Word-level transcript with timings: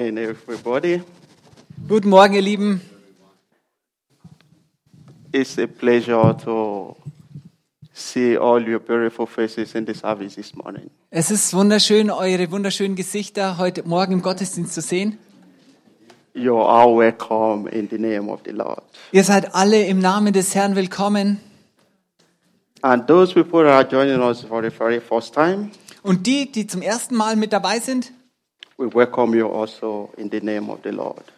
morning, 0.00 0.18
everybody. 0.18 1.02
Guten 1.86 2.08
Morgen, 2.08 2.34
ihr 2.34 2.42
Lieben. 2.42 2.80
It's 5.32 5.58
a 5.58 5.66
pleasure 5.66 6.34
to 6.44 6.96
see 7.92 8.36
all 8.36 8.60
your 8.60 8.80
beautiful 8.80 9.26
faces 9.26 9.74
in 9.74 9.84
the 9.86 9.94
service 9.94 10.36
this 10.36 10.54
morning. 10.54 10.90
Es 11.10 11.30
ist 11.30 11.52
wunderschön, 11.52 12.10
eure 12.10 12.50
wunderschönen 12.50 12.96
Gesichter 12.96 13.58
heute 13.58 13.86
Morgen 13.86 14.14
im 14.14 14.22
Gottesdienst 14.22 14.72
zu 14.72 14.80
sehen. 14.80 15.18
You're 16.34 16.66
all 16.66 16.96
welcome 16.96 17.68
in 17.68 17.88
the 17.90 17.98
name 17.98 18.30
of 18.30 18.40
the 18.46 18.52
Lord. 18.52 18.82
Ihr 19.12 19.24
seid 19.24 19.54
alle 19.54 19.84
im 19.86 19.98
Namen 19.98 20.32
des 20.32 20.54
Herrn 20.54 20.76
willkommen. 20.76 21.40
And 22.82 23.06
those 23.06 23.34
people 23.34 23.62
that 23.64 23.72
are 23.72 23.84
joining 23.84 24.22
us 24.22 24.40
for 24.40 24.62
the 24.62 24.70
very 24.70 25.00
first 25.00 25.34
time, 25.34 25.70
Und 26.02 26.26
die, 26.26 26.50
die 26.50 26.66
zum 26.66 26.80
ersten 26.80 27.14
Mal 27.14 27.36
mit 27.36 27.52
dabei 27.52 27.78
sind, 27.78 28.12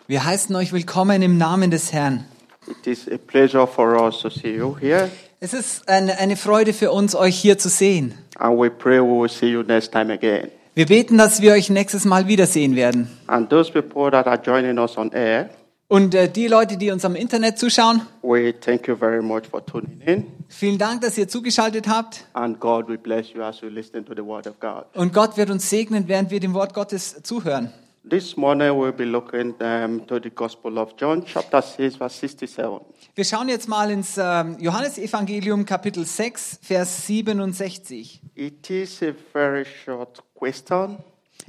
wir 0.06 0.24
heißen 0.24 0.54
euch 0.54 0.72
willkommen 0.72 1.22
im 1.22 1.36
Namen 1.38 1.70
des 1.72 1.92
Herrn. 1.92 2.24
It 2.68 2.86
is 2.86 3.08
a 3.08 3.16
pleasure 3.18 3.66
for 3.66 4.00
us 4.00 4.20
to 4.20 4.30
see 4.30 4.54
you 4.56 4.76
here, 4.78 5.10
Es 5.40 5.52
ist 5.52 5.88
eine, 5.88 6.16
eine 6.18 6.36
Freude 6.36 6.72
für 6.72 6.92
uns, 6.92 7.16
euch 7.16 7.36
hier 7.36 7.58
zu 7.58 7.68
sehen. 7.68 8.14
and 8.38 8.56
we 8.56 8.70
pray 8.70 9.00
we 9.00 9.22
will 9.22 9.28
see 9.28 9.50
you 9.50 9.62
next 9.64 9.90
time 9.90 10.12
again. 10.12 10.52
Wir 10.74 10.86
beten, 10.86 11.18
dass 11.18 11.42
wir 11.42 11.52
euch 11.52 11.68
nächstes 11.68 12.04
Mal 12.04 12.28
wiedersehen 12.28 12.76
werden. 12.76 13.10
And 13.26 13.50
those 13.50 13.72
people 13.72 14.10
that 14.12 14.26
are 14.28 14.40
joining 14.40 14.78
us 14.78 14.96
on 14.96 15.10
air, 15.12 15.50
Und 15.92 16.14
äh, 16.14 16.26
die 16.26 16.46
Leute, 16.46 16.78
die 16.78 16.90
uns 16.90 17.04
am 17.04 17.14
Internet 17.14 17.58
zuschauen, 17.58 18.00
we 18.22 18.58
thank 18.58 18.88
you 18.88 18.96
very 18.96 19.22
much 19.22 19.42
for 19.50 19.62
tuning 19.62 20.00
in, 20.00 20.26
vielen 20.48 20.78
Dank, 20.78 21.02
dass 21.02 21.18
ihr 21.18 21.28
zugeschaltet 21.28 21.86
habt. 21.86 22.24
and 22.32 22.58
God 22.58 22.88
will 22.88 22.96
bless 22.96 23.34
you 23.34 23.42
as 23.42 23.60
you 23.60 23.68
listen 23.68 24.02
to 24.06 24.14
the 24.14 24.24
Word 24.24 24.46
of 24.46 24.58
God. 24.58 24.86
Und 24.94 25.12
Gott 25.12 25.36
wird 25.36 25.50
uns 25.50 25.68
segnen, 25.68 26.08
während 26.08 26.30
wir 26.30 26.40
dem 26.40 26.54
Wort 26.54 26.72
Gottes 26.72 27.22
zuhören. 27.22 27.74
This 28.08 28.38
morning 28.38 28.70
we'll 28.70 28.92
be 28.92 29.04
looking 29.04 29.54
um, 29.60 30.06
to 30.06 30.18
the 30.18 30.30
Gospel 30.30 30.78
of 30.78 30.94
John, 30.96 31.26
chapter 31.26 31.60
6, 31.60 31.96
verse 31.96 32.18
67. 32.20 32.80
Wir 33.14 33.24
schauen 33.26 33.50
jetzt 33.50 33.68
mal 33.68 33.90
ins 33.90 34.16
ähm, 34.16 34.56
Johannesevangelium 34.60 35.66
Kapitel 35.66 36.06
6, 36.06 36.60
Vers 36.62 37.06
67. 37.06 38.22
It 38.34 38.70
is 38.70 39.02
a 39.02 39.12
very 39.34 39.66
short 39.84 40.22
question, 40.32 40.96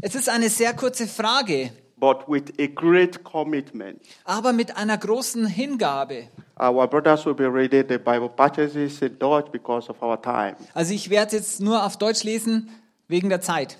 Es 0.02 0.16
ist 0.16 0.28
eine 0.28 0.50
sehr 0.50 0.74
kurze 0.74 1.08
Frage, 1.08 1.72
but 1.98 2.28
with 2.28 2.54
a 2.60 2.68
great 2.68 3.24
commitment. 3.24 4.02
aber 4.26 4.54
mit 4.54 4.76
einer 4.78 4.98
großen 4.98 5.46
Hingabe. 5.46 6.28
Our 6.60 6.88
brothers 6.88 7.26
will 7.26 7.34
be 7.34 7.46
reading 7.52 7.86
the 7.88 7.98
Bible 7.98 8.30
passages 8.30 9.02
in 9.02 9.18
Dutch 9.18 9.52
because 9.52 9.90
of 9.90 10.02
our 10.02 10.22
time. 10.22 10.56
Also 10.74 10.94
ich 10.94 11.10
werde 11.10 11.36
jetzt 11.38 11.60
nur 11.62 11.86
auf 11.86 11.98
Deutsch 11.98 12.24
lesen, 12.24 12.70
wegen 13.08 13.30
der 13.30 13.42
Zeit. 13.42 13.78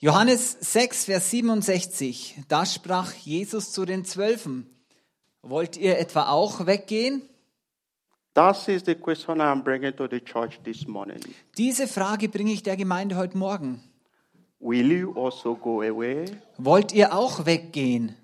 Johannes 0.00 0.56
6, 0.60 1.06
Vers 1.06 1.30
67. 1.30 2.36
Da 2.48 2.64
sprach 2.64 3.12
Jesus 3.14 3.72
zu 3.72 3.84
den 3.84 4.04
Zwölfen. 4.04 4.66
Wollt 5.42 5.76
ihr 5.76 5.98
etwa 5.98 6.28
auch 6.28 6.66
weggehen? 6.66 7.22
That 8.34 8.68
is 8.68 8.84
the 8.86 8.94
question 8.94 9.40
I'm 9.40 9.62
bringing 9.62 9.96
to 9.96 10.06
the 10.08 10.20
church 10.20 10.60
this 10.62 10.86
morning. 10.86 11.18
Diese 11.56 11.88
Frage 11.88 12.28
bringe 12.28 12.52
ich 12.52 12.62
der 12.62 12.76
Gemeinde 12.76 13.16
heute 13.16 13.36
Morgen. 13.36 13.82
Will 14.60 14.90
you 14.90 15.12
also 15.14 15.54
go 15.54 15.82
away? 15.82 16.24
Wollt 16.56 16.92
ihr 16.92 17.12
auch 17.12 17.46
weggehen? 17.46 18.16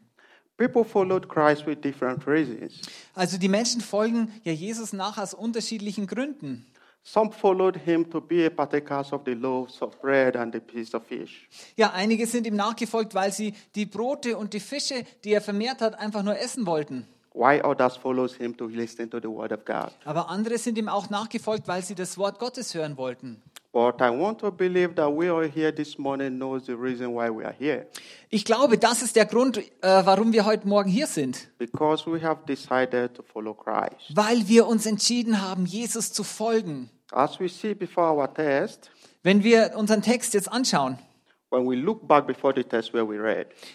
People 0.56 0.84
followed 0.84 1.28
Christ 1.28 1.66
with 1.66 1.80
different 1.80 2.26
reasons. 2.26 2.80
Also 3.14 3.38
die 3.38 3.48
Menschen 3.48 3.80
folgen 3.80 4.32
ja 4.44 4.52
Jesus 4.52 4.92
nach 4.92 5.18
aus 5.18 5.34
unterschiedlichen 5.34 6.06
Gründen. 6.06 6.66
Some 7.06 7.32
followed 7.32 7.76
him 7.76 8.08
to 8.10 8.20
be 8.20 8.46
a 8.46 8.50
partakers 8.50 9.12
of 9.12 9.22
the 9.26 9.34
loaves 9.34 9.82
of 9.82 10.00
bread 10.00 10.36
and 10.36 10.54
the 10.54 10.60
piece 10.60 10.94
of 10.94 11.04
fish. 11.06 11.48
Ja, 11.76 11.92
einige 11.92 12.26
sind 12.26 12.46
ihm 12.46 12.56
nachgefolgt, 12.56 13.14
weil 13.14 13.30
sie 13.30 13.54
die 13.74 13.84
Brote 13.84 14.38
und 14.38 14.54
die 14.54 14.60
Fische, 14.60 15.04
die 15.22 15.32
er 15.32 15.42
vermehrt 15.42 15.82
hat, 15.82 15.98
einfach 15.98 16.22
nur 16.22 16.38
essen 16.38 16.66
wollten. 16.66 17.06
Why 17.34 17.60
others 17.62 17.96
follows 17.96 18.36
him 18.36 18.56
to 18.56 18.66
listen 18.66 19.10
to 19.10 19.18
the 19.18 19.28
word 19.28 19.52
of 19.52 19.64
God. 19.64 19.90
Aber 20.04 20.30
andere 20.30 20.56
sind 20.56 20.78
ihm 20.78 20.88
auch 20.88 21.10
nachgefolgt, 21.10 21.68
weil 21.68 21.82
sie 21.82 21.94
das 21.94 22.16
Wort 22.16 22.38
Gottes 22.38 22.74
hören 22.74 22.96
wollten. 22.96 23.42
But 23.74 24.00
I 24.00 24.08
want 24.10 24.38
to 24.38 24.52
believe 24.52 24.94
that 24.94 25.12
we 25.12 25.28
all 25.28 25.42
here 25.42 25.72
this 25.72 25.98
morning 25.98 26.38
knows 26.38 26.66
the 26.66 26.76
reason 26.76 27.12
why 27.12 27.28
we 27.28 27.44
are 27.44 27.52
here. 27.58 27.88
Ich 28.30 28.44
glaube, 28.44 28.78
das 28.78 29.02
ist 29.02 29.16
der 29.16 29.26
Grund, 29.26 29.58
äh, 29.58 29.62
warum 29.82 30.32
wir 30.32 30.44
heute 30.44 30.68
Morgen 30.68 30.88
hier 30.88 31.08
sind. 31.08 31.48
Because 31.58 32.06
we 32.06 32.22
have 32.22 32.46
decided 32.46 33.14
to 33.14 33.24
follow 33.24 33.52
Christ. 33.52 34.14
Weil 34.14 34.46
wir 34.46 34.68
uns 34.68 34.86
entschieden 34.86 35.42
haben, 35.42 35.66
Jesus 35.66 36.12
zu 36.12 36.22
folgen. 36.22 36.88
As 37.10 37.40
we 37.40 37.48
see 37.48 37.74
before 37.74 38.14
our 38.14 38.32
test, 38.32 38.92
Wenn 39.24 39.42
wir 39.42 39.72
unseren 39.74 40.02
Text 40.02 40.34
jetzt 40.34 40.52
anschauen, 40.52 40.98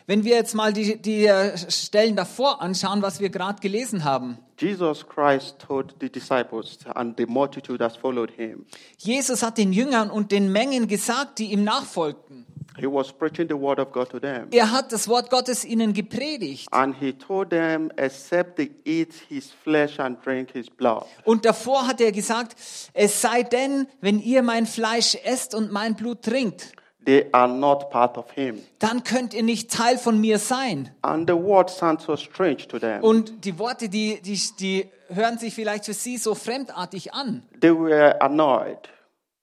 wenn 0.07 0.23
wir 0.23 0.35
jetzt 0.35 0.53
mal 0.55 0.73
die, 0.73 1.01
die 1.01 1.25
äh, 1.25 1.57
Stellen 1.57 2.15
davor 2.15 2.61
anschauen, 2.61 3.01
was 3.01 3.19
wir 3.19 3.29
gerade 3.29 3.59
gelesen 3.61 4.03
haben. 4.03 4.37
Jesus 4.57 5.07
Christ 5.07 5.57
told 5.59 5.95
the 6.01 6.09
disciples 6.09 6.79
and 6.93 7.17
the 7.17 7.25
multitude 7.25 7.79
that 7.79 7.95
followed 7.95 8.31
him, 8.31 8.65
Jesus 8.97 9.41
hat 9.41 9.57
den 9.57 9.71
Jüngern 9.71 10.09
und 10.09 10.31
den 10.31 10.51
Mengen 10.51 10.87
gesagt, 10.87 11.39
die 11.39 11.53
ihm 11.53 11.63
nachfolgten. 11.63 12.45
he 12.79 12.87
was 12.87 13.11
preaching 13.11 13.47
the 13.47 13.55
word 13.55 13.79
of 13.79 13.91
God 13.91 14.09
to 14.09 14.19
them. 14.19 14.47
Er 14.51 14.71
hat 14.71 14.91
das 14.91 15.07
Wort 15.07 15.29
Gottes 15.29 15.65
ihnen 15.65 15.93
gepredigt. 15.93 16.67
And 16.71 16.95
he 16.95 17.13
told 17.13 17.49
them, 17.49 17.91
except 17.97 18.57
they 18.57 18.71
eat 18.85 19.13
his 19.27 19.51
flesh 19.63 19.99
and 19.99 20.23
drink 20.25 20.51
his 20.51 20.69
blood, 20.69 21.05
Und 21.25 21.45
davor 21.45 21.87
hat 21.87 22.01
er 22.01 22.11
gesagt, 22.11 22.55
es 22.93 23.21
sei 23.21 23.43
denn, 23.43 23.87
wenn 24.01 24.19
ihr 24.19 24.41
mein 24.41 24.65
Fleisch 24.65 25.15
esst 25.23 25.53
und 25.53 25.71
mein 25.71 25.95
Blut 25.95 26.23
trinkt, 26.23 26.73
they 27.09 27.25
are 27.31 27.47
not 27.47 27.89
part 27.89 28.17
of 28.17 28.29
him. 28.31 28.61
dann 28.77 29.03
könnt 29.03 29.33
ihr 29.33 29.43
nicht 29.43 29.71
Teil 29.71 29.97
von 29.97 30.21
mir 30.21 30.37
sein. 30.37 30.91
And 31.01 31.27
the 31.27 31.35
word 31.35 31.69
sounds 31.69 32.05
so 32.05 32.15
strange 32.15 32.67
to 32.67 32.77
them. 32.77 33.01
Und 33.03 33.45
die 33.45 33.57
Worte, 33.57 33.89
die, 33.89 34.21
die, 34.21 34.39
die 34.59 34.85
hören 35.09 35.39
sich 35.39 35.55
vielleicht 35.55 35.85
für 35.85 35.93
sie 35.93 36.17
so 36.17 36.35
fremdartig 36.35 37.13
an. 37.13 37.41
They 37.61 37.71
were 37.71 38.21
annoyed. 38.21 38.77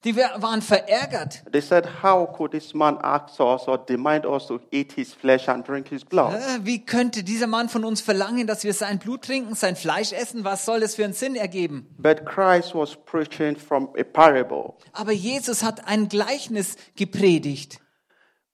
Die 0.07 0.17
wa- 0.17 0.41
waren 0.41 0.63
verärgert. 0.63 1.43
They 1.53 1.61
said, 1.61 2.03
How 2.03 2.27
could 2.33 2.53
this 2.53 2.73
man 2.75 2.97
ask 3.03 3.41
us 3.41 3.67
or 3.67 3.77
demand 3.77 4.25
us 4.25 4.47
to 4.47 4.61
eat 4.71 4.93
his 4.93 5.13
flesh 5.13 5.49
and 5.49 5.67
drink 5.67 5.89
his 5.89 6.05
blood? 6.05 6.33
Wie 6.63 6.85
könnte 6.87 7.25
dieser 7.25 7.49
Mann 7.49 7.69
von 7.69 7.85
uns 7.85 8.01
verlangen, 8.01 8.47
dass 8.47 8.63
wir 8.63 8.73
sein 8.73 8.99
Blut 9.01 9.23
trinken, 9.23 9.55
sein 9.57 9.75
Fleisch 9.77 10.13
essen? 10.13 10.45
Was 10.45 10.65
soll 10.65 10.79
das 10.81 10.95
für 10.95 11.05
einen 11.05 11.13
Sinn 11.13 11.35
ergeben? 11.35 11.93
But 11.99 12.25
Christ 12.25 12.75
was 12.75 12.97
preaching 13.05 13.57
from 13.57 13.89
a 13.99 14.05
parable 14.05 14.75
Aber 14.93 15.11
Jesus 15.13 15.63
hat 15.65 15.89
ein 15.89 16.09
Gleichnis 16.09 16.77
gepredigt. 16.95 17.81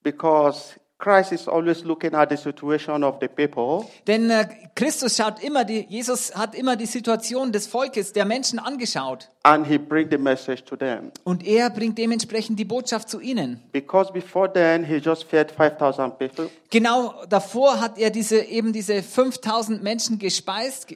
because 0.01 0.79
Christ 1.03 1.33
is 1.33 1.49
always 1.49 1.83
looking 1.83 2.13
at 2.13 2.29
the 2.29 2.37
situation 2.37 3.03
of 3.03 3.17
the 3.19 3.27
people 3.27 3.85
Denn 4.07 4.29
äh, 4.29 4.47
Christus 4.73 5.17
schaut 5.17 5.43
immer 5.43 5.65
die, 5.65 5.85
Jesus 5.89 6.33
hat 6.33 6.55
immer 6.55 6.77
die 6.77 6.85
Situation 6.85 7.51
des 7.51 7.67
Volkes, 7.67 8.13
der 8.13 8.23
Menschen 8.23 8.57
angeschaut. 8.57 9.27
and 9.43 9.67
he 9.67 9.77
bring 9.77 10.09
the 10.09 10.17
message 10.17 10.63
to 10.63 10.77
them. 10.77 11.11
Und 11.25 11.45
er 11.45 11.69
bringt 11.69 11.97
dementsprechend 11.97 12.57
die 12.57 12.63
Botschaft 12.63 13.09
zu 13.09 13.19
ihnen. 13.19 13.61
Because 13.73 14.13
before 14.13 14.51
then, 14.51 14.85
he 14.85 14.95
just 14.95 15.25
fed 15.25 15.51
5,000 15.51 16.17
people. 16.17 16.49
Genau 16.69 17.13
davor 17.27 17.81
hat 17.81 17.97
er 17.97 18.09
diese, 18.09 18.39
eben 18.39 18.71
diese 18.71 19.03
5000 19.03 19.83
Menschen 19.83 20.17
gespeist. 20.19 20.95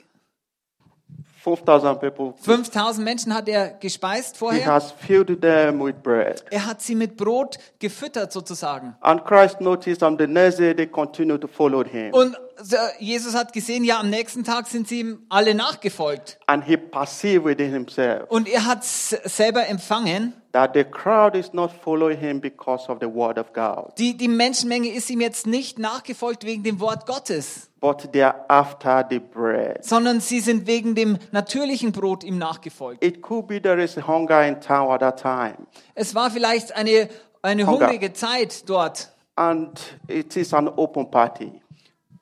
5,000 1.55 1.99
people. 1.99 2.33
5000 2.41 3.03
Menschen 3.03 3.33
hat 3.33 3.47
er 3.47 3.69
gespeist 3.69 4.35
He 4.35 4.39
vorher. 4.39 4.65
has 4.65 4.91
filled 4.91 5.41
them 5.41 5.79
with 5.83 5.95
bread. 6.03 6.43
Er 6.51 6.65
hat 6.65 6.81
sie 6.81 6.95
mit 6.95 7.15
Brot 7.15 7.57
gefüttert 7.79 8.31
sozusagen. 8.33 8.95
And 9.01 9.23
Christ 9.23 9.61
noticed 9.61 10.03
on 10.03 10.17
the 10.17 10.27
next 10.27 10.59
day 10.59 10.73
they 10.75 10.87
continued 10.87 11.41
to 11.41 11.47
follow 11.47 11.83
him. 11.83 12.13
Und 12.13 12.35
Jesus 12.99 13.35
hat 13.35 13.53
gesehen, 13.53 13.83
ja, 13.83 13.99
am 13.99 14.09
nächsten 14.09 14.43
Tag 14.43 14.67
sind 14.67 14.87
sie 14.87 15.01
ihm 15.01 15.19
alle 15.29 15.53
nachgefolgt. 15.53 16.39
And 16.47 16.65
he 16.65 16.75
perceived 16.75 17.45
within 17.45 17.71
himself 17.71 18.23
Und 18.29 18.47
er 18.49 18.65
hat 18.65 18.83
selber 18.83 19.67
empfangen, 19.67 20.33
that 20.57 20.73
the 20.73 20.83
crowd 20.83 21.35
is 21.35 21.53
not 21.53 21.71
following 21.83 22.17
him 22.17 22.39
because 22.41 22.89
of 22.89 22.99
the 22.99 23.05
word 23.05 23.37
of 23.37 23.53
God, 23.53 23.93
die, 23.99 24.15
die 24.17 24.27
Menschenmenge 24.27 24.89
ist 24.89 25.07
ihm 25.11 25.21
jetzt 25.21 25.45
nicht 25.45 25.77
nachgefolgt 25.77 26.43
wegen 26.45 26.63
dem 26.63 26.79
Wort 26.79 27.05
Gottes, 27.05 27.69
but 27.79 28.11
they 28.11 28.23
are 28.23 28.43
after 28.47 29.05
the 29.07 29.19
bread. 29.19 29.85
sondern 29.85 30.19
sie 30.19 30.39
sind 30.39 30.65
wegen 30.65 30.95
dem 30.95 31.19
natürlichen 31.31 31.91
Brot 31.91 32.23
ihm 32.23 32.39
nachgefolgt. 32.39 33.03
It 33.03 33.21
could 33.21 33.47
be 33.47 33.61
there 33.61 33.79
is 33.83 33.95
hunger 34.07 34.43
in 34.47 34.59
town 34.59 34.89
at 34.91 35.01
that 35.01 35.21
time, 35.21 35.67
Es 35.93 36.15
war 36.15 36.31
vielleicht 36.31 36.75
eine, 36.75 37.07
eine 37.43 37.67
Hunger. 37.67 37.87
hungrige 37.87 38.13
Zeit 38.13 38.67
dort. 38.67 39.11
and 39.35 39.79
it 40.07 40.35
is 40.35 40.51
an 40.55 40.67
open 40.67 41.11
party. 41.11 41.61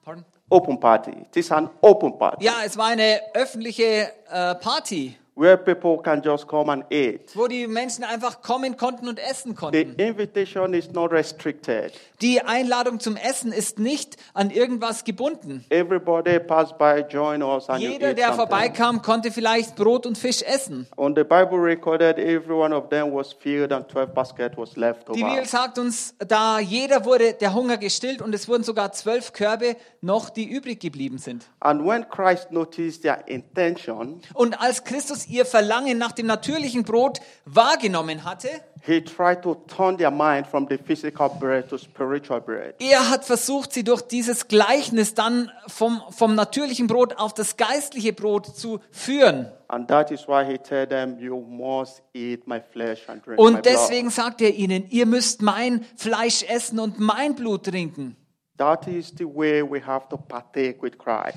Pardon? 0.03 0.25
Open 0.49 0.79
party. 0.79 1.11
It 1.11 1.37
is 1.37 1.51
an 1.51 1.69
open 1.81 2.17
party. 2.19 2.43
Ja, 2.45 2.55
es 2.65 2.77
war 2.77 2.87
eine 2.87 3.19
öffentliche 3.33 4.11
äh, 4.29 4.53
Party. 4.55 5.15
Where 5.35 5.57
people 5.57 5.97
can 6.01 6.21
just 6.23 6.47
come 6.47 6.71
and 6.71 6.83
eat. 6.89 7.35
wo 7.35 7.47
die 7.47 7.67
Menschen 7.67 8.03
einfach 8.03 8.41
kommen 8.41 8.77
konnten 8.77 9.07
und 9.07 9.19
essen 9.19 9.51
The 9.51 9.55
konnten. 9.55 9.95
invitation 9.99 10.73
is 10.73 10.91
not 10.91 11.11
restricted. 11.11 11.91
Die 12.21 12.41
Einladung 12.41 12.99
zum 13.01 13.17
Essen 13.17 13.51
ist 13.51 13.77
nicht 13.77 14.15
an 14.33 14.49
irgendwas 14.49 15.03
gebunden. 15.03 15.65
Everybody 15.69 16.39
pass 16.39 16.75
by, 16.77 17.03
join 17.09 17.43
us, 17.43 17.69
and 17.69 17.81
you 17.81 17.89
Jeder, 17.91 18.11
eat 18.11 18.17
der 18.17 18.27
something. 18.27 18.47
vorbeikam, 18.47 19.01
konnte 19.01 19.31
vielleicht 19.31 19.75
Brot 19.75 20.05
und 20.05 20.17
Fisch 20.17 20.41
essen. 20.41 20.87
On 20.95 21.13
the 21.15 21.23
Bible 21.23 21.57
recorded, 21.59 22.17
every 22.17 22.53
one 22.55 22.73
of 22.73 22.87
them 22.89 23.13
was 23.13 23.33
filled 23.33 23.73
and 23.73 23.89
12 23.91 24.13
basket 24.13 24.57
was 24.57 24.77
left 24.77 25.07
Die 25.09 25.21
over. 25.21 25.29
Bibel 25.31 25.45
sagt 25.45 25.77
uns, 25.77 26.15
da 26.19 26.59
jeder 26.59 27.03
wurde 27.03 27.33
der 27.33 27.53
Hunger 27.53 27.77
gestillt 27.77 28.21
und 28.21 28.33
es 28.33 28.47
wurden 28.47 28.63
sogar 28.63 28.93
zwölf 28.93 29.33
Körbe 29.33 29.75
noch, 29.99 30.29
die 30.29 30.49
übrig 30.49 30.79
geblieben 30.79 31.17
sind. 31.17 31.45
And 31.59 31.85
when 31.85 32.07
Christ 32.09 32.51
noticed 32.51 33.01
their 33.01 33.27
intention, 33.27 34.21
Und 34.33 34.61
als 34.61 34.83
Christus 34.85 35.24
ihr 35.27 35.45
Verlangen 35.45 35.97
nach 35.97 36.11
dem 36.11 36.27
natürlichen 36.27 36.83
Brot 36.83 37.19
wahrgenommen 37.45 38.23
hatte, 38.23 38.49
he 38.85 39.01
tried 39.01 39.41
to 39.41 39.55
turn 39.67 39.97
their 39.97 40.11
mind 40.11 40.47
from 40.47 40.67
the 40.69 40.77
physical 40.77 41.29
bread 41.29 41.67
to 41.69 41.77
spiritual 41.77 42.39
bread. 42.39 42.75
er 42.79 43.09
hat 43.09 43.25
versucht, 43.25 43.73
sie 43.73 43.83
durch 43.83 44.01
dieses 44.01 44.47
Gleichnis 44.47 45.13
dann 45.13 45.51
vom, 45.67 46.01
vom 46.11 46.35
natürlichen 46.35 46.87
Brot 46.87 47.17
auf 47.17 47.33
das 47.33 47.57
geistliche 47.57 48.13
Brot 48.13 48.45
zu 48.55 48.79
führen. 48.91 49.51
And 49.67 49.87
that 49.87 50.11
is 50.11 50.27
why 50.27 50.45
he 50.45 50.57
told 50.57 50.89
them, 50.89 51.17
You 51.19 51.41
must 51.41 52.03
eat 52.13 52.47
my 52.47 52.61
flesh 52.61 53.09
and 53.09 53.25
drink 53.25 53.39
my 53.39 53.45
Und 53.45 53.65
deswegen 53.65 54.09
sagt 54.11 54.41
er 54.41 54.53
ihnen, 54.53 54.87
ihr 54.89 55.05
müsst 55.05 55.41
mein 55.41 55.85
Fleisch 55.95 56.43
essen 56.43 56.79
und 56.79 56.99
mein 56.99 57.35
Blut 57.35 57.65
trinken. 57.65 58.15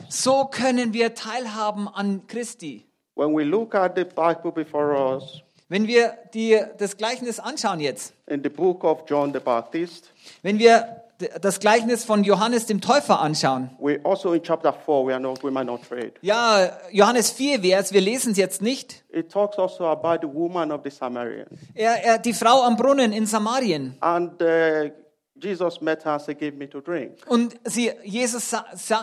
So 0.08 0.44
können 0.44 0.92
wir 0.92 1.14
teilhaben 1.14 1.88
an 1.88 2.26
Christi. 2.26 2.87
When 3.18 3.34
we 3.34 3.42
look 3.42 3.74
at 3.74 3.96
the 3.96 4.04
Bible 4.04 4.52
before 4.52 4.94
us, 4.94 5.42
Wenn 5.68 5.88
wir 5.88 6.16
die, 6.32 6.56
das 6.78 6.96
Gleichnis 6.96 7.40
anschauen 7.40 7.80
jetzt, 7.80 8.14
in 8.28 8.44
the 8.44 8.48
book 8.48 8.84
of 8.84 9.02
John 9.08 9.32
the 9.32 9.40
Baptist, 9.40 10.12
wenn 10.42 10.60
wir 10.60 11.02
das 11.40 11.58
Gleichnis 11.58 12.04
von 12.04 12.22
Johannes 12.22 12.66
dem 12.66 12.80
Täufer 12.80 13.20
anschauen, 13.20 13.70
we 13.80 13.98
also 14.04 14.34
in 14.34 14.42
chapter 14.44 14.72
4, 14.72 15.04
we, 15.04 15.12
are 15.12 15.20
not, 15.20 15.40
ja, 16.22 16.70
Johannes 16.92 17.32
4 17.32 17.60
Vers, 17.60 17.92
wir 17.92 18.00
lesen 18.00 18.30
es 18.30 18.38
jetzt 18.38 18.62
nicht. 18.62 19.02
It 19.10 19.32
talks 19.32 19.58
also 19.58 19.86
about 19.86 20.24
the 20.24 20.32
woman 20.32 20.70
of 20.70 20.82
the 20.84 20.90
Samaritan. 20.90 21.58
Er, 21.74 22.04
er, 22.04 22.18
die 22.18 22.32
Frau 22.32 22.62
am 22.62 22.76
Brunnen 22.76 23.12
in 23.12 23.26
Samarien. 23.26 23.96
And 23.98 24.40
uh, 24.40 24.90
Jesus 25.34 25.80
met 25.80 26.04
her 26.04 26.20
said, 26.20 26.38
Give 26.38 26.56
me 26.56 26.70
to 26.70 26.80
drink. 26.80 27.18
Und 27.26 27.56
sie, 27.64 27.90
Jesus 28.04 28.54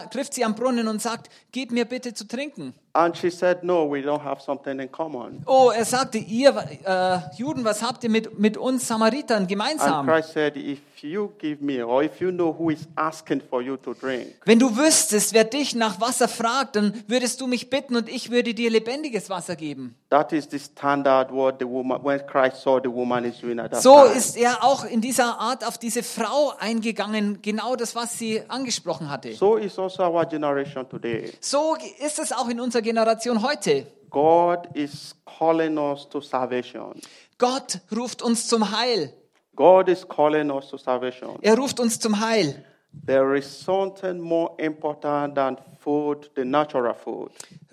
trifft 0.09 0.33
sie 0.33 0.45
am 0.45 0.55
Brunnen 0.55 0.87
und 0.87 1.01
sagt, 1.01 1.29
gib 1.51 1.71
mir 1.71 1.83
bitte 1.83 2.13
zu 2.13 2.25
trinken. 2.25 2.73
And 2.97 3.13
she 3.17 3.29
said, 3.29 3.61
No, 3.61 3.83
we 3.83 4.01
don't 4.01 4.23
have 4.23 4.41
something 4.41 4.79
in 4.79 4.89
common. 4.89 5.43
Oh, 5.45 5.69
er 5.69 5.83
sagte, 5.83 6.17
ihr 6.17 6.55
äh, 6.85 7.19
Juden, 7.37 7.65
was 7.65 7.81
habt 7.81 8.05
ihr 8.05 8.09
mit, 8.09 8.39
mit 8.39 8.55
uns 8.55 8.87
Samaritern 8.87 9.39
And 9.39 9.47
gemeinsam? 9.49 10.07
Christ 10.07 10.31
said, 10.31 10.55
If 10.55 10.79
you 11.01 11.33
give 11.37 11.61
me, 11.61 11.83
or 11.83 12.03
if 12.03 12.21
you 12.21 12.31
know 12.31 12.55
who 12.57 12.69
is 12.69 12.87
asking 12.95 13.41
for 13.49 13.61
you 13.61 13.75
to 13.75 13.93
drink, 13.93 14.35
Wenn 14.45 14.59
du 14.59 14.77
wüsstest, 14.77 15.33
wer 15.33 15.43
dich 15.43 15.75
nach 15.75 15.99
Wasser 15.99 16.29
fragt, 16.29 16.77
dann 16.77 16.93
würdest 17.07 17.41
du 17.41 17.47
mich 17.47 17.69
bitten 17.69 17.97
und 17.97 18.07
ich 18.07 18.31
würde 18.31 18.53
dir 18.53 18.69
lebendiges 18.69 19.29
Wasser 19.29 19.57
geben. 19.57 19.95
that 20.09 20.31
is 20.31 20.47
the 20.49 20.57
standard 20.59 21.29
what 21.31 21.59
the 21.59 21.65
woman, 21.67 21.99
when 22.01 22.21
Christ 22.25 22.61
saw 22.61 22.79
the 22.81 22.89
woman 22.89 23.25
is 23.25 23.37
doing 23.41 23.59
at 23.59 23.71
that 23.71 23.81
So 23.81 24.05
time. 24.05 24.15
ist 24.15 24.37
er 24.37 24.63
auch 24.63 24.85
in 24.85 25.01
dieser 25.01 25.37
Art 25.37 25.67
auf 25.67 25.77
diese 25.77 26.01
Frau 26.01 26.53
eingegangen, 26.57 27.41
genau 27.41 27.75
das, 27.75 27.93
was 27.93 28.17
sie 28.17 28.41
angesprochen 28.47 29.09
hatte. 29.09 29.33
So 29.33 29.57
is 29.57 29.77
also 29.77 30.03
our 30.03 30.25
generation 30.25 30.87
today. 30.87 31.33
So 31.41 31.75
ist 31.99 32.19
es 32.19 32.31
auch 32.31 32.47
in 32.47 32.61
unserer 32.61 32.84
Generation 32.85 33.41
heute. 33.41 33.87
God 34.09 34.69
is 34.75 35.13
calling 35.25 35.77
us 35.77 36.07
to 36.09 36.21
salvation. 36.21 37.01
Gott 37.37 37.81
ruft 37.91 38.21
uns 38.21 38.47
zum 38.47 38.71
Heil. 38.71 39.11
God 39.55 39.89
is 39.89 40.07
calling 40.07 40.49
us 40.51 40.69
to 40.69 40.77
salvation. 40.77 41.37
Er 41.41 41.57
ruft 41.57 41.79
uns 41.79 41.99
zum 41.99 42.19
Heil. 42.19 42.63
There 43.05 43.37
is 43.37 43.45
something 43.45 44.19
more 44.21 44.53
important 44.57 45.35
than 45.35 45.57
food, 45.79 46.31
the 46.35 46.45
natural 46.45 46.93
food. 46.93 47.31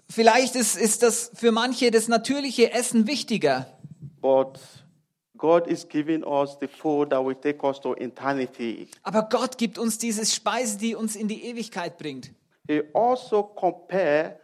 Vielleicht 0.08 0.56
ist, 0.56 0.76
ist 0.76 1.02
das 1.02 1.30
für 1.34 1.52
manche 1.52 1.90
das 1.90 2.08
natürliche 2.08 2.72
Essen 2.72 3.06
wichtiger. 3.06 3.66
But 4.20 4.58
God 5.36 5.66
is 5.66 5.88
giving 5.88 6.24
us 6.24 6.56
the 6.60 6.68
food 6.68 7.10
that 7.10 7.24
will 7.24 7.34
take 7.34 7.64
us 7.66 7.80
to 7.80 7.94
eternity. 7.94 8.88
Aber 9.02 9.28
Gott 9.28 9.58
gibt 9.58 9.78
uns 9.78 9.98
dieses 9.98 10.34
Speise, 10.34 10.78
die 10.78 10.94
uns 10.94 11.16
in 11.16 11.28
die 11.28 11.44
Ewigkeit 11.44 11.98
bringt. 11.98 12.30
He 12.68 12.82
also 12.94 13.42
compare 13.42 14.38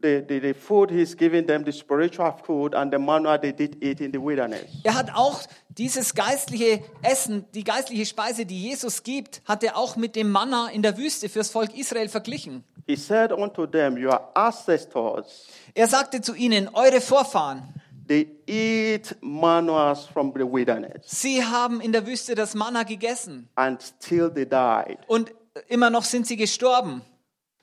the, 0.00 0.24
the, 0.28 0.38
the 0.40 0.54
food 0.54 0.90
he's 0.90 1.16
giving 1.16 1.46
them, 1.46 1.64
the 1.64 1.72
spiritual 1.72 2.32
food, 2.44 2.74
and 2.74 2.92
the 2.92 2.98
manna 2.98 3.38
they 3.38 3.52
did 3.52 3.82
eat 3.82 4.00
in 4.00 4.12
the 4.12 4.18
wilderness. 4.18 4.64
Er 4.84 4.94
hat 4.94 5.10
auch 5.14 5.40
dieses 5.68 6.14
geistliche 6.14 6.80
Essen, 7.02 7.44
die 7.54 7.64
geistliche 7.64 8.06
Speise, 8.06 8.46
die 8.46 8.60
Jesus 8.60 9.02
gibt, 9.02 9.42
hat 9.44 9.62
er 9.64 9.76
auch 9.76 9.96
mit 9.96 10.14
dem 10.16 10.30
Manna 10.30 10.68
in 10.68 10.82
der 10.82 10.96
Wüste 10.96 11.28
fürs 11.28 11.50
Volk 11.50 11.76
Israel 11.76 12.08
verglichen. 12.08 12.64
He 12.86 12.96
said 12.96 13.32
unto 13.32 13.66
them, 13.66 13.96
Your 13.96 14.20
ancestors, 14.36 15.46
Er 15.74 15.88
sagte 15.88 16.20
zu 16.20 16.34
ihnen, 16.34 16.68
eure 16.72 17.00
Vorfahren, 17.00 17.62
they 18.06 18.26
eat 18.46 19.14
mannas 19.20 20.06
from 20.06 20.32
the 20.34 20.40
wilderness, 20.44 21.02
sie 21.06 21.44
haben 21.44 21.80
in 21.80 21.92
der 21.92 22.06
Wüste 22.06 22.34
das 22.34 22.54
Manna 22.54 22.84
gegessen 22.84 23.48
and 23.56 23.82
still 23.82 24.30
they 24.32 24.46
died. 24.46 24.98
und 25.06 25.34
immer 25.68 25.90
noch 25.90 26.04
sind 26.04 26.26
sie 26.26 26.36
gestorben. 26.36 27.02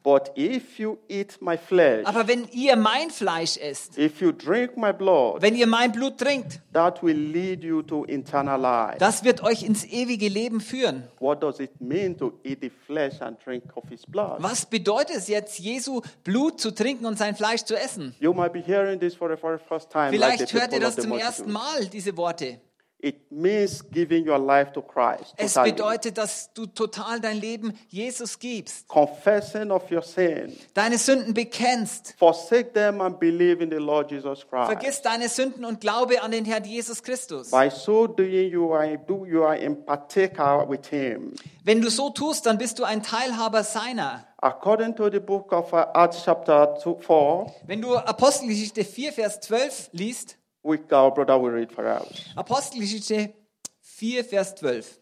But 0.06 0.31
if 0.38 0.78
you 0.78 1.00
eat 1.10 1.42
my 1.42 1.57
flesh, 1.57 2.06
Aber 2.06 2.28
wenn 2.28 2.48
ihr 2.52 2.75
mein 2.75 3.10
Fleisch 3.10 3.57
esst, 3.57 3.98
if 3.98 4.22
you 4.22 4.31
drink 4.31 4.78
my 4.78 4.94
blood, 4.94 5.42
wenn 5.42 5.56
ihr 5.56 5.66
mein 5.66 5.92
Blut 5.92 6.19
trinkt, 6.19 6.62
that 6.74 7.02
will 7.02 7.18
lead 7.18 7.63
you 7.63 7.81
to 7.81 8.06
eternal 8.07 8.62
life. 8.62 9.00
das 9.00 9.24
wird 9.24 9.42
euch 9.42 9.63
ins 9.63 9.84
ewige 9.84 10.30
Leben 10.30 10.62
führen. 10.62 11.07
What 11.19 11.42
does 11.42 11.60
it 11.60 11.72
mean 11.81 12.16
to 12.19 12.34
eat 12.44 12.60
the 12.62 12.69
flesh 12.86 13.19
and 13.19 13.44
drink 13.44 13.63
of 13.75 13.86
his 13.90 14.06
blood? 14.06 14.36
Was 14.44 14.68
bedeutet 14.68 15.16
es 15.18 15.28
jetzt, 15.28 15.57
Jesu 15.57 16.02
Blut 16.24 16.62
zu 16.62 16.69
trinken 16.69 17.08
und 17.08 17.18
sein 17.18 17.36
Fleisch 17.36 17.63
zu 17.63 17.75
essen? 17.75 18.13
You 18.19 18.31
might 18.31 18.54
be 18.54 18.62
hearing 18.62 19.00
this 19.00 19.16
for 19.16 19.28
the 19.28 19.42
very 19.42 19.58
first 19.58 19.90
time. 19.90 20.12
like 20.16 20.38
Vielleicht 20.38 20.50
the 20.50 20.60
hört 20.60 20.72
ihr 20.72 20.81
das 20.81 20.98
zum 20.98 21.13
ersten. 21.13 21.51
Mal, 21.51 21.88
diese 21.92 22.16
Worte. 22.16 22.60
It 23.06 23.31
means 23.31 23.84
giving 23.92 24.28
your 24.28 24.40
life 24.40 24.72
to 24.74 24.81
Christ. 24.81 25.36
Es 25.38 25.54
totally. 25.54 25.74
bedeutet, 25.74 26.18
dass 26.18 26.52
du 26.56 26.66
total 26.66 27.19
dein 27.19 27.40
Leben 27.40 27.78
Jesus 27.90 28.40
gibst, 28.40 28.88
Confessing 28.88 29.69
of 29.69 29.92
your 29.92 30.02
sin. 30.02 30.57
deine 30.74 30.98
Sünden 30.98 31.36
bekennst, 31.36 32.16
Forsake 32.18 32.74
them 32.74 33.02
and 33.02 33.19
believe 33.19 33.63
in 33.63 33.69
the 33.69 33.78
Lord 33.78 34.10
Jesus 34.10 34.40
Christ. 34.50 34.66
vergiss 34.72 35.04
deine 35.04 35.30
Sünden 35.30 35.66
und 35.66 35.81
glaube 35.81 36.24
an 36.24 36.31
den 36.31 36.46
Herrn 36.46 36.63
Jesus 36.63 37.04
Christus. 37.04 37.52
By 37.52 37.69
so 37.69 38.07
doing, 38.07 38.50
you 38.52 38.74
are, 38.74 38.98
you 39.08 39.44
are 39.44 39.56
in 39.56 39.86
partaker 39.86 40.68
with 40.68 40.88
him. 40.90 41.36
Wenn 41.63 41.81
du 41.81 41.92
so 41.92 42.10
tust, 42.10 42.48
dann 42.48 42.58
bist 42.58 42.80
du 42.80 42.86
ein 42.86 43.04
Teilhaber 43.04 43.63
seiner. 43.63 44.25
According 44.38 44.96
to 44.96 45.12
the 45.12 45.19
book 45.19 45.51
of 45.51 45.72
uh, 45.74 45.86
Acts 45.94 46.24
chapter 46.25 46.75
2, 46.81 47.01
4, 47.01 47.54
Wenn 47.68 47.84
du 47.84 47.96
Apostelgeschichte 47.96 48.84
4, 48.84 49.13
Vers 49.13 49.42
12 49.42 49.90
liest, 49.92 50.38
which 50.66 50.92
our 50.92 51.14
brother 51.14 51.38
will 51.42 51.52
read 51.52 51.72
for 51.72 51.86
us. 51.86 52.26
Apostelgeschichte 52.36 53.34
4, 53.82 54.26
Vers 54.26 54.56
12. 54.56 55.00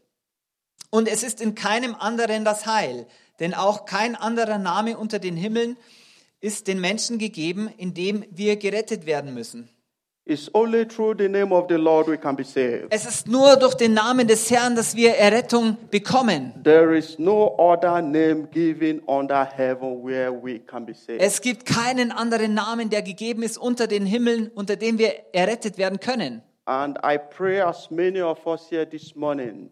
Und 0.89 1.07
es 1.07 1.23
ist 1.23 1.41
in 1.41 1.55
keinem 1.55 1.95
anderen 1.95 2.45
das 2.45 2.65
Heil, 2.65 3.07
denn 3.39 3.53
auch 3.53 3.85
kein 3.85 4.15
anderer 4.15 4.59
Name 4.59 4.97
unter 4.97 5.17
den 5.19 5.35
Himmeln 5.35 5.77
ist 6.39 6.67
den 6.67 6.79
Menschen 6.81 7.17
gegeben, 7.17 7.69
in 7.77 7.93
dem 7.93 8.25
wir 8.29 8.57
gerettet 8.57 9.05
werden 9.05 9.33
müssen. 9.33 9.69
It's 10.25 10.49
only 10.53 10.85
through 10.85 11.15
the 11.17 11.27
name 11.27 11.51
of 11.51 11.67
the 11.67 11.77
Lord 11.77 12.07
we 12.07 12.17
can 12.17 12.37
be 12.37 12.45
saved. 12.45 12.87
Es 12.91 13.05
ist 13.05 13.27
nur 13.27 13.57
durch 13.57 13.73
den 13.73 13.93
Namen 13.93 14.25
des 14.25 14.49
Herrn, 14.49 14.73
dass 14.73 14.95
wir 14.95 15.15
Errettung 15.15 15.75
bekommen. 15.91 16.53
There 16.63 16.97
is 16.97 17.19
no 17.19 17.53
other 17.57 18.01
name 18.01 18.47
given 18.49 19.01
under 19.05 19.43
heaven 19.43 20.01
where 20.01 20.31
we 20.31 20.59
can 20.59 20.85
be 20.85 20.93
saved. 20.93 21.19
Es 21.19 21.41
gibt 21.41 21.65
keinen 21.65 22.13
anderen 22.13 22.53
Namen, 22.53 22.89
der 22.89 23.01
gegeben 23.01 23.43
ist 23.43 23.57
unter 23.57 23.85
den 23.85 24.05
Himmeln, 24.05 24.49
unter 24.55 24.77
dem 24.77 24.97
wir 24.97 25.13
errettet 25.33 25.77
werden 25.77 25.99
können. 25.99 26.41
And 26.65 26.97
I 27.03 27.17
pray 27.17 27.59
as 27.59 27.91
many 27.91 28.21
of 28.21 28.47
us 28.47 28.69
here 28.69 28.89
this 28.89 29.17
morning, 29.17 29.69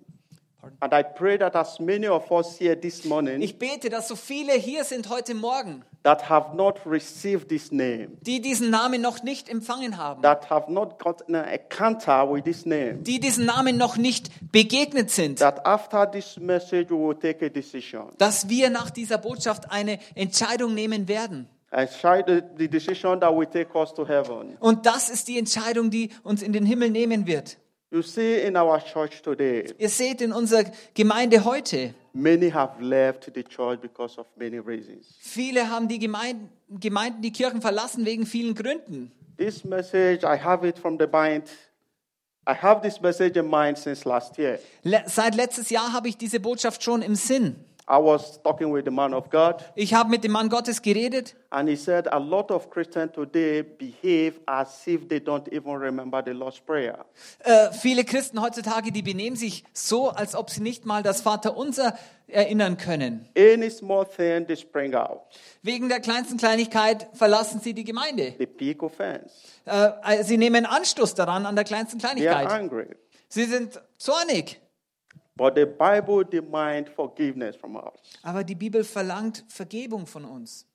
and 0.80 0.94
I 0.94 1.03
pray 1.03 1.38
that 1.38 1.56
as 1.56 1.80
many 1.80 2.08
of 2.08 2.32
us 2.32 2.58
here 2.58 2.75
this 2.75 3.06
morning 3.06 3.41
Ich 3.41 3.58
bete, 3.58 3.89
dass 3.89 4.08
so 4.08 4.15
viele 4.15 4.53
hier 4.53 4.84
sind 4.84 5.10
heute 5.10 5.34
Morgen, 5.34 5.84
that 6.03 6.30
have 6.30 6.56
not 6.56 6.80
received 6.86 7.50
this 7.50 7.72
name, 7.72 8.10
die 8.22 8.41
diesen 8.41 8.70
Namen 8.70 9.01
noch 9.01 9.24
nicht 9.24 9.50
empfangen 9.50 9.98
haben, 9.98 10.22
that 10.22 10.50
have 10.50 10.72
not 10.72 11.00
gotten 11.00 11.36
an 11.36 11.46
encounter 11.46 12.32
with 12.32 12.44
this 12.44 12.65
name, 12.65 13.00
die 13.01 13.20
diesen 13.20 13.46
Namen 13.46 13.77
noch 13.77 13.98
nicht 13.98 14.30
begegnet 14.51 15.10
sind, 15.12 15.39
that 15.39 15.65
after 15.65 16.10
this 16.10 16.38
message 16.38 16.89
we 16.89 16.98
will 16.98 17.15
take 17.15 17.46
a 17.46 17.50
decision. 17.50 18.10
dass 18.18 18.50
wir 18.50 18.70
nach 18.70 18.89
dieser 18.89 19.18
Botschaft 19.18 19.72
eine 19.72 20.00
Entscheidung 20.15 20.74
nehmen 20.74 21.08
werden. 21.08 21.48
And 21.74 21.89
try 21.89 22.22
the, 22.27 22.41
the 22.58 22.68
decision 22.68 23.22
that 23.22 23.34
will 23.34 23.46
take 23.46 23.74
us 23.77 23.94
to 23.94 24.06
heaven. 24.06 24.58
Und 24.60 24.86
das 24.86 25.10
ist 25.10 25.30
die 25.30 25.38
Entscheidung, 25.38 25.89
die 25.89 26.10
uns 26.22 26.41
in 26.41 26.51
den 26.51 26.65
Himmel 26.65 26.89
nehmen 26.89 27.27
wird. 27.27 27.58
You 27.93 28.01
see, 28.01 28.39
in 28.39 28.55
our 28.55 28.79
church 28.79 29.21
today, 29.21 29.65
Ihr 29.77 29.89
seht 29.89 30.21
in 30.21 30.31
unserer 30.31 30.63
Gemeinde 30.93 31.43
heute, 31.43 31.93
many 32.13 32.50
have 32.50 32.81
left 32.81 33.29
the 33.36 33.43
church 33.43 33.81
because 33.81 34.17
of 34.17 34.27
many 34.38 34.60
reasons. 34.60 35.13
viele 35.19 35.69
haben 35.69 35.89
die 35.89 36.00
Gemeinden, 36.00 36.50
Gemeinden, 36.69 37.21
die 37.21 37.33
Kirchen 37.33 37.62
verlassen 37.62 38.05
wegen 38.05 38.25
vielen 38.25 38.55
Gründen. 38.55 39.12
This 39.38 39.65
message, 39.65 40.24
I 40.24 40.38
have 40.41 40.65
it 40.65 40.79
from 40.79 40.98
the 40.98 41.07
mind. 41.07 41.50
I 42.48 42.53
have 42.53 42.81
this 42.81 43.01
message 43.01 43.38
in 43.38 43.50
mind 43.50 43.77
since 43.77 44.07
last 44.07 44.38
year. 44.38 44.60
Le 44.83 45.03
seit 45.07 45.36
letztes 45.36 45.69
Jahr 45.69 45.91
habe 45.91 46.07
ich 46.07 46.15
diese 46.15 46.39
Botschaft 46.39 46.81
schon 46.83 47.01
im 47.01 47.15
Sinn. 47.15 47.57
I 47.91 47.98
was 47.98 48.41
talking 48.41 48.71
with 48.74 48.86
the 48.86 48.91
man 48.91 49.13
of 49.13 49.29
God, 49.29 49.65
Ich 49.75 49.93
habe 49.93 50.10
mit 50.10 50.24
dem 50.24 50.31
Mann 50.31 50.48
Gottes 50.48 50.81
geredet 50.81 51.36
and 51.50 51.67
he 51.67 51.75
said 51.75 52.07
a 52.07 52.17
lot 52.17 52.50
of 52.50 52.69
Christians 52.69 53.12
today 53.12 53.63
behave 53.63 54.39
as 54.45 54.88
if 54.88 55.10
they 55.10 55.19
don't 55.19 55.51
even 55.51 55.74
remember 55.74 56.24
the 56.24 56.31
Lord's 56.31 56.62
Prayer. 56.62 57.03
Äh, 57.39 57.74
viele 57.74 58.05
Christen 58.05 58.41
heutzutage, 58.41 58.93
die 58.93 59.01
benehmen 59.01 59.36
sich 59.36 59.65
so, 59.74 60.07
als 60.07 60.36
ob 60.36 60.50
sie 60.50 60.62
nicht 60.62 60.86
mal 60.86 61.03
das 61.03 61.19
Vaterunser 61.19 61.93
erinnern 62.27 62.77
können. 62.77 63.27
Any 63.38 63.69
small 63.69 64.05
thing, 64.05 64.48
they 64.48 64.55
spring 64.55 64.95
out. 64.95 65.24
Wegen 65.62 65.89
der 65.89 66.00
kleinsten 66.00 66.38
Kleinigkeit 66.38 67.10
verlassen 67.12 67.60
sie 67.60 67.74
die 67.74 67.83
Gemeinde. 67.83 68.31
They 68.38 68.45
pick 68.48 68.81
offense. 68.83 69.36
Äh, 69.65 70.24
sie 70.24 70.38
nehmen 70.38 70.65
Anstoß 70.65 71.13
daran 71.15 71.45
an 71.45 71.55
der 71.57 71.65
kleinsten 71.65 72.00
They 72.00 72.07
are 72.10 72.15
Kleinigkeit. 72.45 72.51
angry. 72.57 72.88
Sie 73.27 73.43
sind 73.43 73.81
zornig. 73.98 74.61
But 75.36 75.56
the 75.56 75.66
Bible 75.66 76.24
demands 76.24 76.90
forgiveness 76.92 77.56
from 77.56 77.76
us. 77.76 78.00
Aber 78.22 78.44
die 78.44 78.56
Bibel 78.56 78.84
verlangt 78.84 79.46
Vergebung 79.48 80.06
von 80.06 80.26
uns. 80.26 80.68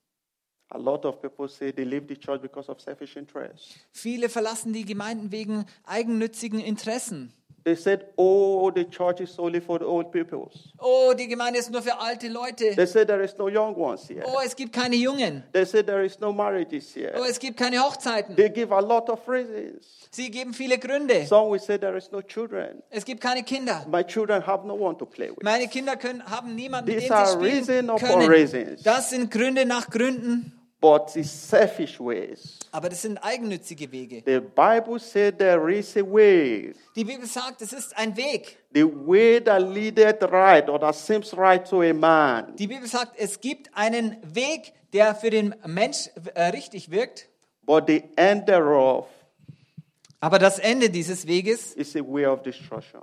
A 0.69 0.77
lot 0.77 1.05
of 1.05 1.21
people 1.21 1.47
say 1.47 1.71
they 1.71 1.85
leave 1.85 2.07
the 2.07 2.17
church 2.17 2.41
because 2.41 2.69
of 2.69 2.81
selfish 2.81 3.15
interest. 3.15 3.77
Viele 3.91 4.27
verlassen 4.27 4.73
die 4.73 4.83
Gemeinden 4.83 5.31
wegen 5.31 5.65
eigennützigen 5.85 6.59
Interessen. 6.59 7.31
They 7.67 7.75
said, 7.75 8.05
oh, 8.17 8.71
the 8.71 8.85
church 8.85 9.19
is 9.19 9.37
only 9.37 9.59
for 9.59 9.77
the 9.77 9.83
old 9.83 10.09
peoples. 10.09 10.69
Oh, 10.79 11.13
die 11.13 11.27
Gemeinde 11.27 11.59
ist 11.59 11.69
nur 11.69 11.81
für 11.81 11.99
alte 11.99 12.29
Leute. 12.29 12.73
They 12.77 12.87
said 12.87 13.09
there 13.09 13.21
is 13.21 13.37
no 13.37 13.49
young 13.49 13.75
ones 13.75 14.07
here. 14.07 14.23
Oh, 14.25 14.39
es 14.41 14.55
gibt 14.55 14.71
keine 14.71 14.95
Jungen. 14.95 15.43
They 15.51 15.65
said 15.65 15.85
there 15.85 16.05
is 16.05 16.17
no 16.21 16.31
marriages 16.31 16.95
here. 16.95 17.11
Oh, 17.19 17.25
es 17.29 17.37
gibt 17.37 17.57
keine 17.57 17.81
Hochzeiten. 17.81 18.37
They 18.37 18.49
give 18.49 18.73
a 18.73 18.79
lot 18.79 19.09
of 19.09 19.19
reasons. 19.27 19.85
Sie 20.11 20.31
geben 20.31 20.53
viele 20.53 20.77
Gründe. 20.77 21.25
Some 21.25 21.51
will 21.51 21.59
say 21.59 21.77
there 21.77 21.97
is 21.97 22.09
no 22.09 22.21
children. 22.21 22.81
Es 22.89 23.03
gibt 23.03 23.19
keine 23.19 23.43
Kinder. 23.43 23.85
My 23.91 24.01
children 24.01 24.47
have 24.47 24.65
no 24.65 24.73
one 24.75 24.97
to 24.97 25.05
play 25.05 25.29
with. 25.29 25.43
Meine 25.43 25.67
Kinder 25.67 25.97
können, 25.97 26.23
haben 26.23 26.55
niemanden, 26.55 26.89
mit 26.89 27.01
These 27.01 27.09
dem 27.09 27.17
sie 27.17 27.33
are 27.33 27.43
reason 27.43 27.63
spielen 27.63 27.89
upon 27.89 28.07
können. 28.07 28.29
reasons. 28.31 28.83
Das 28.83 29.09
sind 29.09 29.29
Gründe 29.29 29.65
nach 29.65 29.89
Gründen, 29.89 30.56
But 30.79 31.15
it's 31.15 31.31
selfish 31.31 31.99
ways. 31.99 32.59
aber 32.71 32.89
das 32.89 33.01
sind 33.01 33.17
eigennützige 33.17 33.91
Wege. 33.91 34.21
The 34.25 34.39
Bible 34.39 34.99
said 34.99 35.39
there 35.39 35.73
is 35.73 35.97
a 35.97 36.03
way. 36.03 36.73
Die 36.95 37.03
Bibel 37.03 37.25
sagt, 37.25 37.61
es 37.61 37.73
ist 37.73 37.97
ein 37.97 38.15
Weg. 38.15 38.59
The 38.73 38.85
way 38.85 39.41
that 39.43 39.61
leadeth 39.61 40.21
right 40.31 40.69
or 40.69 40.79
that 40.79 40.95
seems 40.95 41.35
right 41.35 41.67
to 41.67 41.81
a 41.81 41.93
man. 41.93 42.55
Die 42.55 42.67
Bibel 42.67 42.87
sagt, 42.87 43.13
es 43.17 43.41
gibt 43.41 43.75
einen 43.75 44.17
Weg, 44.23 44.73
der 44.93 45.15
für 45.15 45.31
den 45.31 45.55
Mensch 45.65 46.09
äh, 46.35 46.43
richtig 46.49 46.91
wirkt, 46.91 47.27
But 47.65 47.87
the 47.87 48.03
end 48.15 48.45
thereof 48.45 49.07
aber 50.19 50.39
das 50.39 50.59
Ende 50.59 50.89
dieses 50.89 51.27
Weges 51.27 51.73
is 51.73 51.95
a 51.95 52.01
way 52.01 52.25
of 52.25 52.41
destruction. 52.41 53.01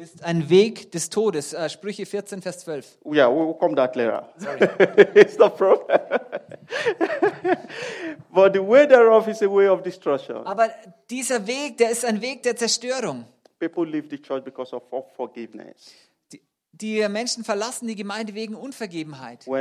Ist 0.00 0.24
ein 0.24 0.48
Weg 0.48 0.92
des 0.92 1.10
Todes. 1.10 1.52
Äh, 1.52 1.68
Sprüche 1.68 2.06
14, 2.06 2.40
Vers 2.40 2.60
12. 2.60 2.98
Yeah, 3.04 3.28
we'll 3.28 3.54
come 3.54 3.74
that 3.76 3.94
later. 3.94 4.28
it's 5.14 5.36
no 5.38 5.50
problem. 5.50 5.86
but 8.32 8.54
the 8.54 8.60
way 8.60 8.86
thereof 8.86 9.28
is 9.28 9.42
a 9.42 9.48
way 9.48 9.68
of 9.68 9.82
destruction. 9.82 10.38
Aber 10.46 10.70
dieser 11.10 11.46
Weg, 11.46 11.76
der 11.78 11.90
ist 11.90 12.04
ein 12.04 12.20
Weg 12.20 12.42
der 12.42 12.56
Zerstörung. 12.56 13.26
People 13.58 13.84
leave 13.84 14.08
the 14.08 14.18
church 14.18 14.42
because 14.42 14.74
of 14.74 14.82
unforgiveness. 14.90 15.92
Die, 16.72 17.06
Menschen 17.08 17.44
verlassen 17.44 17.88
die 17.88 17.96
Gemeinde 17.96 18.34
wegen 18.34 18.54
Unvergebenheit. 18.54 19.46
You, 19.46 19.52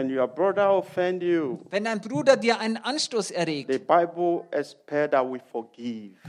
Wenn 1.69 1.83
dein 1.83 1.99
Bruder 2.01 2.37
dir 2.37 2.59
einen 2.59 2.77
Anstoß 2.77 3.31
erregt, 3.31 3.69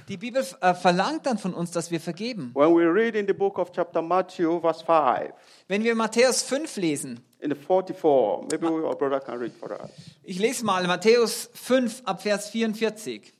die 0.08 0.16
Bibel 0.16 0.46
äh, 0.60 0.74
verlangt 0.74 1.26
dann 1.26 1.38
von 1.38 1.54
uns, 1.54 1.70
dass 1.70 1.90
wir 1.90 2.00
vergeben. 2.00 2.50
When 2.54 2.74
we 2.74 2.92
read 2.92 3.14
in 3.14 3.26
the 3.26 3.32
book 3.32 3.58
of 3.58 3.70
chapter 3.72 4.02
Matthew, 4.02 4.60
verse 4.60 4.84
5, 4.84 5.32
Wenn 5.68 5.84
wir 5.84 5.94
Matthäus 5.94 6.42
5 6.42 6.76
lesen, 6.76 7.20
in 7.40 7.50
the 7.50 7.56
44, 7.56 8.48
maybe 8.50 8.66
our 8.66 8.96
brother 8.96 9.20
can 9.20 9.38
read 9.38 9.52
for 9.52 9.70
us. 9.70 9.90
ich 10.22 10.38
lese 10.38 10.64
mal 10.64 10.86
Matthäus 10.86 11.50
5 11.54 12.02
ab 12.04 12.22
Vers 12.22 12.50
44. 12.50 13.32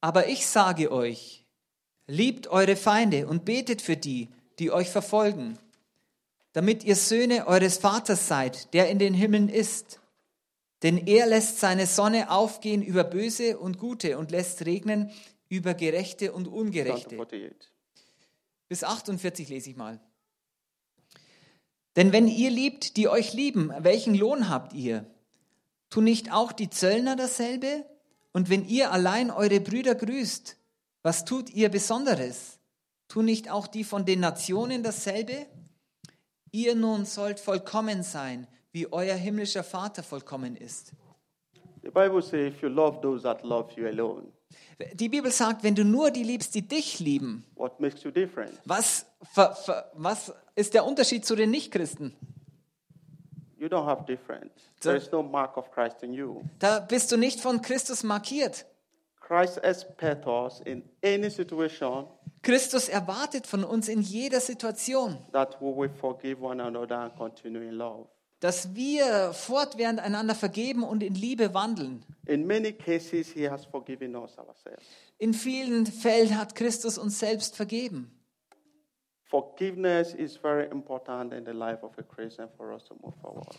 Aber 0.00 0.28
ich 0.28 0.46
sage 0.46 0.92
euch, 0.92 1.46
liebt 2.06 2.48
eure 2.48 2.76
Feinde 2.76 3.26
und 3.26 3.44
betet 3.44 3.80
für 3.80 3.96
die, 3.96 4.28
die 4.58 4.70
euch 4.70 4.90
verfolgen, 4.90 5.58
damit 6.54 6.84
ihr 6.84 6.96
Söhne 6.96 7.46
eures 7.46 7.78
Vaters 7.78 8.28
seid, 8.28 8.72
der 8.74 8.88
in 8.88 8.98
den 8.98 9.12
Himmeln 9.12 9.48
ist. 9.48 10.00
Denn 10.82 11.06
er 11.06 11.26
lässt 11.26 11.58
seine 11.58 11.86
Sonne 11.86 12.30
aufgehen 12.30 12.80
über 12.80 13.04
Böse 13.04 13.58
und 13.58 13.78
Gute 13.78 14.18
und 14.18 14.30
lässt 14.30 14.64
regnen 14.64 15.10
über 15.48 15.74
Gerechte 15.74 16.32
und 16.32 16.46
Ungerechte. 16.46 17.18
48. 17.18 17.54
Bis 18.68 18.84
48 18.84 19.48
lese 19.48 19.70
ich 19.70 19.76
mal. 19.76 20.00
Denn 21.96 22.12
wenn 22.12 22.28
ihr 22.28 22.50
liebt, 22.50 22.96
die 22.96 23.08
euch 23.08 23.32
lieben, 23.32 23.72
welchen 23.80 24.14
Lohn 24.14 24.48
habt 24.48 24.72
ihr? 24.74 25.06
Tun 25.90 26.04
nicht 26.04 26.32
auch 26.32 26.52
die 26.52 26.70
Zöllner 26.70 27.16
dasselbe? 27.16 27.84
Und 28.32 28.48
wenn 28.48 28.64
ihr 28.64 28.92
allein 28.92 29.30
eure 29.30 29.60
Brüder 29.60 29.94
grüßt, 29.94 30.56
was 31.02 31.24
tut 31.24 31.50
ihr 31.50 31.68
Besonderes? 31.68 32.58
Tun 33.08 33.24
nicht 33.24 33.50
auch 33.50 33.66
die 33.66 33.84
von 33.84 34.04
den 34.06 34.20
Nationen 34.20 34.82
dasselbe? 34.82 35.46
Ihr 36.54 36.76
nun 36.76 37.04
sollt 37.04 37.40
vollkommen 37.40 38.04
sein, 38.04 38.46
wie 38.70 38.86
euer 38.92 39.16
himmlischer 39.16 39.64
Vater 39.64 40.04
vollkommen 40.04 40.56
ist. 40.56 40.92
The 41.82 41.90
Bible 41.90 42.22
says, 42.22 42.54
if 42.54 42.62
you 42.62 42.68
love 42.68 43.00
those 43.02 43.24
that 43.24 43.42
love 43.42 43.72
you 43.76 43.88
alone, 43.88 44.28
Die 44.92 45.08
Bibel 45.08 45.32
sagt, 45.32 45.64
wenn 45.64 45.74
du 45.74 45.84
nur 45.84 46.12
die 46.12 46.22
liebst, 46.22 46.54
die 46.54 46.62
dich 46.62 47.00
lieben, 47.00 47.44
what 47.56 47.80
makes 47.80 48.04
you 48.04 48.12
different? 48.12 48.52
was, 48.64 49.04
ver, 49.32 49.56
ver, 49.56 49.90
was 49.94 50.32
ist 50.54 50.74
der 50.74 50.84
Unterschied 50.84 51.24
zu 51.24 51.34
den 51.34 51.50
Nichtchristen? 51.50 52.14
You 53.58 53.66
don't 53.66 53.84
have 53.84 54.04
different. 54.06 54.52
There 54.78 54.96
is 54.96 55.10
no 55.10 55.24
mark 55.24 55.56
of 55.56 55.72
Christ 55.72 56.04
in 56.04 56.12
you. 56.12 56.42
Da 56.60 56.78
bist 56.78 57.10
du 57.10 57.16
nicht 57.16 57.40
von 57.40 57.62
Christus 57.62 58.04
markiert. 58.04 58.64
Christ 59.34 59.60
expects 59.62 60.26
us 60.26 60.60
in 60.64 60.82
any 61.02 61.30
situation 61.30 62.06
Christus 62.44 62.88
erwartet 62.88 63.46
von 63.46 63.64
uns 63.64 63.88
in 63.88 64.02
jeder 64.02 64.38
Situation, 64.38 65.18
that 65.32 65.60
we 65.62 65.74
will 65.74 65.88
forgive 65.88 66.42
one 66.42 66.62
another 66.62 67.00
and 67.00 67.16
continue 67.16 67.62
in 67.62 67.74
love. 67.74 68.06
dass 68.40 68.74
wir 68.74 69.32
fortwährend 69.32 70.00
einander 70.00 70.34
vergeben 70.34 70.82
und 70.82 71.02
in 71.02 71.14
Liebe 71.14 71.54
wandeln. 71.54 72.04
In 72.26 72.46
many 72.46 72.72
cases, 72.72 73.32
He 73.32 73.48
has 73.48 73.64
forgiven 73.64 74.14
us 74.14 74.36
ourselves. 74.38 74.84
In 75.16 75.32
vielen 75.32 75.86
Fällen 75.86 76.36
hat 76.36 76.54
Christus 76.54 76.98
uns 76.98 77.18
selbst 77.18 77.56
vergeben. 77.56 78.10
Forgiveness 79.30 80.12
is 80.12 80.36
very 80.36 80.66
important 80.70 81.32
in 81.32 81.46
the 81.46 81.52
life 81.52 81.82
of 81.82 81.96
a 81.96 82.02
Christian 82.02 82.50
for 82.58 82.74
us 82.74 82.84
to 82.84 82.94
move 83.02 83.14
forward. 83.22 83.56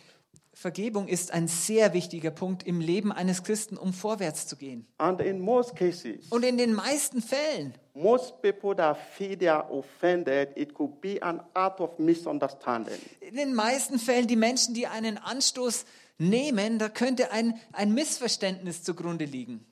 Vergebung 0.52 1.06
ist 1.06 1.32
ein 1.32 1.48
sehr 1.48 1.92
wichtiger 1.92 2.30
Punkt 2.30 2.62
im 2.66 2.80
Leben 2.80 3.12
eines 3.12 3.42
Christen, 3.42 3.76
um 3.76 3.92
vorwärts 3.92 4.46
zu 4.46 4.56
gehen. 4.56 4.86
And 4.96 5.20
in 5.20 5.40
most 5.40 5.76
cases, 5.76 6.26
Und 6.30 6.44
in 6.44 6.56
den 6.56 6.72
meisten 6.72 7.20
Fällen, 7.20 7.74
most 7.94 8.40
people 8.40 8.74
that 8.76 8.96
feel 9.16 9.36
they 9.36 9.48
are 9.48 9.70
offended, 9.70 10.50
it 10.56 10.72
could 10.74 11.00
be 11.00 11.22
an 11.22 11.42
act 11.54 11.80
of 11.80 11.98
misunderstanding. 11.98 12.98
in 13.20 13.36
den 13.36 13.54
meisten 13.54 13.98
Fällen 13.98 14.26
die 14.26 14.36
Menschen, 14.36 14.74
die 14.74 14.86
einen 14.86 15.18
Anstoß 15.18 15.84
nehmen, 16.18 16.78
da 16.78 16.88
könnte 16.88 17.32
ein, 17.32 17.60
ein 17.72 17.92
Missverständnis 17.92 18.82
zugrunde 18.82 19.26
liegen. 19.26 19.66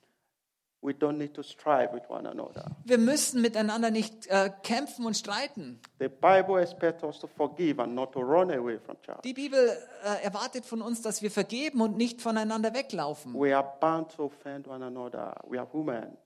We 0.85 0.93
don't 0.93 1.17
need 1.17 1.33
to 1.33 1.41
strive 1.41 1.91
with 1.93 2.03
one 2.09 2.29
another. 2.29 2.63
Wir 2.83 2.99
müssen 2.99 3.41
miteinander 3.41 3.89
nicht 3.89 4.27
äh, 4.27 4.51
kämpfen 4.61 5.07
und 5.07 5.17
streiten. 5.17 5.79
The 5.97 6.09
Bible 6.09 6.61
expects 6.61 7.03
us 7.03 7.19
to 7.19 7.27
forgive 7.27 7.81
and 7.81 7.95
not 7.95 8.11
to 8.13 8.19
run 8.19 8.51
away 8.51 8.77
from 8.77 8.95
church. 9.01 9.21
Die 9.23 9.33
Bibel 9.33 9.75
äh, 10.03 10.23
erwartet 10.23 10.63
von 10.63 10.83
uns, 10.83 11.01
dass 11.01 11.23
wir 11.23 11.31
vergeben 11.31 11.81
und 11.81 11.97
nicht 11.97 12.21
voneinander 12.21 12.75
weglaufen. 12.75 13.33
We 13.33 13.57
are 13.57 13.67
bound 13.81 14.15
to 14.15 14.25
offend 14.25 14.67
one 14.67 14.85
another. 14.85 15.33
We 15.47 15.59
are 15.59 15.67
human. 15.73 16.17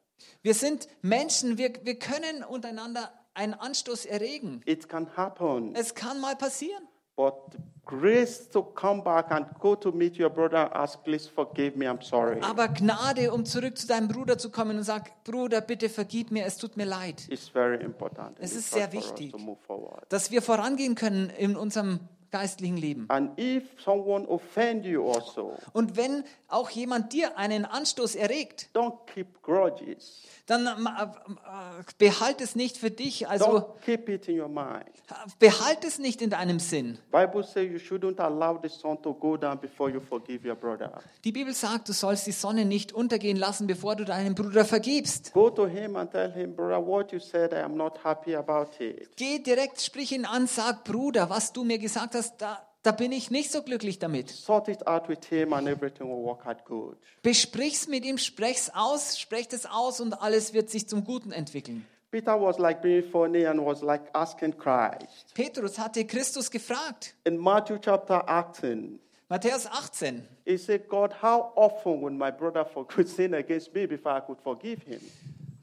Wir 0.42 0.54
sind 0.54 0.90
Menschen, 1.02 1.58
wir, 1.58 1.74
wir 1.84 1.98
können 1.98 2.44
untereinander 2.44 3.14
einen 3.34 3.54
Anstoß 3.54 4.06
erregen. 4.08 4.62
It 4.66 4.90
can 4.90 5.08
happen. 5.16 5.74
Es 5.74 5.96
kann 5.96 6.20
mal 6.20 6.36
passieren. 6.36 6.86
But 7.20 7.58
grace 7.84 8.50
to 8.52 8.64
come 8.64 9.04
back 9.04 9.30
and 9.32 9.46
go 9.60 9.76
to 9.76 9.92
meet 9.92 10.16
your 10.16 10.30
brother 10.30 10.56
and 10.56 10.74
ask, 10.74 11.04
please 11.04 11.28
forgive 11.28 11.76
me, 11.76 11.86
I'm 11.86 12.02
sorry. 12.02 12.40
Aber 12.42 12.70
Gnade, 12.70 13.34
um 13.34 13.44
zurück 13.44 13.78
zu 13.78 13.88
deinem 13.88 14.08
Bruder 14.08 14.38
zu 14.38 14.50
kommen 14.50 14.78
und 14.78 14.84
sagen, 14.84 15.12
Bruder, 15.26 15.60
bitte 15.60 15.90
vergib 15.90 16.32
mir, 16.32 16.46
es 16.46 16.56
tut 16.56 16.78
mir 16.78 16.86
leid. 16.86 17.28
It's 17.30 17.50
very 17.50 17.84
important 17.84 18.38
Es 18.40 18.56
ist 18.56 18.72
sehr 18.72 18.94
wichtig. 18.94 19.34
Dass 20.08 20.32
wir 20.32 20.42
vorangehen 20.42 20.96
können 20.96 21.30
in 21.32 21.58
unserem 21.58 22.00
geistlichen 22.32 22.78
Leben. 22.78 23.06
And 23.10 23.38
if 23.40 23.64
someone 23.84 24.28
offend 24.28 24.86
you 24.86 25.10
also, 25.10 25.58
Und 25.74 25.98
wenn 25.98 26.24
auch 26.48 26.70
jemand 26.70 27.14
dir 27.14 27.38
einen 27.38 27.66
Anstoß 27.66 28.16
erregt, 28.16 28.70
don't 28.74 28.98
keep 29.14 29.42
grudges. 29.44 30.24
dann 30.48 30.66
äh, 30.66 31.04
äh, 31.04 31.84
behalt 31.98 32.42
es 32.42 32.56
nicht 32.56 32.78
für 32.78 32.92
dich, 32.92 33.28
also 33.28 33.46
Don't 33.46 33.82
keep 33.86 34.10
it 34.10 34.28
in 34.28 34.40
your 34.40 34.48
mind. 34.48 34.86
behalt 35.40 35.84
es 35.84 36.00
nicht 36.00 36.22
in 36.22 36.30
deinem 36.30 36.60
Sinn. 36.60 36.98
Die 41.24 41.32
Bibel 41.32 41.54
sagt, 41.54 41.90
du 41.90 41.94
sollst 41.94 42.28
die 42.28 42.32
Sonne 42.32 42.66
nicht 42.66 42.94
untergehen 42.94 43.38
lassen, 43.38 43.68
bevor 43.68 43.96
du 43.96 44.06
deinem 44.06 44.36
Bruder 44.36 44.66
vergibst. 44.66 45.34
Go 45.34 45.50
to 45.50 45.68
him 45.68 45.96
and 45.96 46.12
tell 46.12 46.32
him, 46.32 46.56
brother, 46.56 46.86
what 46.86 47.12
you 47.12 47.20
said, 47.20 47.54
I 47.54 47.58
am 47.62 47.76
not 47.76 48.04
happy 48.04 48.36
about 48.36 48.68
it. 48.84 49.10
Geh 49.16 49.40
direkt, 49.40 49.82
sprich 49.82 50.12
ihn 50.12 50.26
an, 50.26 50.48
sag, 50.48 50.84
Bruder, 50.84 51.30
was 51.30 51.54
du 51.54 51.64
mir 51.64 51.78
gesagt 51.78 52.16
hast, 52.16 52.19
da, 52.38 52.66
da 52.84 52.92
bin 52.92 53.12
ich 53.12 53.32
nicht 53.32 53.52
so 53.52 53.62
glücklich 53.62 54.00
damit. 54.00 54.30
Sort 54.30 54.68
it 54.68 54.88
out 54.88 55.10
with 55.10 55.26
him 55.30 55.54
and 55.54 55.68
everything 55.68 56.08
will 56.08 56.24
work 56.24 56.46
out 56.46 56.64
good. 56.66 56.98
Besprich's 57.24 57.88
mit 57.88 58.06
ihm, 58.06 58.18
sprech's 58.18 58.72
aus, 58.74 59.20
sprecht 59.20 59.54
es 59.54 59.66
aus 59.66 60.00
und 60.00 60.14
alles 60.14 60.54
wird 60.54 60.70
sich 60.70 60.88
zum 60.88 61.04
Guten 61.04 61.32
entwickeln. 61.32 61.86
Peter 62.12 62.42
was 62.42 62.58
like 62.58 62.82
being 62.82 63.04
funny 63.04 63.46
and 63.46 63.64
was 63.64 63.82
like 63.82 64.10
asking 64.14 64.58
Christ. 64.58 65.34
Petrus 65.36 65.78
hatte 65.78 66.06
Christus 66.06 66.50
gefragt. 66.50 67.16
In 67.24 67.38
Matthew 67.38 67.78
chapter 67.80 68.28
18, 68.28 69.00
Matthäus 69.30 69.68
18. 69.68 70.28
he 70.44 70.58
said, 70.58 70.88
God, 70.90 71.14
how 71.22 71.52
often 71.56 72.02
would 72.02 72.14
my 72.14 72.32
brother 72.32 72.66
forgive 72.66 73.08
sin 73.08 73.36
against 73.36 73.74
me 73.76 73.86
before 73.86 74.14
I 74.14 74.22
could 74.22 74.40
forgive 74.42 74.82
him? 74.82 75.02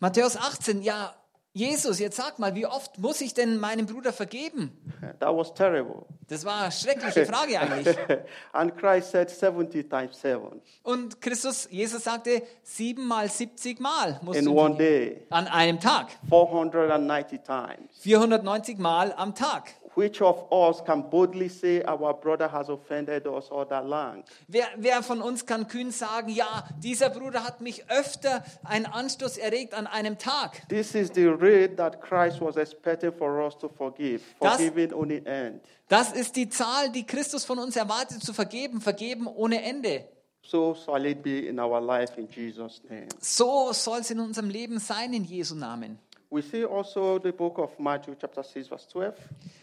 Matthäus 0.01 0.37
18, 0.37 0.83
ja, 0.83 1.15
Jesus, 1.57 2.01
jetzt 2.01 2.19
sag 2.19 2.39
mal, 2.39 2.55
wie 2.55 2.67
oft 2.67 2.99
muss 2.99 3.23
ich 3.23 3.33
denn 3.33 3.57
meinem 3.57 3.87
Bruder 3.87 4.13
vergeben? 4.13 4.77
That 5.21 5.35
was 5.35 5.55
terrible. 5.55 6.05
Das 6.29 6.45
war 6.45 6.65
eine 6.65 6.71
schreckliche 6.73 7.25
Frage 7.33 7.59
eigentlich. 7.59 7.97
and 8.53 8.77
Christ 8.77 9.13
said 9.13 9.31
70 9.31 9.89
times 9.89 10.21
7 10.21 10.61
Und 10.83 11.23
Christus, 11.23 11.67
Jesus 11.71 12.05
sagte, 12.05 12.43
sieben 12.63 13.07
mal 13.07 13.31
70 13.31 13.81
Mal 13.81 14.21
musst 14.23 14.41
in 14.41 14.45
du 14.45 14.53
one 14.53 14.77
day, 14.77 15.25
an 15.31 15.47
einem 15.47 15.81
Tag. 15.81 16.09
490 16.29 17.41
times. 17.41 17.91
490 18.01 18.77
Mal 18.77 19.15
am 19.15 19.35
Tag. 19.35 19.73
Which 19.97 20.21
of 20.21 20.53
us 20.53 20.85
can 20.85 21.09
boldly 21.09 21.49
say 21.49 21.83
our 21.87 22.13
brother 22.13 22.47
has 22.53 22.69
offended 22.69 23.27
us 23.27 23.51
all 23.51 23.65
that 23.67 23.87
long? 23.87 24.25
Wer, 24.47 24.69
wer 24.77 25.03
von 25.03 25.23
uns 25.23 25.47
kann 25.47 25.69
kühn 25.69 25.91
sagen, 25.91 26.29
ja, 26.29 26.69
dieser 26.83 27.09
Bruder 27.09 27.43
hat 27.43 27.63
mich 27.63 27.91
öfter 27.91 28.45
einen 28.63 28.85
Anstoß 28.85 29.39
erregt 29.39 29.73
an 29.73 29.87
einem 29.87 30.19
Tag? 30.19 30.69
This 30.69 30.95
is 30.95 31.11
the 31.15 31.25
rate 31.27 31.77
that 31.77 32.03
Christ 32.03 32.43
was 32.43 32.57
expecting 32.57 33.11
for 33.11 33.43
us 33.43 33.57
to 33.57 33.71
forgive. 33.71 34.21
Das- 34.39 34.57
Forgiving 34.57 34.93
only 34.93 35.23
end. 35.25 35.63
Das 35.89 36.13
ist 36.13 36.37
die 36.37 36.51
Zahl, 36.51 36.91
die 36.93 37.07
Christus 37.07 37.47
von 37.47 37.59
uns 37.59 37.75
erwartet, 37.75 38.23
zu 38.23 38.35
vergeben, 38.35 38.83
vergeben 38.83 39.27
ohne 39.27 39.63
Ende. 39.63 40.05
So 40.43 40.75
shall 40.77 41.05
it 41.07 41.23
be 41.23 41.41
in 41.47 41.59
our 41.59 41.81
life 41.81 42.21
in 42.21 42.29
Jesus' 42.29 42.81
name. 42.89 43.09
So 43.21 43.73
soll 43.73 44.01
es 44.01 44.11
in 44.11 44.21
unserem 44.21 44.49
Leben 44.51 44.79
sein, 44.79 45.13
in 45.13 45.25
Jesu 45.25 45.55
Namen. 45.57 45.99
We 46.37 46.43
see 46.43 46.67
also 46.67 47.19
the 47.19 47.33
book 47.33 47.57
of 47.59 47.79
Matthew, 47.81 48.15
chapter 48.21 48.43
6, 48.43 48.69
verse 48.69 48.87
12, 48.89 49.15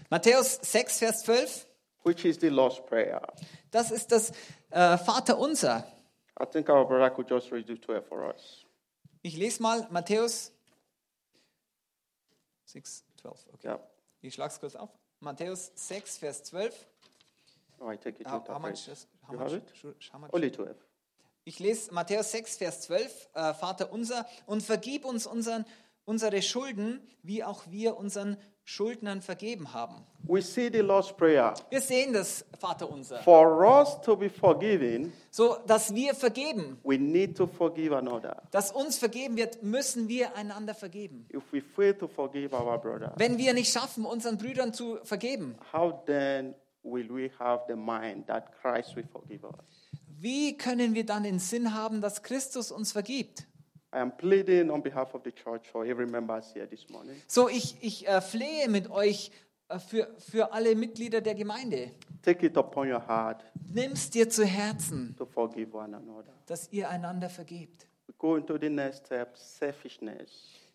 Matthäus 0.09 0.57
6, 0.65 0.99
Vers 1.01 1.21
12, 1.21 1.67
which 2.03 2.25
is 2.25 2.39
the 2.39 2.49
Lord's 2.49 2.79
Prayer. 2.79 3.21
das 3.69 3.91
ist 3.91 4.11
das 4.11 4.31
äh, 4.71 4.97
Vater 4.97 5.37
unser. 5.37 5.85
I 6.41 6.45
think 6.47 6.67
our 6.69 6.83
brother 6.87 7.11
could 7.11 7.29
just 7.29 7.51
read 7.51 7.67
the 7.67 7.75
12 7.79 8.07
for 8.07 8.23
us. 8.27 8.65
Ich 9.21 9.37
lese 9.37 9.61
mal 9.61 9.87
Matthäus 9.91 10.51
6, 12.65 13.03
12. 13.21 13.45
Okay. 13.53 13.67
Yeah. 13.67 13.79
Ich 14.21 14.33
schlage 14.33 14.53
es 14.53 14.59
kurz 14.59 14.75
auf. 14.75 14.89
Matthäus 15.19 15.71
6, 15.75 16.17
Vers 16.17 16.43
12. 16.45 16.87
Oh, 17.81 17.91
I 17.91 17.97
take 17.97 18.19
it 18.19 18.25
How, 18.27 18.43
how 18.47 18.57
much? 18.57 18.87
How 19.27 19.33
You 19.33 19.37
much, 19.37 19.51
have 19.51 19.57
it? 19.57 19.71
sh- 19.99 20.09
how 20.11 20.19
much? 20.19 20.33
Only 20.33 20.51
12. 20.51 20.75
Ich 21.45 21.59
lese 21.59 21.93
Matthäus 21.93 22.31
6, 22.31 22.55
Vers 22.57 22.81
12, 22.81 23.29
äh, 23.35 23.53
Vater 23.53 23.91
unser, 23.91 24.25
und 24.45 24.63
vergib 24.63 25.03
uns 25.05 25.27
unseren, 25.27 25.65
unsere 26.05 26.41
Schulden, 26.41 27.01
wie 27.21 27.43
auch 27.43 27.63
wir 27.69 27.97
unseren 27.97 28.37
Schuldnern 28.65 29.21
vergeben 29.21 29.73
haben. 29.73 30.05
We 30.25 30.41
see 30.41 30.69
the 30.71 30.79
Lord's 30.79 31.11
Prayer. 31.11 31.53
Wir 31.69 31.81
sehen 31.81 32.13
das, 32.13 32.45
Vater 32.57 32.89
unser. 32.89 33.19
For 33.23 33.59
us 33.65 33.99
to 34.01 34.15
be 34.15 34.29
forgiven, 34.29 35.11
So, 35.31 35.57
dass 35.67 35.93
wir 35.93 36.13
vergeben, 36.15 36.77
we 36.83 36.97
need 36.97 37.35
to 37.35 37.45
forgive 37.45 37.93
another. 37.95 38.41
dass 38.51 38.71
uns 38.71 38.97
vergeben 38.97 39.35
wird, 39.35 39.63
müssen 39.63 40.07
wir 40.07 40.35
einander 40.37 40.73
vergeben. 40.73 41.27
If 41.33 41.43
we 41.51 41.61
fail 41.61 41.93
to 41.95 42.07
forgive 42.07 42.53
our 42.55 42.77
brother, 42.79 43.13
Wenn 43.17 43.37
wir 43.37 43.53
nicht 43.53 43.71
schaffen, 43.73 44.05
unseren 44.05 44.37
Brüdern 44.37 44.73
zu 44.73 44.97
vergeben, 45.03 45.55
how 45.73 45.93
then 46.05 46.55
will 46.83 47.09
we 47.09 47.29
have 47.39 47.63
the 47.67 47.75
mind 47.75 48.27
that 48.27 48.45
Christ 48.61 48.95
will 48.95 49.05
forgive 49.11 49.43
us? 49.45 49.53
wie 50.19 50.55
können 50.57 50.93
wir 50.93 51.05
dann 51.05 51.23
den 51.23 51.39
Sinn 51.39 51.73
haben, 51.73 51.99
dass 51.99 52.23
Christus 52.23 52.71
uns 52.71 52.93
vergibt? 52.93 53.45
I 53.93 53.99
am 53.99 54.11
pleading 54.11 54.71
on 54.71 54.81
behalf 54.81 55.13
of 55.13 55.21
the 55.23 55.31
church 55.31 55.67
for 55.71 55.85
every 55.85 56.07
member 56.07 56.41
here 56.53 56.65
this 56.67 56.89
morning. 56.89 57.15
So, 57.27 57.47
ich, 57.47 57.75
ich 57.81 58.07
äh, 58.07 58.21
flehe 58.21 58.67
mit 58.67 58.89
euch 58.89 59.31
äh, 59.69 59.77
für, 59.77 60.07
für 60.17 60.51
alle 60.51 60.75
Mitglieder 60.75 61.21
der 61.21 61.35
Gemeinde. 61.35 61.91
Take 62.23 62.45
it 62.47 62.57
upon 62.57 62.91
your 62.91 63.05
heart 63.07 63.43
Nimm's 63.71 64.09
dir 64.09 64.29
zu 64.29 64.45
Herzen, 64.45 65.15
to 65.17 65.25
forgive 65.25 65.75
one 65.75 65.95
another. 65.95 66.33
dass 66.47 66.71
ihr 66.71 66.89
einander 66.89 67.29
vergebt. 67.29 67.87
We 68.07 68.13
go 68.17 68.35
into 68.35 68.57
the 68.57 68.69
next 68.69 69.05
step 69.05 69.37
selfishness. 69.37 70.31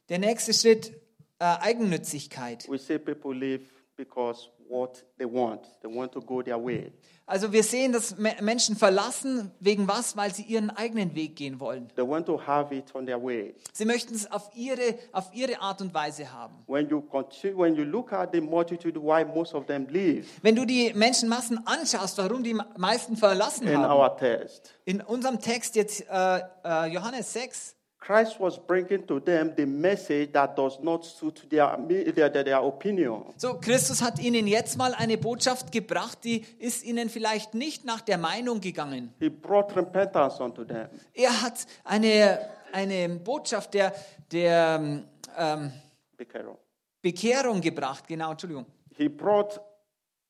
Der 0.08 0.18
nächste 0.18 0.54
Schritt, 0.54 0.92
äh, 1.40 1.44
Eigennützigkeit. 1.44 2.68
We 2.68 2.78
see 2.78 2.98
people 2.98 3.34
live 3.34 3.62
because 3.96 4.48
what 4.68 5.04
they 5.18 5.26
want, 5.26 5.62
they 5.82 5.90
want 5.92 6.12
to 6.12 6.20
go 6.20 6.42
their 6.42 6.62
way. 6.62 6.92
Also 7.26 7.52
wir 7.52 7.62
sehen, 7.62 7.92
dass 7.92 8.16
Me- 8.16 8.36
Menschen 8.40 8.74
verlassen, 8.74 9.50
wegen 9.60 9.86
was? 9.86 10.16
Weil 10.16 10.32
sie 10.32 10.44
ihren 10.44 10.70
eigenen 10.70 11.14
Weg 11.14 11.36
gehen 11.36 11.60
wollen. 11.60 11.88
They 11.94 12.06
want 12.06 12.24
to 12.24 12.40
have 12.46 12.74
it 12.74 12.94
on 12.94 13.04
their 13.04 13.22
way. 13.22 13.54
Sie 13.74 13.84
möchten 13.84 14.14
es 14.14 14.30
auf 14.32 14.50
ihre, 14.54 14.94
auf 15.12 15.28
ihre 15.34 15.60
Art 15.60 15.82
und 15.82 15.92
Weise 15.92 16.32
haben. 16.32 16.54
When 16.66 16.88
you 16.88 17.02
continue, 17.02 17.54
when 17.58 17.74
you 17.74 17.84
look 17.84 18.14
at 18.14 18.30
the 18.32 18.40
multitude, 18.40 18.98
why 18.98 19.24
most 19.26 19.52
of 19.54 19.66
them 19.66 19.86
leave 19.90 20.24
Wenn 20.40 20.56
du 20.56 20.64
die 20.64 20.92
Menschenmassen 20.94 21.60
anschaust, 21.66 22.16
warum 22.16 22.42
die 22.42 22.56
meisten 22.78 23.14
verlassen 23.16 23.68
in 23.68 23.76
haben, 23.76 23.92
our 23.92 24.16
text, 24.16 24.72
in 24.86 25.02
unserem 25.02 25.38
Text 25.38 25.76
jetzt 25.76 26.06
äh, 26.08 26.40
äh, 26.64 26.86
Johannes 26.86 27.30
6, 27.34 27.74
Christ 28.00 28.38
was 28.38 28.58
bringing 28.58 29.06
to 29.06 29.18
them 29.20 29.52
the 29.56 29.66
message 29.66 30.32
that 30.32 30.56
does 30.56 30.78
not 30.80 31.04
suit 31.04 31.46
their, 31.50 31.76
their, 32.14 32.30
their, 32.30 32.62
opinion. 32.62 33.24
so 33.36 33.54
Christus 33.54 34.00
hat 34.00 34.18
ihnen 34.20 34.46
jetzt 34.46 34.78
mal 34.78 34.94
eine 34.94 35.18
Botschaft 35.18 35.72
gebracht, 35.72 36.18
die 36.24 36.44
ist 36.58 36.84
ihnen 36.84 37.08
vielleicht 37.10 37.54
nicht 37.54 37.84
nach 37.84 38.00
der 38.00 38.18
Meinung 38.18 38.60
gegangen. 38.60 39.12
He 39.18 39.28
brought 39.28 39.76
repentance 39.76 40.42
unto 40.42 40.64
them. 40.64 40.88
Er 41.12 41.42
hat 41.42 41.66
eine, 41.84 42.38
eine 42.72 43.08
Botschaft 43.08 43.74
der, 43.74 43.92
der 44.30 45.02
ähm, 45.36 45.72
Be 46.16 46.24
careful. 46.24 46.56
Bekehrung 47.02 47.60
gebracht, 47.60 48.06
genau, 48.06 48.30
Entschuldigung. 48.32 48.66
He 48.96 49.08
brought 49.08 49.60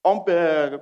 unbe- 0.02 0.80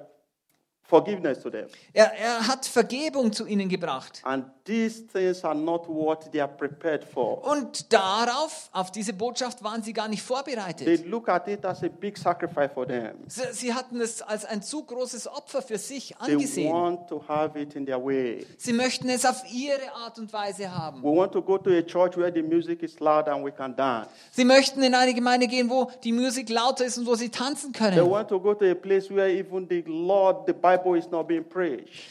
forgiveness 0.88 1.40
to 1.42 1.51
them. 1.51 1.66
Er, 1.92 2.12
er 2.14 2.46
hat 2.49 2.66
Vergebung 2.66 3.33
zu 3.33 3.46
ihnen 3.46 3.68
gebracht. 3.68 4.20
And 4.25 4.44
these 4.64 5.07
things 5.07 5.44
are 5.44 5.55
not 5.55 5.88
what 5.88 6.31
they 6.33 6.40
are 6.40 6.51
prepared 6.53 7.05
for. 7.05 7.44
Und 7.44 7.92
darauf, 7.92 8.68
auf 8.72 8.90
diese 8.92 9.12
Botschaft 9.12 9.62
waren 9.64 9.83
sie 9.83 9.92
gar 9.92 10.09
nicht 10.09 10.27
They 10.27 10.35
vorbereitet. 10.35 11.07
look 11.07 11.29
at 11.29 11.49
it 11.49 11.64
as 11.64 11.83
a 11.83 11.88
big 11.88 12.16
sacrifice 12.16 12.70
for 12.72 12.87
them. 12.87 13.16
Sie, 13.27 13.42
sie 13.53 13.75
hatten 13.75 14.01
es 14.01 14.22
als 14.22 14.44
ein 14.44 14.62
zu 14.62 14.85
großes 14.85 15.29
Opfer 15.29 15.62
für 15.62 15.79
sich 15.79 16.14
They 16.25 16.35
angesehen. 16.35 16.72
want 16.72 17.09
to 17.09 17.22
have 17.27 17.59
it 17.61 17.75
in 17.75 17.85
their 17.87 18.03
way. 18.05 18.46
Sie 18.57 18.72
möchten 18.72 19.09
es 19.09 19.25
auf 19.25 19.42
ihre 19.53 19.92
Art 19.94 20.18
und 20.18 20.33
Weise 20.33 20.72
haben. 20.72 21.03
We 21.03 21.09
want 21.16 21.33
to 21.33 21.42
go 21.42 21.59
to 21.59 21.70
a 21.70 21.83
church 21.83 22.16
where 22.16 22.33
the 22.33 22.42
music 22.42 22.83
is 22.83 22.99
loud 23.01 23.29
and 23.29 23.44
we 23.44 23.51
can 23.53 23.75
dance. 23.75 24.09
Sie 24.31 24.44
möchten 24.44 24.83
in 24.83 24.94
eine 24.94 25.14
Gemeinde 25.14 25.46
gehen, 25.49 25.68
wo 25.70 25.90
die 26.05 26.12
Musik 26.12 26.49
lauter 26.49 26.85
ist 26.85 26.99
und 26.99 27.07
wo 27.07 27.14
sie 27.14 27.29
tanzen 27.29 27.72
They 27.72 27.90
können. 27.90 28.11
want 28.11 28.29
to 28.29 28.38
go 28.40 28.55
to 28.55 28.64
a 28.70 28.75
place 28.75 29.11
where 29.11 29.29
even 29.29 29.66
the 29.68 29.83
Lord, 29.87 30.46
the 30.46 30.53
Bible 30.53 30.75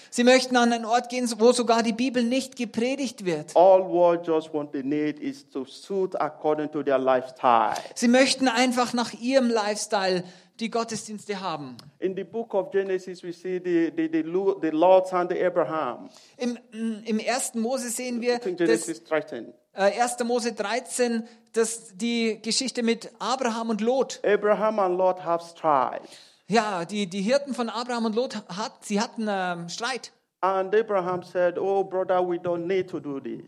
Sie 0.10 0.24
möchten 0.24 0.58
an 0.58 0.74
einen 0.74 0.86
Ort 0.86 1.10
gehen, 1.10 1.32
wo 1.38 1.52
sogar 1.52 1.84
die 1.84 1.94
Bibel 1.94 2.24
nicht 2.24 2.56
gepredigt 2.56 3.26
wird. 3.26 3.56
All 3.56 3.82
what 3.88 4.26
just 4.26 4.54
what 4.54 4.72
they 4.72 4.84
need 4.84 5.20
is 5.20 5.50
to 5.50 5.66
suit 5.66 6.20
according 6.20 6.72
to 6.72 6.84
their 6.84 7.00
lifestyle. 7.00 7.76
Sie 7.96 8.08
möchten 8.08 8.48
einfach 8.48 8.94
nach 8.94 9.14
ihrem 9.14 9.50
Lifestyle 9.50 10.24
die 10.60 10.70
Gottesdienste 10.70 11.42
haben. 11.42 11.76
In 12.00 12.16
the 12.16 12.24
book 12.24 12.54
of 12.54 12.72
Genesis, 12.72 13.24
we 13.24 13.34
see 13.34 13.60
the, 13.64 13.92
the, 13.96 14.08
the, 14.08 14.24
the 14.62 14.70
Lord 14.72 15.12
and 15.14 15.32
Abraham. 15.34 16.10
Im, 16.38 16.58
im 17.06 17.20
1. 17.20 17.56
Mose 17.56 17.90
sehen 17.90 18.22
wir, 18.22 18.40
das, 18.40 18.56
Genesis 18.56 19.04
13. 19.04 19.54
äh, 19.74 20.02
1. 20.02 20.24
Mose 20.24 20.54
13, 20.54 21.28
das, 21.54 21.96
die 21.96 22.42
Geschichte 22.42 22.84
mit 22.84 23.12
Abraham 23.20 23.70
und 23.72 23.82
Lot. 23.82 24.20
Abraham 24.24 24.80
and 24.80 24.98
Lot 24.98 25.24
have 25.24 25.44
strife. 25.44 26.08
Ja, 26.48 26.86
die, 26.86 27.08
die 27.08 27.22
Hirten 27.22 27.54
von 27.54 27.70
Abraham 27.70 28.06
und 28.06 28.16
Lot, 28.16 28.36
hat, 28.50 28.86
sie 28.86 29.02
hatten 29.02 29.26
ähm, 29.28 29.68
Streit. 29.70 30.12
And 30.42 30.76
Abraham 30.76 31.24
said, 31.24 31.58
Oh, 31.58 31.84
brother, 31.84 32.22
we 32.22 32.36
don't 32.36 32.68
need 32.68 32.90
to 32.90 33.00
do 33.00 33.20
this. 33.20 33.42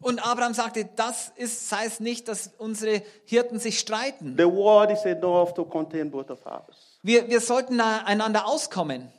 Und 0.00 0.24
Abraham 0.24 0.52
sagte, 0.52 0.86
das 0.96 1.32
ist, 1.36 1.68
sei 1.68 1.86
es 1.86 1.98
nicht, 1.98 2.28
dass 2.28 2.50
unsere 2.58 3.02
Hirten 3.24 3.58
sich 3.58 3.78
streiten. 3.78 4.36
The 4.36 4.44
world 4.44 4.90
is 4.90 5.04
enough 5.04 5.54
to 5.54 5.64
contain 5.64 6.10
both 6.10 6.30
of 6.30 6.44
us. 6.44 6.98
Wir, 7.02 7.28
wir 7.28 7.40
sollten 7.40 7.80
einander 7.80 8.46
auskommen. 8.46 9.10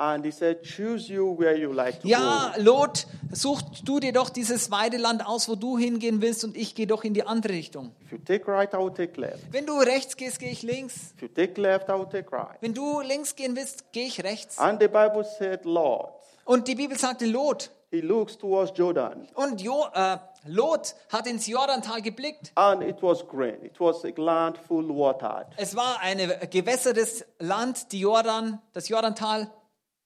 And 0.00 0.24
he 0.24 0.30
said, 0.30 0.62
Choose 0.62 1.08
you 1.12 1.36
where 1.36 1.56
you 1.56 1.72
like 1.72 2.00
to 2.02 2.06
Ja, 2.08 2.52
go. 2.56 2.62
Lot, 2.62 3.06
such 3.32 3.60
du 3.84 3.98
dir 3.98 4.12
doch 4.12 4.30
dieses 4.30 4.70
Weideland 4.70 5.26
aus, 5.26 5.48
wo 5.48 5.56
du 5.56 5.76
hingehen 5.76 6.22
willst 6.22 6.44
und 6.44 6.56
ich 6.56 6.76
gehe 6.76 6.86
doch 6.86 7.02
in 7.02 7.14
die 7.14 7.24
andere 7.26 7.52
Richtung. 7.54 7.90
If 8.04 8.12
you 8.12 8.18
take 8.18 8.46
right, 8.46 8.72
I 8.72 8.76
will 8.78 8.92
take 8.94 9.20
left. 9.20 9.52
Wenn 9.52 9.66
du 9.66 9.76
rechts 9.80 10.16
gehst, 10.16 10.38
gehe 10.38 10.50
ich 10.52 10.62
links. 10.62 11.12
If 11.16 11.22
you 11.22 11.28
take 11.28 11.60
left, 11.60 11.88
I 11.88 11.94
will 11.94 12.06
take 12.06 12.30
right. 12.30 12.56
Wenn 12.60 12.74
du 12.74 13.00
links 13.00 13.34
gehen 13.34 13.56
willst, 13.56 13.92
gehe 13.92 14.06
ich 14.06 14.22
rechts. 14.22 14.56
And 14.58 14.80
the 14.80 14.86
Bible 14.86 15.24
said, 15.24 15.64
Lord, 15.64 16.10
Und 16.44 16.68
die 16.68 16.76
Bibel 16.76 16.96
sagte 16.96 17.26
Lot. 17.26 17.70
he 17.90 18.00
looks 18.00 18.38
towards 18.38 18.70
Jordan. 18.78 19.26
Und 19.34 19.60
jo, 19.60 19.86
äh, 19.94 20.18
Lot 20.46 20.94
hat 21.12 21.26
ins 21.26 21.48
Jordantal 21.48 22.02
geblickt. 22.02 22.52
And 22.54 22.84
it 22.84 23.02
was 23.02 23.26
green. 23.26 23.64
It 23.64 23.80
was 23.80 24.04
a 24.04 24.12
land 24.16 24.58
full 24.58 24.88
watered. 24.90 25.46
Es 25.56 25.74
war 25.74 25.98
ein 26.00 26.18
gewässertes 26.50 27.24
Land, 27.40 27.90
die 27.90 27.98
Jordan, 28.00 28.60
das 28.74 28.88
Jordantal. 28.88 29.50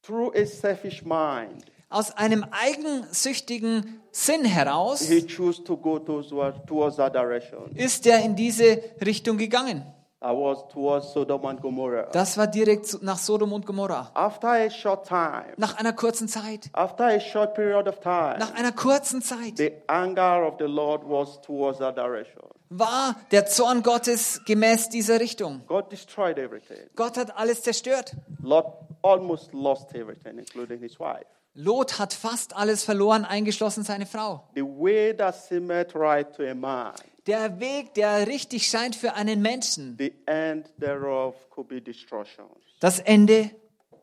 Through 0.04 0.32
a 0.34 0.44
selfish 0.46 1.04
mind, 1.04 1.64
Aus 1.88 2.10
einem 2.16 2.44
eigensüchtigen 2.50 4.00
Sinn 4.10 4.44
heraus 4.44 5.02
he 5.02 5.26
chose 5.26 5.62
to 5.62 5.76
go 5.76 5.98
towards, 5.98 6.30
towards 6.66 6.96
that 6.96 7.14
direction. 7.14 7.70
ist 7.76 8.06
er 8.06 8.22
in 8.24 8.34
diese 8.34 8.78
Richtung 9.04 9.36
gegangen. 9.38 9.84
That 10.20 10.36
was 10.36 10.66
towards 10.72 11.12
Sodom 11.12 11.44
and 11.46 11.60
Gomorrah. 11.60 12.08
Das 12.12 12.38
war 12.38 12.46
direkt 12.46 13.02
nach 13.02 13.18
Sodom 13.18 13.52
und 13.52 13.66
Gomorra. 13.66 14.10
After 14.14 14.48
a 14.50 14.70
short 14.70 15.06
time, 15.06 15.52
Nach 15.56 15.76
einer 15.76 15.92
kurzen 15.92 16.28
Zeit. 16.28 16.70
after 16.72 17.06
a 17.06 17.18
short 17.20 17.54
period 17.54 17.88
of 17.88 17.98
time, 18.00 18.36
Nach 18.38 18.54
einer 18.54 18.70
kurzen 18.72 19.20
Zeit 19.20 19.56
the 19.56 19.72
anger 19.88 20.46
of 20.46 20.54
the 20.58 20.64
Lord 20.66 21.02
was 21.04 21.40
towards 21.42 21.78
that 21.80 21.96
direction. 21.96 22.40
war 22.70 23.16
der 23.32 23.46
Zorn 23.46 23.82
Gottes 23.82 24.40
gemäß 24.46 24.88
dieser 24.90 25.18
Richtung. 25.20 25.62
God 25.66 25.90
destroyed 25.90 26.38
everything. 26.38 26.78
Gott 26.96 27.16
hat 27.16 27.36
alles 27.36 27.62
zerstört. 27.62 28.14
Lot 28.40 28.64
almost 29.02 29.52
lost 29.52 29.94
everything, 29.94 30.38
including 30.38 30.80
his 30.80 30.98
wife. 30.98 31.26
Lot 31.54 31.98
hat 31.98 32.12
fast 32.14 32.56
alles 32.56 32.82
verloren, 32.84 33.24
eingeschlossen 33.26 33.84
seine 33.84 34.06
Frau. 34.06 34.48
The 34.54 34.62
way 34.62 35.14
that 35.16 35.34
seemeth 35.36 35.94
right 35.94 36.26
to 36.36 36.44
a 36.48 36.54
man, 36.54 36.94
Der 37.26 37.60
Weg, 37.60 37.94
der 37.94 38.26
richtig 38.26 38.66
scheint 38.66 38.96
für 38.96 39.14
einen 39.14 39.42
Menschen, 39.42 39.96
the 39.98 40.12
end 40.26 40.72
thereof 40.80 41.34
could 41.50 41.68
be 41.68 41.80
destruction. 41.80 42.46
das 42.80 42.98
Ende 43.00 43.50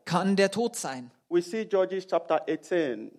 kann 0.04 0.36
der 0.36 0.50
Tod 0.50 0.76
sein. 0.76 1.10
We 1.28 1.42
see 1.42 1.62
Judges 1.62 2.06
chapter 2.06 2.40
18. 2.48 3.10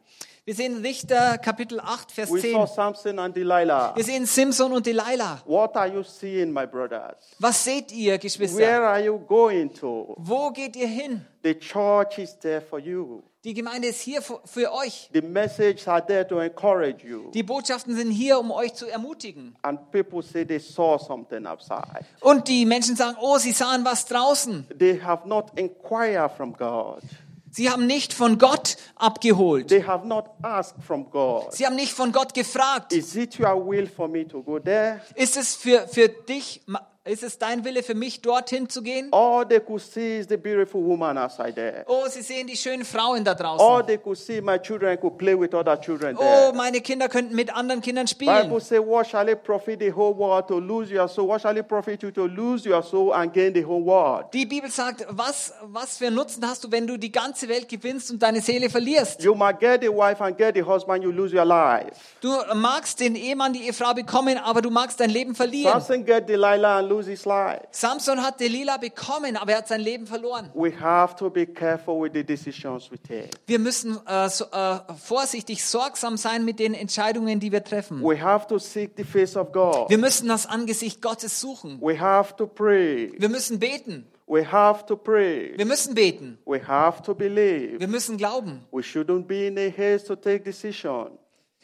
Wir 0.43 0.55
sehen 0.55 0.77
Richter 0.81 1.37
Kapitel 1.37 1.79
8, 1.79 2.11
Vers 2.11 2.31
We 2.33 2.39
saw 2.41 2.65
10. 2.65 2.75
Samson 2.75 3.19
and 3.19 3.35
Delilah. 3.35 3.95
Wir 3.95 4.03
sehen 4.03 4.25
Simson 4.25 4.73
und 4.73 4.83
Delilah. 4.83 5.39
What 5.45 5.75
are 5.77 5.87
you 5.87 6.01
seeing, 6.01 6.51
my 6.51 6.65
brothers? 6.65 7.15
Was 7.37 7.63
seht 7.63 7.91
ihr, 7.91 8.13
Where 8.13 8.19
Geschwister? 8.19 8.81
are 8.81 9.05
you 9.05 9.19
going 9.19 9.71
to? 9.71 10.15
Wo 10.17 10.49
geht 10.49 10.75
ihr 10.75 10.87
hin? 10.87 11.23
The 11.43 11.53
church 11.53 12.17
is 12.17 12.39
there 12.39 12.59
for 12.59 12.79
you. 12.79 13.21
Die 13.43 13.53
Gemeinde 13.53 13.89
ist 13.89 14.01
hier 14.01 14.23
für, 14.23 14.39
für 14.45 14.73
euch. 14.73 15.11
The 15.13 15.21
messages 15.21 15.87
are 15.87 16.03
there 16.03 16.27
to 16.27 16.39
encourage 16.39 17.05
you. 17.05 17.29
Die 17.35 17.43
Botschaften 17.43 17.95
sind 17.95 18.09
hier, 18.09 18.39
um 18.39 18.49
euch 18.49 18.73
zu 18.73 18.87
ermutigen. 18.87 19.55
And 19.61 19.91
people 19.91 20.23
say 20.23 20.43
they 20.43 20.59
saw 20.59 20.97
something 20.97 21.45
outside. 21.45 22.03
Und 22.19 22.47
die 22.47 22.65
Menschen 22.65 22.95
sagen, 22.95 23.15
oh, 23.21 23.37
sie 23.37 23.51
sahen 23.51 23.85
was 23.85 24.07
draußen. 24.07 24.65
They 24.75 24.99
have 24.99 25.27
not 25.27 25.51
inquired 25.55 26.31
from 26.31 26.53
God. 26.53 27.03
Sie 27.51 27.69
haben 27.69 27.85
nicht 27.85 28.13
von 28.13 28.37
Gott 28.37 28.77
abgeholt. 28.95 29.67
They 29.67 29.83
have 29.83 30.07
not 30.07 30.25
asked 30.41 30.81
from 30.81 31.09
God. 31.09 31.53
Sie 31.53 31.65
haben 31.65 31.75
nicht 31.75 31.91
von 31.93 32.13
Gott 32.13 32.33
gefragt. 32.33 32.93
Is 32.93 33.15
it 33.15 33.37
your 33.39 33.67
will 33.67 33.87
for 33.87 34.07
me 34.07 34.25
to 34.25 34.41
go 34.41 34.57
there? 34.57 35.01
Ist 35.15 35.35
es 35.35 35.55
für, 35.55 35.85
für 35.87 36.07
dich, 36.07 36.61
ist 37.03 37.23
es 37.23 37.39
dein 37.39 37.65
Wille 37.65 37.81
für 37.81 37.95
mich, 37.95 38.21
dorthin 38.21 38.69
zu 38.69 38.83
gehen? 38.83 39.07
All 39.11 39.43
they 39.47 39.59
could 39.59 39.81
see 39.81 40.19
is 40.19 40.27
the 40.29 40.37
beautiful 40.37 40.83
woman 40.83 41.17
outside 41.17 41.53
there. 41.55 41.83
Oh, 41.87 42.03
sie 42.07 42.21
sehen 42.21 42.45
die 42.45 42.55
schönen 42.55 42.85
Frauen 42.85 43.23
da 43.23 43.31
All 43.31 43.37
draußen. 43.57 43.87
they 43.87 43.97
could 43.97 44.17
see, 44.17 44.39
my 44.39 44.59
children 44.59 44.99
could 44.99 45.17
play 45.17 45.33
with 45.37 45.53
other 45.55 45.75
children 45.81 46.15
Oh, 46.15 46.21
there. 46.21 46.53
meine 46.53 46.79
Kinder 46.79 47.09
könnten 47.09 47.35
mit 47.35 47.51
anderen 47.55 47.81
Kindern 47.81 48.05
Bible 48.05 48.43
spielen. 48.45 48.59
say, 48.61 48.77
what 48.79 49.07
shall 49.07 49.27
it 49.27 49.41
profit 49.43 49.79
the 49.79 49.89
whole 49.91 50.13
world 50.15 50.47
to 50.47 50.59
lose 50.59 50.93
your 50.93 51.07
soul? 51.07 51.27
What 51.29 51.41
shall 51.41 51.57
it 51.57 51.67
profit 51.67 52.03
you 52.03 52.11
to 52.11 52.27
lose 52.27 52.69
your 52.69 52.83
soul 52.83 53.13
and 53.15 53.33
gain 53.33 53.51
the 53.53 53.65
whole 53.65 53.83
world? 53.83 54.25
Die 54.33 54.45
Bibel 54.45 54.69
sagt, 54.69 55.03
was, 55.09 55.53
was 55.63 55.97
für 55.97 56.11
Nutzen 56.11 56.47
hast 56.47 56.63
du, 56.63 56.71
wenn 56.71 56.85
du 56.85 56.97
die 56.97 57.11
ganze 57.11 57.49
Welt 57.49 57.67
gewinnst 57.67 58.11
und 58.11 58.21
deine 58.21 58.41
Seele 58.41 58.69
verlierst? 58.69 59.23
You 59.23 59.33
might 59.33 59.59
get 59.59 59.81
the 59.81 59.89
wife 59.89 60.23
and 60.23 60.37
get 60.37 60.53
the 60.53 60.61
husband, 60.63 61.03
you 61.03 61.09
lose 61.11 61.35
your 61.35 61.45
life. 61.45 61.95
Du 62.21 62.29
magst 62.53 62.99
den 62.99 63.15
Ehemann, 63.15 63.53
die 63.53 63.63
Ehefrau 63.65 63.95
bekommen, 63.95 64.37
aber 64.37 64.61
du 64.61 64.69
magst 64.69 64.99
dein 64.99 65.09
Leben 65.09 65.33
verlieren. 65.33 65.71
Samson 65.81 66.05
get 66.05 66.29
Delilah 66.29 66.77
and 66.77 66.90
lose 66.91 67.09
his 67.09 67.25
life. 67.25 67.61
Samson 67.71 68.21
hat 68.23 68.39
Delilah 68.39 68.77
bekommen, 68.77 69.37
aber 69.37 69.53
er 69.53 69.57
hat 69.59 69.67
sein 69.67 69.81
Leben 69.81 70.07
verloren. 70.07 70.49
We 70.53 70.71
have 70.79 71.15
to 71.15 71.29
be 71.29 71.45
careful 71.45 72.01
with 72.01 72.11
the 72.13 72.23
decisions 72.23 72.91
we 72.91 72.97
take. 72.97 73.29
Wir 73.47 73.59
müssen 73.59 73.97
äh, 74.05 74.29
so, 74.29 74.45
äh, 74.51 74.79
vorsichtig, 74.95 75.63
sorgsam 75.63 76.17
sein 76.17 76.45
mit 76.45 76.59
den 76.59 76.73
Entscheidungen, 76.73 77.39
die 77.39 77.51
wir 77.51 77.63
treffen. 77.63 78.01
We 78.03 78.21
have 78.21 78.47
to 78.47 78.59
seek 78.59 78.91
the 78.97 79.03
face 79.03 79.35
of 79.35 79.51
God. 79.51 79.89
Wir 79.89 79.97
müssen 79.97 80.27
das 80.27 80.45
Angesicht 80.45 81.01
Gottes 81.01 81.39
suchen. 81.39 81.79
We 81.81 81.99
have 81.99 82.35
to 82.37 82.47
pray. 82.47 83.11
Wir 83.17 83.29
müssen 83.29 83.59
beten. 83.59 84.05
We 84.27 84.49
have 84.49 84.85
to 84.85 84.95
pray. 84.95 85.57
Wir 85.57 85.65
müssen 85.65 85.93
beten. 85.93 86.37
We 86.45 86.65
have 86.65 87.01
to 87.03 87.13
believe. 87.13 87.79
Wir 87.79 87.87
müssen 87.89 88.17
glauben. 88.17 88.61
We 88.71 88.81
shouldn't 88.81 89.27
be 89.27 89.47
in 89.47 89.57
a 89.57 89.69
haste 89.69 90.07
to 90.07 90.15
take 90.15 90.45
decision. 90.45 91.17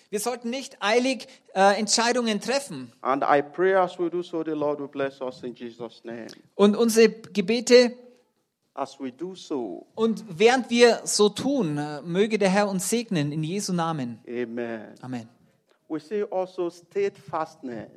Wir 0.09 0.19
sollten 0.19 0.49
nicht 0.49 0.77
eilig 0.79 1.27
äh, 1.53 1.77
Entscheidungen 1.79 2.39
treffen. 2.39 2.91
And 3.01 3.23
I 3.23 3.41
pray 3.41 3.75
as 3.75 3.99
we 3.99 4.09
do 4.09 4.23
so, 4.23 4.43
the 4.43 4.51
Lord 4.51 4.79
will 4.79 4.87
bless 4.87 5.19
us 5.21 5.43
in 5.43 5.53
Jesus' 5.53 6.03
name. 6.03 6.27
Und 6.55 6.75
unsere 6.77 7.09
Gebete, 7.09 7.93
As 8.73 8.99
we 8.99 9.11
do 9.11 9.33
so, 9.33 9.87
und 9.95 10.23
während 10.29 10.69
wir 10.69 11.01
so 11.03 11.29
tun, 11.29 11.77
äh, 11.79 12.01
möge 12.03 12.37
der 12.37 12.49
Herr 12.49 12.69
uns 12.69 12.89
segnen 12.89 13.31
in 13.31 13.43
Jesu 13.43 13.73
Namen. 13.73 14.19
amen. 14.27 14.93
Amen. 15.01 15.27
We 15.89 15.99
see 15.99 16.23
also 16.29 16.69
steadfastness. 16.69 17.89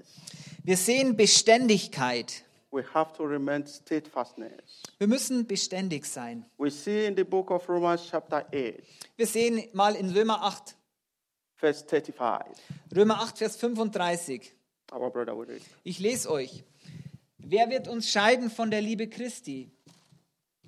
Wir 0.64 0.76
sehen 0.76 1.16
Beständigkeit. 1.16 2.44
We 2.72 2.84
have 2.94 3.12
to 3.16 3.24
remain 3.24 3.66
steadfastness. 3.66 4.82
Wir 4.98 5.08
müssen 5.08 5.46
beständig 5.46 6.06
sein. 6.06 6.44
We 6.56 6.70
see 6.70 7.04
in 7.06 7.16
the 7.16 7.24
book 7.24 7.50
of 7.50 7.68
Romans, 7.68 8.02
chapter 8.10 8.46
8, 8.52 8.82
Wir 9.16 9.26
sehen 9.26 9.64
mal 9.72 9.94
in 9.96 10.10
Römer 10.10 10.42
8, 10.42 10.76
verse 11.60 11.84
35. 11.84 12.56
Römer 12.94 13.20
8, 13.20 13.38
Vers 13.38 13.56
35. 13.56 14.52
Our 14.92 15.10
brother 15.10 15.36
will 15.36 15.46
read. 15.46 15.62
Ich 15.84 15.98
lese 15.98 16.30
euch. 16.30 16.64
Wer 17.38 17.70
wird 17.70 17.88
uns 17.88 18.10
scheiden 18.10 18.50
von 18.50 18.70
der 18.70 18.80
Liebe 18.80 19.08
Christi? 19.08 19.70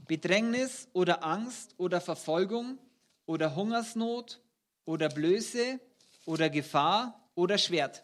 Bedrängnis 0.07 0.89
oder 0.93 1.25
Angst 1.25 1.75
oder 1.79 2.01
Verfolgung 2.01 2.79
oder 3.27 3.55
Hungersnot 3.57 4.41
oder 4.85 5.09
Blöße 5.09 5.79
oder 6.27 6.51
Gefahr 6.51 7.21
oder 7.35 7.57
Schwert? 7.59 8.03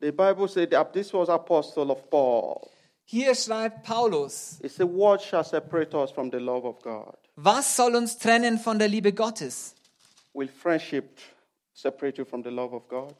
The 0.00 0.10
Bible 0.10 0.48
said 0.48 0.70
that 0.72 0.92
this 0.92 1.12
was 1.12 1.28
apostle 1.28 1.90
of 1.92 2.10
Paul. 2.10 2.68
Hier 3.04 3.34
schreibt 3.34 3.84
Paulus, 3.84 4.58
It 4.62 4.72
said, 4.72 4.88
What 4.88 5.22
shall 5.22 5.44
separate 5.44 5.94
us 5.96 6.10
from 6.10 6.30
the 6.30 6.38
love 6.38 6.66
of 6.66 6.80
God? 6.82 7.16
was 7.36 7.76
soll 7.76 7.94
uns 7.96 8.18
trennen 8.18 8.58
von 8.58 8.78
der 8.78 8.88
Liebe 8.88 9.12
Gottes? 9.12 9.74
Will 10.34 10.48
friendship 10.48 11.18
separate 11.72 12.18
you 12.18 12.24
from 12.24 12.42
the 12.42 12.50
love 12.50 12.74
of 12.74 12.88
God? 12.88 13.14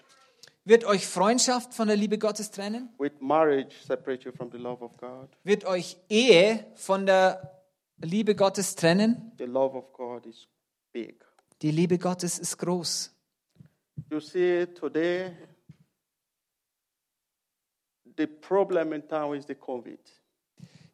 Wird 0.65 0.85
euch 0.85 1.07
Freundschaft 1.07 1.75
von 1.75 1.89
der 1.89 1.97
Liebe 1.97 2.19
Gottes 2.19 2.51
trennen? 2.53 2.89
Will 2.99 3.11
marriage 3.19 3.75
separate 3.85 4.25
you 4.25 4.33
from 4.33 4.51
the 4.53 4.59
love 4.59 4.83
of 4.85 4.97
God? 4.97 5.29
Wird 5.43 5.65
euch 5.65 5.97
Ehe 6.09 6.65
von 6.77 7.05
der 7.05 7.63
Liebe 7.99 8.37
Gottes 8.37 8.77
trennen? 8.77 9.33
The 9.39 9.45
love 9.45 9.77
of 9.77 9.93
God 9.93 10.25
is 10.27 10.49
big. 10.93 11.25
Die 11.63 11.71
Liebe 11.71 11.99
Gottes 11.99 12.39
ist 12.39 12.59
groß. 12.59 13.13
You 14.11 14.21
see, 14.21 14.67
today, 14.67 15.33
the 18.17 18.27
problem 18.27 18.93
in 18.93 19.07
town 19.07 19.37
is 19.37 19.47
the 19.47 19.55
COVID. 19.55 19.99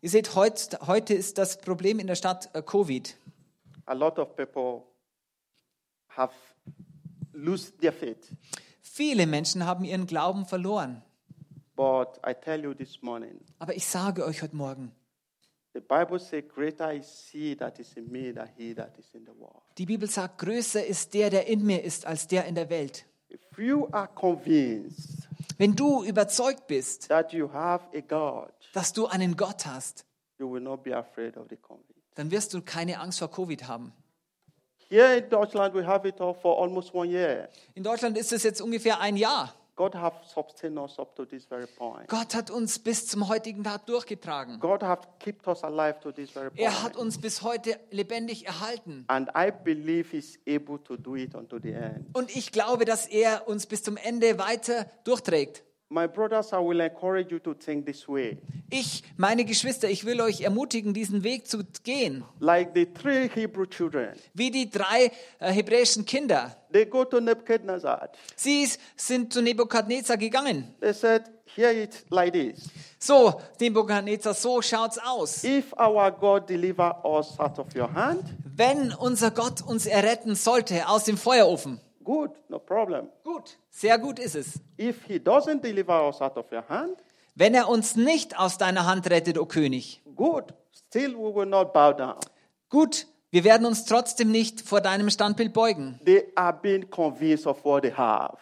Ihr 0.01 0.11
seht, 0.11 0.35
heut, 0.35 0.79
heute 0.87 1.15
ist 1.15 1.39
das 1.39 1.61
Problem 1.61 1.99
in 1.99 2.07
der 2.07 2.15
Stadt 2.15 2.49
äh, 2.55 2.63
Covid. 2.63 3.17
A 3.87 3.95
lot 3.95 4.19
of 4.19 4.37
people 4.37 4.85
have 6.09 6.33
lost 7.39 7.81
their 7.81 7.93
faith. 7.93 8.31
Viele 8.83 9.27
Menschen 9.27 9.65
haben 9.65 9.85
ihren 9.85 10.07
Glauben 10.07 10.45
verloren. 10.47 11.03
But 11.77 12.19
I 12.27 12.35
tell 12.35 12.63
you 12.63 12.75
this 12.75 13.03
morning, 13.03 13.41
Aber 13.59 13.75
ich 13.77 13.87
sage 13.87 14.25
euch 14.25 14.43
heute 14.43 14.57
Morgen, 14.57 14.91
the 15.75 15.81
Bible 15.81 16.19
says, 16.19 16.43
Greater 16.53 16.93
is 16.93 17.29
he 17.31 17.55
that 17.57 17.79
is 17.79 17.93
in 17.95 18.11
me 18.11 18.33
than 18.35 18.49
he 18.57 18.75
that 18.75 18.99
is 18.99 19.15
in 19.15 19.25
the 19.25 19.33
world. 19.39 19.63
die 19.79 19.87
Bibel 19.87 20.09
sagt, 20.11 20.39
größer 20.39 20.85
ist 20.85 21.15
der, 21.15 21.31
der 21.31 21.47
in 21.47 21.65
mir 21.65 21.85
ist, 21.85 22.05
als 22.07 22.27
der 22.27 22.47
in 22.47 22.57
der 22.57 22.69
Welt. 22.69 23.05
If 23.31 23.41
you 23.59 23.87
are 23.93 24.09
convinced 24.09 25.29
Wenn 25.59 25.77
du 25.77 26.03
überzeugt 26.05 26.67
bist, 26.67 27.09
that 27.09 27.33
you 27.33 27.53
have 27.53 27.85
a 27.97 28.01
God, 28.01 28.53
dass 28.73 28.93
du 28.93 29.07
einen 29.07 29.37
Gott 29.37 29.65
hast, 29.67 30.05
you 30.39 30.51
will 30.51 30.61
not 30.63 30.83
be 30.83 30.97
afraid 30.97 31.37
of 31.37 31.47
the 31.51 31.57
COVID. 31.57 31.85
dann 32.17 32.31
wirst 32.33 32.55
du 32.55 32.63
keine 32.63 32.99
Angst 32.99 33.21
vor 33.21 33.31
Covid 33.31 33.69
haben. 33.69 33.93
Here 34.91 35.19
in 35.19 35.29
Deutschland, 35.29 35.75
we 35.75 35.85
have 35.85 36.07
it 36.09 36.21
all 36.21 36.33
for 36.35 36.57
almost 36.59 36.95
one 36.95 37.11
year. 37.11 37.49
In 37.75 37.83
Deutschland 37.83 38.17
ist 38.17 38.33
es 38.33 38.43
jetzt 38.43 38.61
ungefähr 38.63 39.01
ein 39.01 39.17
Jahr. 39.17 39.55
God 39.77 39.95
have 39.95 40.17
sustained 40.27 40.77
us 40.77 40.99
up 40.99 41.15
to 41.15 41.25
this 41.25 41.45
very 41.45 41.67
point. 41.67 42.09
Gott 42.09 42.35
hat 42.35 42.51
uns 42.51 42.81
bis 42.81 43.07
zum 43.07 43.29
heutigen 43.29 43.63
Tag 43.63 43.87
durchgetragen. 43.87 44.59
God 44.59 44.83
have 44.83 45.03
kept 45.21 45.47
us 45.47 45.63
alive 45.63 46.01
to 46.01 46.11
this 46.11 46.31
very 46.31 46.51
Er 46.57 46.83
hat 46.83 46.95
point. 46.95 46.97
uns 46.97 47.21
bis 47.21 47.43
heute 47.43 47.79
lebendig 47.93 48.45
erhalten. 48.47 49.05
And 49.07 49.29
I 49.37 49.53
believe 49.53 50.09
He's 50.11 50.37
able 50.49 50.83
to 50.83 50.97
do 50.97 51.15
it 51.15 51.35
unto 51.37 51.61
the 51.61 51.71
end. 51.71 52.07
Und 52.15 52.35
ich 52.35 52.51
glaube, 52.51 52.87
dass 52.87 53.07
er 53.07 53.47
uns 53.47 53.67
bis 53.67 53.85
zum 53.85 53.97
Ende 53.99 54.39
weiter 54.41 54.87
durchträgt. 55.05 55.63
My 55.91 56.07
brothers, 56.07 56.53
I 56.53 56.59
will 56.59 56.81
encourage 56.81 57.31
you 57.33 57.39
to 57.39 57.55
think 57.55 57.87
this 57.87 58.07
way. 58.07 58.37
Ich, 58.69 59.03
meine 59.17 59.47
Geschwister, 59.47 59.89
ich 59.89 60.05
will 60.05 60.21
euch 60.21 60.43
ermutigen, 60.43 60.93
diesen 60.93 61.25
Weg 61.25 61.47
zu 61.49 61.63
gehen. 61.83 62.25
Like 62.41 62.73
the 62.75 62.85
three 62.85 63.31
Hebrew 63.35 63.65
children, 63.65 64.11
Wie 64.35 64.51
die 64.51 64.69
drei 64.69 65.11
äh, 65.39 65.51
hebräischen 65.51 66.05
Kinder. 66.05 66.55
they 66.71 66.85
go 66.85 67.07
to 67.07 67.21
Nebuchadnezzar. 67.21 68.11
Sie 68.37 68.69
sind 68.97 69.33
zu 69.33 69.41
Nebukadnezar 69.41 70.19
gegangen. 70.19 70.75
They 70.81 70.93
said, 70.93 71.23
Hear 71.57 71.71
it 71.73 72.05
like 72.11 72.35
this. 72.35 72.69
So, 72.99 73.41
Nebukadnezar, 73.59 74.35
so 74.35 74.61
schaut's 74.61 74.99
aus. 74.99 75.43
If 75.43 75.73
our 75.73 76.11
God 76.11 76.51
deliver 76.51 77.03
us 77.07 77.41
out 77.41 77.59
of 77.59 77.75
your 77.75 77.91
hand, 77.95 78.25
Wenn 78.45 78.93
unser 78.93 79.31
Gott 79.31 79.63
uns 79.63 79.87
erretten 79.87 80.35
sollte 80.35 80.87
aus 80.87 81.05
dem 81.05 81.17
Feuerofen, 81.17 81.81
good, 82.09 82.31
no 82.49 82.59
problem. 82.59 83.09
gut, 83.23 83.59
sehr 83.71 83.99
gut 83.99 84.19
ist 84.19 84.35
es. 84.35 84.61
If 84.79 85.05
He 85.07 85.17
doesn't 85.19 85.61
deliver 85.61 86.09
us 86.09 86.23
out 86.23 86.37
of 86.39 86.51
your 86.51 86.65
hand, 86.69 86.97
Wenn 87.35 87.55
er 87.55 87.69
uns 87.69 87.95
nicht 87.97 88.37
aus 88.39 88.57
deiner 88.59 88.87
Hand 88.87 89.09
rettet, 89.11 89.37
o 89.39 89.45
König, 89.47 90.01
good. 90.17 90.55
Still, 90.89 91.15
we 91.15 91.35
will 91.35 91.47
not 91.47 91.73
bow 91.75 91.93
down. 91.93 92.17
gut, 92.71 93.07
wir 93.31 93.45
werden 93.45 93.67
uns 93.67 93.85
trotzdem 93.85 94.31
nicht 94.31 94.63
vor 94.63 94.81
deinem 94.81 95.11
Standbild 95.11 95.53
beugen. 95.53 96.01
They 96.07 96.33
are 96.35 96.53
being 96.53 96.89
convinced 96.89 97.47
of 97.47 97.63
what 97.65 97.83
they 97.83 97.93
have. 97.93 98.39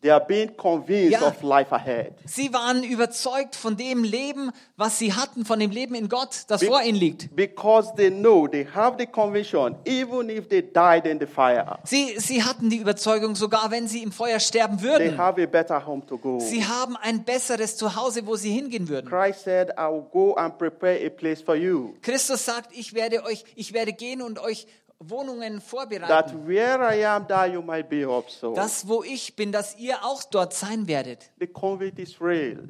They 0.00 0.12
are 0.12 0.24
being 0.24 0.56
convinced 0.56 1.10
Ja. 1.20 1.26
of 1.26 1.42
life 1.42 1.74
ahead. 1.74 2.12
Sie 2.24 2.52
waren 2.54 2.84
überzeugt 2.84 3.56
von 3.56 3.76
dem 3.76 4.04
Leben, 4.04 4.52
was 4.76 4.96
sie 4.98 5.12
hatten, 5.12 5.44
von 5.44 5.58
dem 5.58 5.72
Leben 5.72 5.96
in 5.96 6.08
Gott, 6.08 6.44
das 6.46 6.60
Be- 6.60 6.66
vor 6.68 6.82
ihnen 6.82 6.96
liegt. 6.96 7.34
Because 7.34 7.92
they 7.96 8.08
know, 8.08 8.46
they 8.46 8.64
have 8.72 8.94
the 8.96 9.06
conviction, 9.06 9.74
even 9.84 10.30
if 10.30 10.48
they 10.48 10.62
died 10.62 11.04
in 11.04 11.18
the 11.18 11.26
fire, 11.26 11.80
Sie, 11.82 12.14
sie 12.18 12.44
hatten 12.44 12.70
die 12.70 12.76
Überzeugung, 12.76 13.34
sogar 13.34 13.72
wenn 13.72 13.88
sie 13.88 14.04
im 14.04 14.12
Feuer 14.12 14.38
sterben 14.38 14.76
they 14.78 14.86
würden, 14.86 15.18
have 15.18 15.42
a 15.42 15.46
better 15.46 15.84
home 15.84 16.06
to 16.06 16.16
go. 16.16 16.38
sie 16.38 16.64
haben 16.64 16.96
ein 16.96 17.24
besseres 17.24 17.76
Zuhause, 17.76 18.24
wo 18.24 18.36
sie 18.36 18.52
hingehen 18.52 18.88
würden. 18.88 19.10
Christ 19.10 19.42
said, 19.42 19.70
I 19.76 19.90
will 19.90 20.04
go 20.12 20.34
and 20.34 20.56
prepare 20.56 21.04
a 21.04 21.10
place 21.10 21.42
for 21.42 21.56
you. 21.56 21.94
Christus 22.02 22.44
sagt, 22.44 22.70
ich 22.72 22.94
werde 22.94 23.24
euch, 23.24 23.42
ich 23.56 23.72
werde 23.72 23.92
gehen 23.92 24.22
und 24.22 24.38
euch 24.38 24.68
Wohnungen 25.00 25.54
That 25.54 25.62
vorbereiten. 25.62 26.46
where 26.46 26.80
I 26.80 27.04
am, 27.04 27.26
there 27.26 27.46
you 27.46 27.62
might 27.62 27.88
be 27.88 28.04
also. 28.06 28.54
Das, 28.54 28.88
wo 28.88 29.02
ich 29.04 29.36
bin, 29.36 29.52
dass 29.52 29.76
ihr 29.78 30.04
auch 30.04 30.24
dort 30.24 30.52
sein 30.52 30.86
werdet. 30.88 31.30
the 31.38 31.46
COVID 31.46 31.98
is 31.98 32.20
real. 32.20 32.68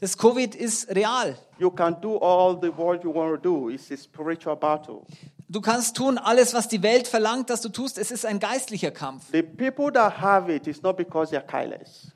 Das 0.00 0.16
Covid 0.16 0.54
ist 0.54 0.94
real. 0.94 1.36
You 1.58 1.70
can 1.70 2.00
do 2.00 2.18
all 2.18 2.58
the 2.60 2.68
what 2.76 3.02
you 3.04 3.14
want 3.14 3.42
to 3.42 3.48
do. 3.50 3.70
It's 3.70 3.90
a 3.90 3.96
spiritual 3.96 4.56
battle. 4.56 5.02
Du 5.48 5.60
kannst 5.60 5.96
tun 5.96 6.18
alles, 6.18 6.54
was 6.54 6.68
die 6.68 6.82
Welt 6.82 7.06
verlangt, 7.06 7.50
dass 7.50 7.60
du 7.60 7.68
tust. 7.68 7.98
Es 7.98 8.10
ist 8.10 8.26
ein 8.26 8.40
geistlicher 8.40 8.90
Kampf. 8.90 9.30
The 9.30 9.42
people 9.42 9.92
that 9.92 10.20
have 10.20 10.52
it, 10.52 10.66
it's 10.66 10.82
not 10.82 10.96
because 10.96 11.30
they 11.30 11.38
are 11.38 11.46
careless. 11.46 12.10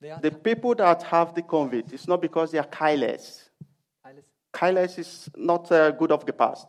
The 0.00 0.30
people 0.30 0.74
that 0.76 1.10
have 1.10 1.32
the 1.34 1.42
COVID, 1.42 1.92
it's 1.92 2.06
not 2.06 2.20
because 2.20 2.50
they 2.50 2.60
are 2.60 2.68
careless. 2.68 3.50
Careless 4.52 4.98
is 4.98 5.30
not 5.36 5.72
uh, 5.72 5.90
good 5.92 6.12
of 6.12 6.24
the 6.26 6.32
past. 6.32 6.68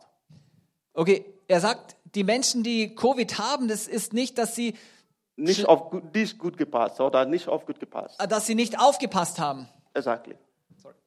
Okay, 0.96 1.26
er 1.48 1.60
sagt, 1.60 1.96
die 2.14 2.24
Menschen, 2.24 2.62
die 2.62 2.94
Covid 2.94 3.38
haben, 3.38 3.68
das 3.68 3.86
ist 3.88 4.12
nicht, 4.12 4.38
dass 4.38 4.54
sie, 4.54 4.74
Nicht 5.38 5.66
good, 5.66 6.12
this 6.14 6.36
good 6.38 6.56
gepasst 6.56 6.98
oder 7.00 7.26
nicht 7.26 7.46
of 7.48 7.66
good 7.66 7.78
gepasst. 7.78 8.16
dass 8.28 8.46
sie 8.46 8.54
nicht 8.54 8.78
aufgepasst 8.78 9.38
haben. 9.38 9.68
Exactly. 9.94 10.36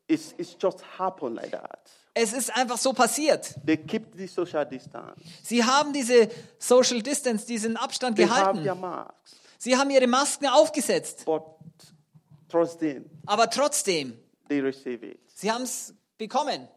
It's, 0.08 0.34
it's 0.38 0.56
just 0.62 0.84
happened 0.98 1.36
like 1.36 1.52
that. 1.52 1.80
Es 2.16 2.34
ist 2.34 2.56
einfach 2.56 2.78
so 2.78 2.94
passiert. 2.94 3.56
They 3.66 3.78
keep 3.78 4.16
the 4.16 4.28
social 4.28 4.66
distance. 4.66 5.22
Sie 5.44 5.64
haben 5.64 5.94
diese 5.94 6.30
Social 6.58 7.02
Distance, 7.02 7.46
diesen 7.46 7.78
Abstand 7.78 8.18
They 8.18 8.28
have 8.28 8.54
their 8.54 8.76
gehalten. 8.76 8.82
masks. 8.82 9.36
Sie 9.60 9.78
haben 9.78 9.90
ihre 9.92 10.08
Masken 10.08 10.48
aufgesetzt. 10.48 11.26
But 11.26 11.44
trust 12.50 12.80
them, 12.80 13.06
Aber 13.28 13.50
trotzdem, 13.50 14.18
they 14.48 14.60
receive 14.60 15.06
it. 15.06 15.20
sie 15.36 15.52
haben 15.52 15.64
es 15.64 15.94
bekommen. 16.18 16.68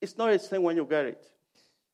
It's 0.00 0.16
not 0.16 0.30
the 0.32 0.38
same 0.38 0.62
when 0.66 0.76
you 0.76 0.86
get 0.86 1.06
it. 1.06 1.31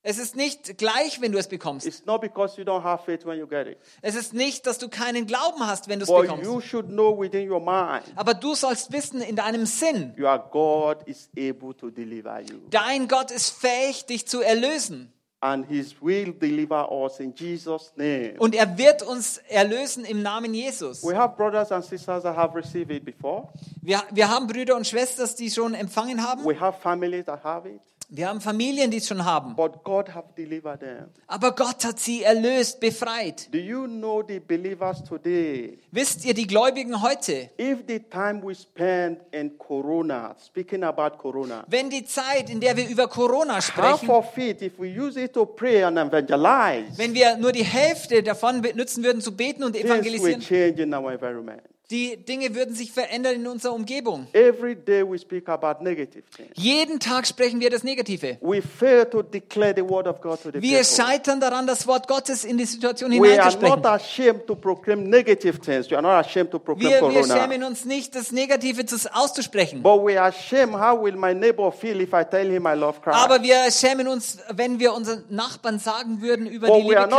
Es 0.08 0.16
ist 0.16 0.36
nicht 0.36 0.78
gleich, 0.78 1.20
wenn 1.20 1.32
du 1.32 1.38
es 1.38 1.48
bekommst. 1.48 1.86
It's 1.86 2.06
not 2.06 2.22
because 2.22 2.58
you 2.58 2.64
don't 2.64 2.82
have 2.82 3.04
faith 3.04 3.26
when 3.26 3.38
you 3.38 3.46
get 3.46 3.66
it. 3.66 3.76
Es 4.00 4.14
ist 4.14 4.32
nicht, 4.32 4.66
dass 4.66 4.78
du 4.78 4.88
keinen 4.88 5.26
Glauben 5.26 5.66
hast, 5.66 5.86
wenn 5.86 5.98
du 5.98 6.04
es 6.04 6.08
But 6.10 6.22
bekommst. 6.22 6.44
you 6.46 6.62
should 6.62 6.86
know 6.86 7.14
within 7.20 7.50
your 7.50 7.60
mind, 7.60 8.04
Aber 8.16 8.32
du 8.32 8.54
sollst 8.54 8.90
wissen 8.90 9.20
in 9.20 9.36
deinem 9.36 9.66
Sinn, 9.66 10.14
your 10.18 10.38
God 10.50 11.06
is 11.06 11.28
able 11.36 11.76
to 11.76 11.90
deliver 11.90 12.40
you. 12.40 12.56
dein 12.70 13.06
Gott 13.06 13.30
ist 13.30 13.50
fähig, 13.50 14.06
dich 14.06 14.26
zu 14.26 14.40
erlösen. 14.40 15.12
And 15.40 15.66
He 15.68 15.84
will 16.00 16.32
deliver 16.32 16.90
us 16.90 17.20
in 17.20 17.34
Jesus' 17.34 17.92
name. 17.94 18.36
Und 18.38 18.54
er 18.54 18.78
wird 18.78 19.02
uns 19.02 19.36
erlösen 19.48 20.06
im 20.06 20.22
Namen 20.22 20.54
Jesus. 20.54 21.04
We 21.04 21.14
have 21.14 21.36
brothers 21.36 21.70
and 21.70 21.84
sisters 21.84 22.22
that 22.22 22.34
have 22.34 22.56
received 22.56 22.90
it 22.90 23.04
before. 23.04 23.48
Wir, 23.82 24.02
wir 24.10 24.30
haben 24.30 24.46
Brüder 24.46 24.74
und 24.74 24.86
Schwestern, 24.86 25.28
die 25.38 25.50
schon 25.50 25.74
empfangen 25.74 26.26
haben. 26.26 26.46
We 26.46 26.58
have 26.58 26.80
families 26.80 27.26
that 27.26 27.44
have 27.44 27.68
it. 27.68 27.82
Wir 28.10 28.30
haben 28.30 28.40
Familien, 28.40 28.90
die 28.90 28.96
es 28.96 29.06
schon 29.06 29.22
haben. 29.22 29.54
But 29.54 29.84
God 29.84 30.14
have 30.14 30.28
delivered 30.34 30.80
them. 30.80 31.10
Aber 31.26 31.54
Gott 31.54 31.84
hat 31.84 31.98
sie 31.98 32.22
erlöst, 32.22 32.80
befreit. 32.80 33.52
Do 33.52 33.58
you 33.58 33.84
know 33.84 34.24
the 34.26 34.40
believers 34.40 35.04
today? 35.04 35.78
Wisst 35.90 36.24
ihr, 36.24 36.32
die 36.32 36.46
Gläubigen 36.46 37.02
heute, 37.02 37.50
If 37.60 37.80
the 37.86 38.00
time 38.00 38.40
we 38.42 38.54
spend 38.54 39.20
in 39.30 39.58
Corona, 39.58 40.34
speaking 40.42 40.84
about 40.84 41.18
Corona, 41.18 41.66
wenn 41.68 41.90
die 41.90 42.06
Zeit, 42.06 42.48
in 42.48 42.60
der 42.60 42.78
wir 42.78 42.88
über 42.88 43.08
Corona 43.08 43.56
half 43.56 43.66
sprechen, 43.66 44.08
of 44.08 44.38
it, 44.38 44.62
if 44.62 44.78
we 44.78 44.86
use 44.88 45.20
it 45.20 45.34
to 45.34 45.44
pray 45.44 45.84
and 45.84 45.98
evangelize, 45.98 46.96
wenn 46.96 47.12
wir 47.12 47.36
nur 47.36 47.52
die 47.52 47.64
Hälfte 47.64 48.22
davon 48.22 48.62
benutzen 48.62 49.04
würden, 49.04 49.20
zu 49.20 49.36
beten 49.36 49.62
und 49.64 49.72
things 49.72 49.84
will 49.84 49.92
evangelisieren, 49.92 50.40
change 50.40 50.82
in 50.82 50.94
our 50.94 51.12
environment. 51.12 51.60
Die 51.90 52.18
Dinge 52.22 52.54
würden 52.54 52.74
sich 52.74 52.92
verändern 52.92 53.36
in 53.36 53.46
unserer 53.46 53.72
Umgebung. 53.72 54.26
Every 54.34 54.76
day 54.76 55.02
we 55.02 55.18
speak 55.18 55.48
about 55.48 55.82
negative 55.82 56.22
things. 56.36 56.50
Jeden 56.54 57.00
Tag 57.00 57.26
sprechen 57.26 57.60
wir 57.60 57.70
das 57.70 57.82
Negative. 57.82 58.36
Wir 58.40 58.62
scheitern 60.84 61.40
daran, 61.40 61.66
das 61.66 61.86
Wort 61.86 62.06
Gottes 62.06 62.44
in 62.44 62.58
die 62.58 62.66
Situation 62.66 63.10
hineinzusprechen. 63.10 63.72
Wir, 66.78 67.00
schämen 67.24 67.62
uns 67.64 67.86
nicht, 67.86 68.14
das 68.14 68.32
Negative 68.32 68.84
zu- 68.84 68.98
auszusprechen. 69.14 69.80
Aber 69.82 70.04
wir 73.42 73.70
schämen 73.70 74.08
uns, 74.08 74.38
wenn 74.50 74.78
wir 74.78 74.92
unseren 74.92 75.24
Nachbarn 75.30 75.78
sagen 75.78 76.20
würden 76.20 76.46
über 76.46 76.66
die 76.66 76.72
But 76.72 76.82
we 76.84 76.88
Liebe 76.88 77.00
Christi. 77.08 77.16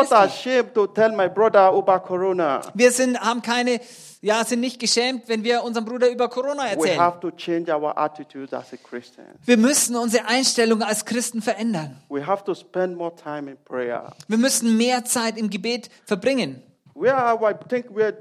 Wir 2.76 2.92
sind, 2.92 3.20
haben 3.20 3.42
keine, 3.42 3.80
ja, 4.22 4.44
sind 4.44 4.60
nicht 4.60 4.80
geschämt, 4.80 5.24
wenn 5.28 5.44
wir 5.44 5.64
unserem 5.64 5.86
Bruder 5.86 6.10
über 6.10 6.28
Corona 6.28 6.64
We 6.64 6.70
erzählen. 6.70 7.00
have 7.00 7.20
to 7.22 7.32
change 7.32 7.74
our 7.74 7.98
attitude 7.98 8.56
as 8.56 8.74
a 8.74 8.78
Christian. 8.78 9.28
Wir 9.46 9.58
müssen 9.58 9.96
unsere 9.96 10.26
Einstellung 10.28 10.82
als 10.82 11.06
Christen 11.06 11.42
verändern. 11.42 12.02
We 12.10 12.26
have 12.26 12.44
to 12.44 12.54
spend 12.54 12.98
more 12.98 13.14
time 13.16 13.52
in 13.52 13.58
prayer. 13.64 14.12
Wir 14.28 14.38
müssen 14.38 14.76
mehr 14.78 15.06
Zeit 15.06 15.38
im 15.38 15.50
Gebet 15.50 15.90
verbringen. 16.06 16.62
We 16.96 17.08
I 17.08 17.34
we. 17.40 18.12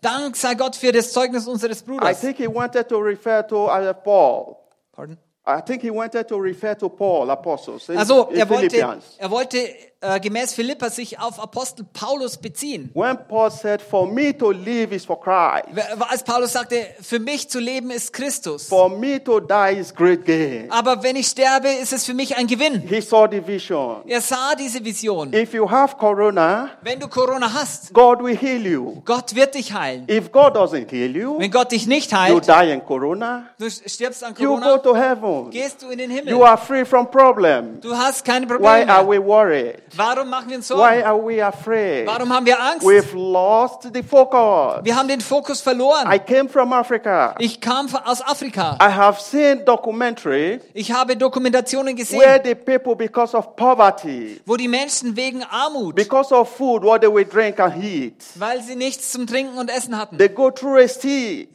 Dank 0.00 0.36
sei 0.36 0.54
Gott 0.54 0.76
für 0.76 0.92
das 0.92 1.12
Zeugnis 1.12 1.46
unseres 1.46 1.82
I 1.82 1.84
Bruders. 1.84 2.20
think 2.20 2.38
he 2.38 2.46
wanted 2.46 2.88
to 2.88 2.98
refer 2.98 3.46
to 3.46 3.66
uh, 3.66 3.92
Paul. 3.92 4.56
Pardon? 4.92 5.18
I 5.46 5.62
think 5.62 5.82
he 5.82 5.90
wanted 5.90 6.28
to 6.28 6.36
refer 6.36 6.74
to 6.76 6.88
Paul, 6.90 7.30
apostles, 7.30 7.88
Also, 7.88 8.28
er 8.30 8.48
wollte, 8.50 8.78
er 9.18 9.30
wollte 9.30 9.58
äh, 10.00 10.20
gemäß 10.20 10.54
Philippa 10.54 10.90
sich 10.90 11.18
auf 11.18 11.40
Apostel 11.40 11.84
Paulus 11.92 12.36
beziehen. 12.36 12.90
When 12.94 13.18
Paul 13.28 13.50
said, 13.50 13.82
For 13.82 14.06
me 14.06 14.36
to 14.38 14.52
live 14.52 14.92
is 14.92 15.04
for 15.04 15.20
Christ, 15.20 15.64
Als 16.08 16.22
Paulus 16.22 16.52
sagte, 16.52 16.76
für 17.00 17.18
mich 17.18 17.48
zu 17.48 17.58
leben 17.58 17.90
ist 17.90 18.12
Christus. 18.12 18.68
for 18.68 18.88
me 18.88 19.22
to 19.22 19.40
die 19.40 19.76
is 19.78 19.92
great 19.94 20.24
gain. 20.24 20.70
Aber 20.70 21.02
wenn 21.02 21.16
ich 21.16 21.26
sterbe, 21.26 21.68
ist 21.68 21.92
es 21.92 22.04
für 22.04 22.14
mich 22.14 22.36
ein 22.36 22.46
Gewinn. 22.46 22.80
He 22.88 23.00
saw 23.00 23.26
the 23.28 23.44
vision. 23.44 24.02
Er 24.06 24.20
sah 24.20 24.54
diese 24.54 24.84
Vision. 24.84 25.32
If 25.32 25.52
you 25.54 25.68
have 25.68 25.96
corona, 25.96 26.70
Wenn 26.82 27.00
du 27.00 27.08
Corona 27.08 27.52
hast, 27.52 27.92
God 27.92 28.22
will 28.22 28.36
heal 28.36 28.64
you. 28.64 29.02
Gott 29.04 29.34
wird 29.34 29.54
dich 29.56 29.72
heilen. 29.72 30.06
If 30.08 30.30
God 30.30 30.54
doesn't 30.56 30.90
heal 30.90 31.16
you, 31.16 31.38
Wenn 31.40 31.50
Gott 31.50 31.72
dich 31.72 31.86
nicht 31.88 32.12
you 32.12 32.18
heilt, 32.18 32.46
die 32.46 32.70
in 32.70 32.84
corona, 32.84 33.46
du 33.58 33.68
stirbst 33.68 34.22
an 34.22 34.34
you 34.38 34.50
go 34.50 34.60
Corona, 34.60 34.78
to 34.78 34.94
heaven. 34.96 35.50
gehst 35.50 35.82
du 35.82 35.88
in 35.90 35.98
den 35.98 36.10
You 36.10 36.16
Himmel. 36.18 36.42
are 36.44 36.56
free 36.58 36.84
from 36.84 37.10
problem. 37.10 37.80
Du 37.80 37.96
hast 37.96 38.24
keine 38.24 38.46
Why 38.48 38.54
Probleme 38.54 38.88
are 38.92 39.04
mehr. 39.04 39.08
we 39.20 39.26
worried? 39.26 39.74
Warum 39.96 40.28
machen 40.30 40.50
wir 40.50 40.56
uns 40.56 40.68
Why 40.70 40.74
Sorgen? 40.76 41.02
are 41.04 41.26
we 41.26 41.44
afraid? 41.44 42.06
Warum 42.06 42.32
haben 42.32 42.46
wir 42.46 42.60
Angst? 42.60 42.86
We've 42.86 43.14
lost 43.14 43.88
the 43.92 44.02
focus. 44.02 44.84
Wir 44.84 44.96
haben 44.96 45.08
den 45.08 45.20
Fokus 45.20 45.60
verloren. 45.60 46.10
I 46.12 46.18
came 46.18 46.48
from 46.48 46.72
Africa. 46.72 47.34
Ich 47.38 47.60
kam 47.60 47.88
aus 48.04 48.20
Afrika. 48.22 48.78
I 48.80 48.90
have 48.90 49.20
seen 49.20 49.64
documentary 49.64 50.60
Ich 50.74 50.92
habe 50.92 51.16
Dokumentationen 51.16 51.96
where 51.96 52.38
gesehen, 52.38 52.40
the 52.44 52.54
people, 52.54 52.94
because 52.94 53.36
of 53.36 53.56
poverty, 53.56 54.40
wo 54.46 54.56
die 54.56 54.68
Menschen 54.68 55.16
wegen 55.16 55.42
Armut, 55.44 55.94
because 55.94 56.34
of 56.34 56.48
food, 56.48 56.82
what 56.82 57.00
they 57.00 57.12
will 57.12 57.24
drink 57.24 57.58
and 57.60 57.82
eat, 57.82 58.24
weil 58.34 58.62
sie 58.62 58.76
nichts 58.76 59.12
zum 59.12 59.26
Trinken 59.26 59.58
und 59.58 59.70
Essen 59.70 59.96
hatten, 59.96 60.18
they 60.18 60.28
go 60.28 60.50
through 60.50 60.78
a 60.82 60.88
sea. 60.88 61.48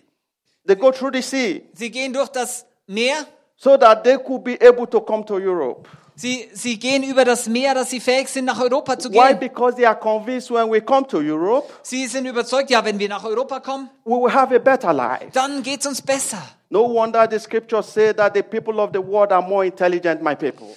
They 0.65 0.75
go 0.75 0.91
through 0.91 1.11
the 1.13 1.21
sea 1.21 1.61
sie 1.73 1.91
gehen 1.91 2.13
durch 2.13 2.29
das 2.29 2.65
Meer, 2.87 3.15
so 3.55 3.77
that 3.77 4.03
they 4.03 4.17
could 4.17 4.43
be 4.43 4.57
able 4.61 4.85
to 4.87 4.99
come 5.01 5.25
to 5.25 5.35
Europe. 5.37 5.87
Sie, 6.15 6.49
sie 6.53 6.77
gehen 6.79 7.03
über 7.03 7.25
das 7.25 7.47
Meer, 7.47 7.73
dass 7.73 7.89
sie 7.89 7.99
fähig 7.99 8.27
sind, 8.29 8.45
nach 8.45 8.59
Europa 8.61 8.97
zu 8.97 9.09
Why? 9.11 9.29
gehen. 9.29 9.39
Because 9.39 9.75
they 9.75 9.85
are 9.85 9.95
convinced 9.99 10.49
when 10.51 10.69
we 10.71 10.81
come 10.81 11.05
to 11.07 11.17
Europe, 11.19 11.67
Sie 11.81 12.07
sind 12.07 12.25
überzeugt, 12.25 12.69
ja, 12.69 12.83
wenn 12.83 12.97
wir 12.99 13.09
nach 13.09 13.23
Europa 13.23 13.59
kommen, 13.59 13.89
we 14.05 14.11
will 14.15 14.33
have 14.33 14.53
a 14.55 14.59
better 14.59 14.93
life. 14.93 15.27
dann 15.33 15.61
geht's 15.63 15.85
uns 15.87 16.01
besser. 16.01 16.41
No 16.69 16.91
wonder 16.91 17.27
the 17.29 17.37
scriptures 17.39 17.93
say 17.93 18.13
that 18.13 18.33
the 18.33 18.41
people 18.41 18.79
of 18.79 18.89
the 18.93 18.99
world 18.99 19.31
are 19.31 19.41
more 19.47 19.63
intelligent, 19.65 20.21
my 20.23 20.33
people. 20.35 20.67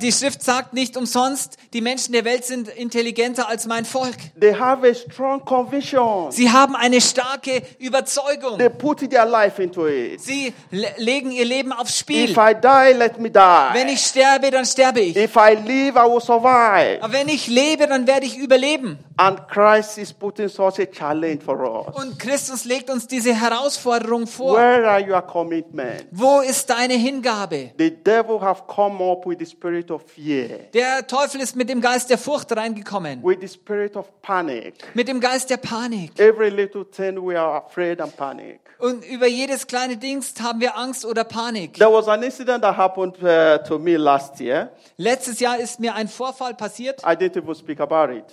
Die 0.00 0.12
Schrift 0.12 0.44
sagt 0.44 0.74
nicht 0.74 0.96
umsonst, 0.96 1.56
die 1.72 1.80
Menschen 1.80 2.12
der 2.12 2.24
Welt 2.24 2.44
sind 2.44 2.68
intelligenter 2.68 3.48
als 3.48 3.66
mein 3.66 3.84
Volk. 3.84 4.14
They 4.40 4.54
have 4.54 4.86
a 4.88 4.94
strong 4.94 5.44
conviction. 5.44 6.30
Sie 6.30 6.52
haben 6.52 6.76
eine 6.76 7.00
starke 7.00 7.62
Überzeugung. 7.80 8.58
They 8.58 8.70
put 8.70 9.10
their 9.10 9.26
life 9.26 9.60
into 9.60 9.88
it. 9.88 10.20
Sie 10.20 10.54
le 10.70 10.86
legen 10.98 11.32
ihr 11.32 11.44
Leben 11.44 11.72
aufs 11.72 11.98
Spiel. 11.98 12.30
If 12.30 12.36
I 12.36 12.54
die, 12.54 12.96
let 12.96 13.18
me 13.18 13.28
Wenn 13.34 13.88
die. 13.88 13.94
ich 13.94 14.06
sterbe, 14.06 14.52
dann 14.52 14.64
sterbe 14.64 15.00
ich. 15.00 15.16
If 15.16 15.34
I 15.34 15.54
live, 15.54 15.96
I 15.96 16.08
will 16.12 16.20
survive. 16.20 17.02
Aber 17.02 17.12
wenn 17.12 17.28
ich 17.28 17.48
lebe, 17.48 17.88
dann 17.88 18.06
werde 18.06 18.24
ich 18.24 18.38
überleben. 18.38 19.00
And 19.18 19.48
Christ 19.48 19.96
is 19.96 20.12
putting 20.12 20.48
such 20.48 20.78
a 20.78 20.84
challenge 20.86 21.42
for 21.42 21.58
us. 21.64 21.94
Und 21.94 22.18
Christus 22.18 22.64
legt 22.66 22.90
uns 22.90 23.06
diese 23.06 23.32
Herausforderung 23.34 24.26
vor. 24.26 24.56
Where 24.58 24.86
are 24.90 25.00
your 25.00 25.22
commitments? 25.22 26.04
Wo 26.10 26.40
ist 26.40 26.68
deine 26.68 26.94
Hingabe? 26.94 27.70
The 27.78 27.90
devil 27.90 28.40
have 28.42 28.64
come 28.66 29.02
up 29.02 29.24
with 29.26 29.38
the 29.38 29.46
spirit 29.46 29.90
of 29.90 30.02
fear, 30.02 30.48
Der 30.74 31.06
Teufel 31.06 31.40
ist 31.40 31.56
mit 31.56 31.70
dem 31.70 31.80
Geist 31.80 32.10
der 32.10 32.18
Furcht 32.18 32.54
reingekommen. 32.54 33.22
with 33.22 33.38
the 33.40 33.48
spirit 33.48 33.96
of 33.96 34.06
panic. 34.20 34.74
Mit 34.94 35.08
dem 35.08 35.20
Geist 35.20 35.48
der 35.48 35.56
Panik. 35.56 36.18
Every 36.18 36.50
little 36.50 36.84
thing 36.84 37.16
we 37.16 37.38
are 37.40 37.56
afraid 37.64 38.00
and 38.02 38.14
panic. 38.16 38.60
Und 38.78 39.02
über 39.06 39.26
jedes 39.26 39.66
kleine 39.66 39.96
Dings 39.96 40.34
haben 40.42 40.60
wir 40.60 40.76
Angst 40.76 41.06
oder 41.06 41.24
Panik. 41.24 41.74
There 41.74 41.90
was 41.90 42.06
an 42.08 42.22
incident 42.22 42.62
that 42.62 42.76
happened 42.76 43.16
uh, 43.22 43.56
to 43.66 43.78
me 43.78 43.96
last 43.96 44.38
year. 44.40 44.70
Letztes 44.98 45.40
Jahr 45.40 45.58
ist 45.58 45.80
mir 45.80 45.94
ein 45.94 46.08
Vorfall 46.08 46.52
passiert. 46.52 47.00
I 47.02 47.16
didn't 47.16 47.38
even 47.38 47.54
speak 47.54 47.80
about 47.80 48.12
it. 48.12 48.24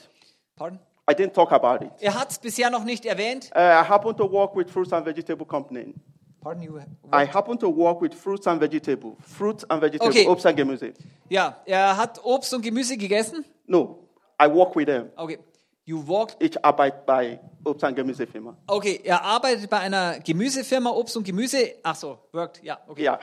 Pardon? 0.55 0.79
I 1.09 1.13
didn't 1.13 1.33
talk 1.33 1.51
about 1.51 1.81
it. 1.81 1.91
Er 1.99 2.13
hat 2.13 2.31
es 2.31 2.39
bisher 2.39 2.69
noch 2.69 2.85
nicht 2.85 3.05
erwähnt. 3.05 3.51
Uh, 3.55 3.59
I 3.59 3.83
happen 3.83 4.15
to 4.15 4.31
work 4.31 4.55
with 4.55 4.69
fruits 4.69 4.93
and 4.93 5.05
vegetable 5.05 5.45
company. 5.45 5.93
Pardon 6.41 6.63
you. 6.63 6.79
I 7.11 7.25
happen 7.25 7.57
to 7.59 7.69
work 7.69 8.01
with 8.01 8.13
fruits 8.13 8.47
and 8.47 8.59
vegetable. 8.59 9.15
Fruits 9.21 9.63
and 9.69 9.81
vegetable. 9.81 10.09
Okay. 10.09 10.27
Obst 10.27 10.45
and 10.45 10.57
Gemüse. 10.57 10.93
Ja, 11.29 11.57
er 11.65 11.97
hat 11.97 12.19
Obst 12.23 12.53
und 12.53 12.61
Gemüse 12.61 12.97
gegessen. 12.97 13.45
No, 13.65 14.07
I 14.41 14.47
work 14.47 14.75
with 14.75 14.87
them. 14.87 15.09
Okay. 15.15 15.39
You 15.85 16.07
walked. 16.07 16.37
Ich 16.39 16.63
arbeite 16.63 17.03
bei 17.05 17.39
Obst 17.65 17.83
and 17.83 17.95
Gemüse 17.95 18.25
Firma. 18.25 18.55
Okay, 18.67 19.01
er 19.03 19.21
arbeitet 19.21 19.69
bei 19.69 19.79
einer 19.79 20.19
Gemüsefirma, 20.19 20.89
Obst 20.91 21.17
und 21.17 21.25
Gemüse. 21.25 21.73
Ach 21.83 21.95
so, 21.95 22.19
worked. 22.31 22.63
Ja, 22.63 22.79
okay. 22.87 23.03
Yeah. 23.03 23.19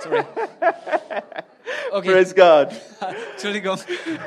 Sorry. 0.00 0.24
Okay, 1.92 2.12
Praise 2.12 2.34
God. 2.34 2.68
Entschuldigung. 3.32 3.78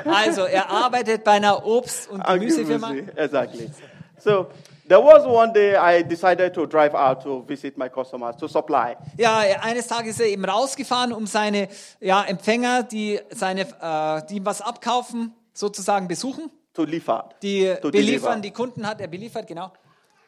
Also, 0.04 0.42
er 0.42 0.70
arbeitet 0.70 1.24
bei 1.24 1.32
einer 1.32 1.64
Obst- 1.64 2.08
und 2.08 2.24
Gemüsefirma. 2.24 2.88
Gemüse, 2.88 3.16
Exactly. 3.16 3.70
So 4.18 4.46
there 4.88 5.02
was 5.02 5.26
one 5.26 5.52
day 5.52 5.76
I 5.76 6.02
decided 6.02 6.54
to 6.54 6.66
drive 6.66 6.94
out 6.94 7.22
to 7.22 7.44
visit 7.46 7.76
my 7.76 7.88
customers 7.88 8.36
to 8.36 8.48
supply. 8.48 8.96
Ja, 9.16 9.38
eines 9.60 9.86
Tages 9.86 10.12
ist 10.12 10.20
er 10.20 10.26
eben 10.26 10.44
rausgefahren, 10.44 11.12
um 11.12 11.26
seine 11.26 11.68
ja, 12.00 12.22
Empfänger, 12.24 12.82
die, 12.82 13.20
seine, 13.30 13.62
äh, 13.62 14.26
die 14.28 14.36
ihm 14.36 14.46
was 14.46 14.60
abkaufen, 14.60 15.34
sozusagen 15.52 16.06
besuchen. 16.06 16.50
To 16.74 16.84
liefern. 16.84 17.30
Die 17.42 17.74
to 17.80 17.90
beliefern, 17.90 17.92
deliver. 17.92 18.40
die 18.40 18.50
Kunden 18.50 18.86
hat 18.86 19.00
er 19.00 19.08
beliefert, 19.08 19.46
genau. 19.46 19.72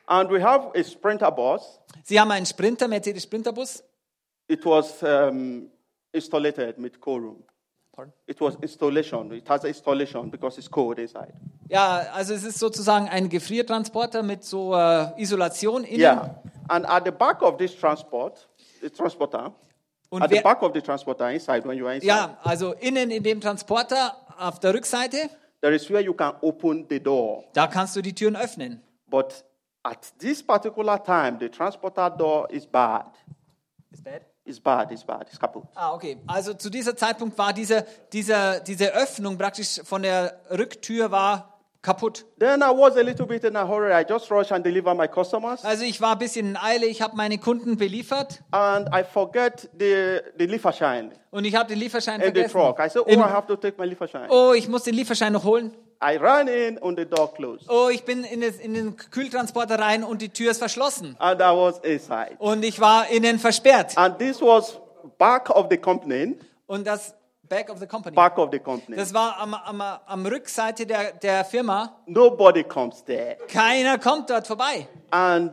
And 0.06 0.30
we 0.30 0.40
have 0.40 0.70
a 0.74 0.84
Sprinter 0.84 1.30
bus. 1.32 1.80
Sie 2.04 2.18
haben 2.18 2.30
einen 2.30 2.46
Sprinter, 2.46 2.86
Mercedes 2.86 3.24
Sprinterbus. 3.24 3.82
It 4.48 4.64
was 4.64 5.02
um, 5.02 5.68
installed 6.12 6.56
with. 6.78 7.00
Pardon? 7.00 8.12
It 8.26 8.40
was 8.40 8.56
installation. 8.62 9.32
It 9.32 9.48
has 9.48 9.64
installation 9.64 10.30
because 10.30 10.58
it's 10.58 10.70
cold 10.70 10.98
inside. 10.98 11.32
Ja, 11.68 12.06
also 12.12 12.34
es 12.34 12.44
ist 12.44 12.58
sozusagen 12.58 13.08
ein 13.08 13.28
Gefriertransporter 13.28 14.22
mit 14.22 14.44
so 14.44 14.74
äh, 14.74 15.20
Isolation 15.20 15.82
innen. 15.82 16.00
Yeah. 16.00 16.42
And 16.68 16.86
at 16.86 17.04
the 17.04 17.10
back 17.10 17.42
of 17.42 17.56
this 17.56 17.74
transport, 17.74 18.48
the 18.80 18.90
transporter, 18.90 19.52
Und 20.10 20.22
at 20.22 20.30
the 20.30 20.40
back 20.40 20.62
of 20.62 20.72
the 20.74 20.80
transporter 20.80 21.30
inside, 21.30 21.66
when 21.66 21.76
you 21.76 21.86
are 21.86 21.94
inside, 21.94 22.06
ja, 22.08 22.36
also 22.44 22.74
innen 22.74 23.10
in 23.10 23.22
dem 23.22 23.40
Transporter 23.40 24.14
auf 24.38 24.60
der 24.60 24.74
Rückseite, 24.74 25.30
there 25.60 25.74
is 25.74 25.88
where 25.90 26.02
you 26.02 26.14
can 26.14 26.34
open 26.42 26.86
the 26.88 27.00
door. 27.00 27.44
da 27.52 27.66
kannst 27.66 27.96
du 27.96 28.02
die 28.02 28.14
Türen 28.14 28.36
öffnen. 28.36 28.82
But 29.08 29.44
at 29.82 30.12
this 30.18 30.42
particular 30.42 30.98
time, 31.02 31.38
the 31.38 31.48
transporter 31.48 32.10
door 32.10 32.50
is 32.50 32.66
bad. 32.66 33.10
Ist 33.90 34.04
bad? 34.04 34.22
It's 34.44 34.60
bad, 34.60 34.92
it's 34.92 35.04
bad, 35.04 35.26
it's 35.28 35.38
kaputt. 35.38 35.64
Ah, 35.74 35.92
okay. 35.92 36.18
Also 36.26 36.54
zu 36.54 36.70
dieser 36.70 36.96
Zeitpunkt 36.96 37.36
war 37.36 37.52
diese, 37.52 37.84
diese, 38.12 38.62
diese 38.64 38.92
Öffnung 38.94 39.36
praktisch 39.36 39.80
von 39.82 40.02
der 40.02 40.40
Rücktür 40.50 41.10
war 41.10 41.55
kaputt. 41.86 42.24
Then 42.38 42.60
I 42.62 42.70
was 42.70 42.96
a 42.96 43.02
little 43.02 43.26
bit 43.26 43.44
in 43.44 43.54
a 43.56 43.64
hurry. 43.66 43.92
I 43.94 44.04
just 44.04 44.28
rushed 44.30 44.50
and 44.52 44.64
deliver 44.64 44.94
my 44.94 45.06
customers. 45.08 45.64
Also 45.64 45.84
ich 45.84 46.00
war 46.00 46.12
ein 46.12 46.18
bisschen 46.18 46.48
in 46.50 46.56
Eile, 46.56 46.86
ich 46.86 47.00
habe 47.00 47.16
meine 47.16 47.38
Kunden 47.38 47.76
beliefert 47.76 48.42
And 48.50 48.88
I 48.94 49.04
forget 49.04 49.68
the, 49.78 50.18
the 50.38 50.46
Lieferschein 50.46 51.12
und 51.30 51.44
ich 51.44 51.54
habe 51.54 51.68
den 51.68 51.78
Lieferschein 51.78 52.20
in 52.20 52.34
the 52.34 52.40
vergessen. 52.42 52.52
truck. 52.52 52.78
I 52.80 52.88
said, 52.90 53.02
oh, 53.06 53.10
Im- 53.10 53.20
I 53.20 53.22
have 53.22 53.46
to 53.46 53.56
take 53.56 53.76
my 53.80 53.86
Lieferschein. 53.86 54.28
oh, 54.30 54.52
ich 54.54 54.68
muss 54.68 54.82
den 54.82 54.94
Lieferschein 54.94 55.32
noch 55.32 55.44
holen. 55.44 55.72
I 56.02 56.16
ran 56.18 56.46
in 56.48 56.78
and 56.82 56.98
the 56.98 57.06
door 57.06 57.32
closed. 57.32 57.64
Oh, 57.70 57.88
ich 57.90 58.04
bin 58.04 58.22
in, 58.24 58.42
das, 58.42 58.56
in 58.56 58.74
den 58.74 58.96
Kühltransporter 58.96 59.78
rein 59.78 60.04
und 60.04 60.20
die 60.20 60.28
Tür 60.28 60.50
ist 60.50 60.58
verschlossen. 60.58 61.16
And 61.18 61.40
I 61.40 61.44
was 61.44 61.78
inside. 61.78 62.36
Und 62.38 62.64
ich 62.64 62.80
war 62.80 63.08
innen 63.08 63.38
versperrt. 63.38 63.96
And 63.96 64.18
this 64.18 64.42
was 64.42 64.78
back 65.18 65.48
of 65.48 65.68
the 65.70 65.78
company, 65.78 66.36
Und 66.66 66.86
das 66.86 67.14
Back 67.48 67.70
of 67.70 67.78
the 67.78 67.86
Company. 67.86 68.14
back 68.14 68.38
of 68.38 68.50
the 68.50 68.58
company. 68.58 68.96
Das 68.96 69.12
war 69.14 69.38
am, 69.38 69.54
am, 69.54 69.80
am 69.80 70.26
Rückseite 70.26 70.86
der, 70.86 71.12
der 71.12 71.44
Firma. 71.44 71.96
Nobody 72.06 72.64
comes 72.64 73.04
there. 73.04 73.36
Keiner 73.48 73.98
kommt 73.98 74.30
dort 74.30 74.46
vorbei. 74.46 74.88
And 75.10 75.52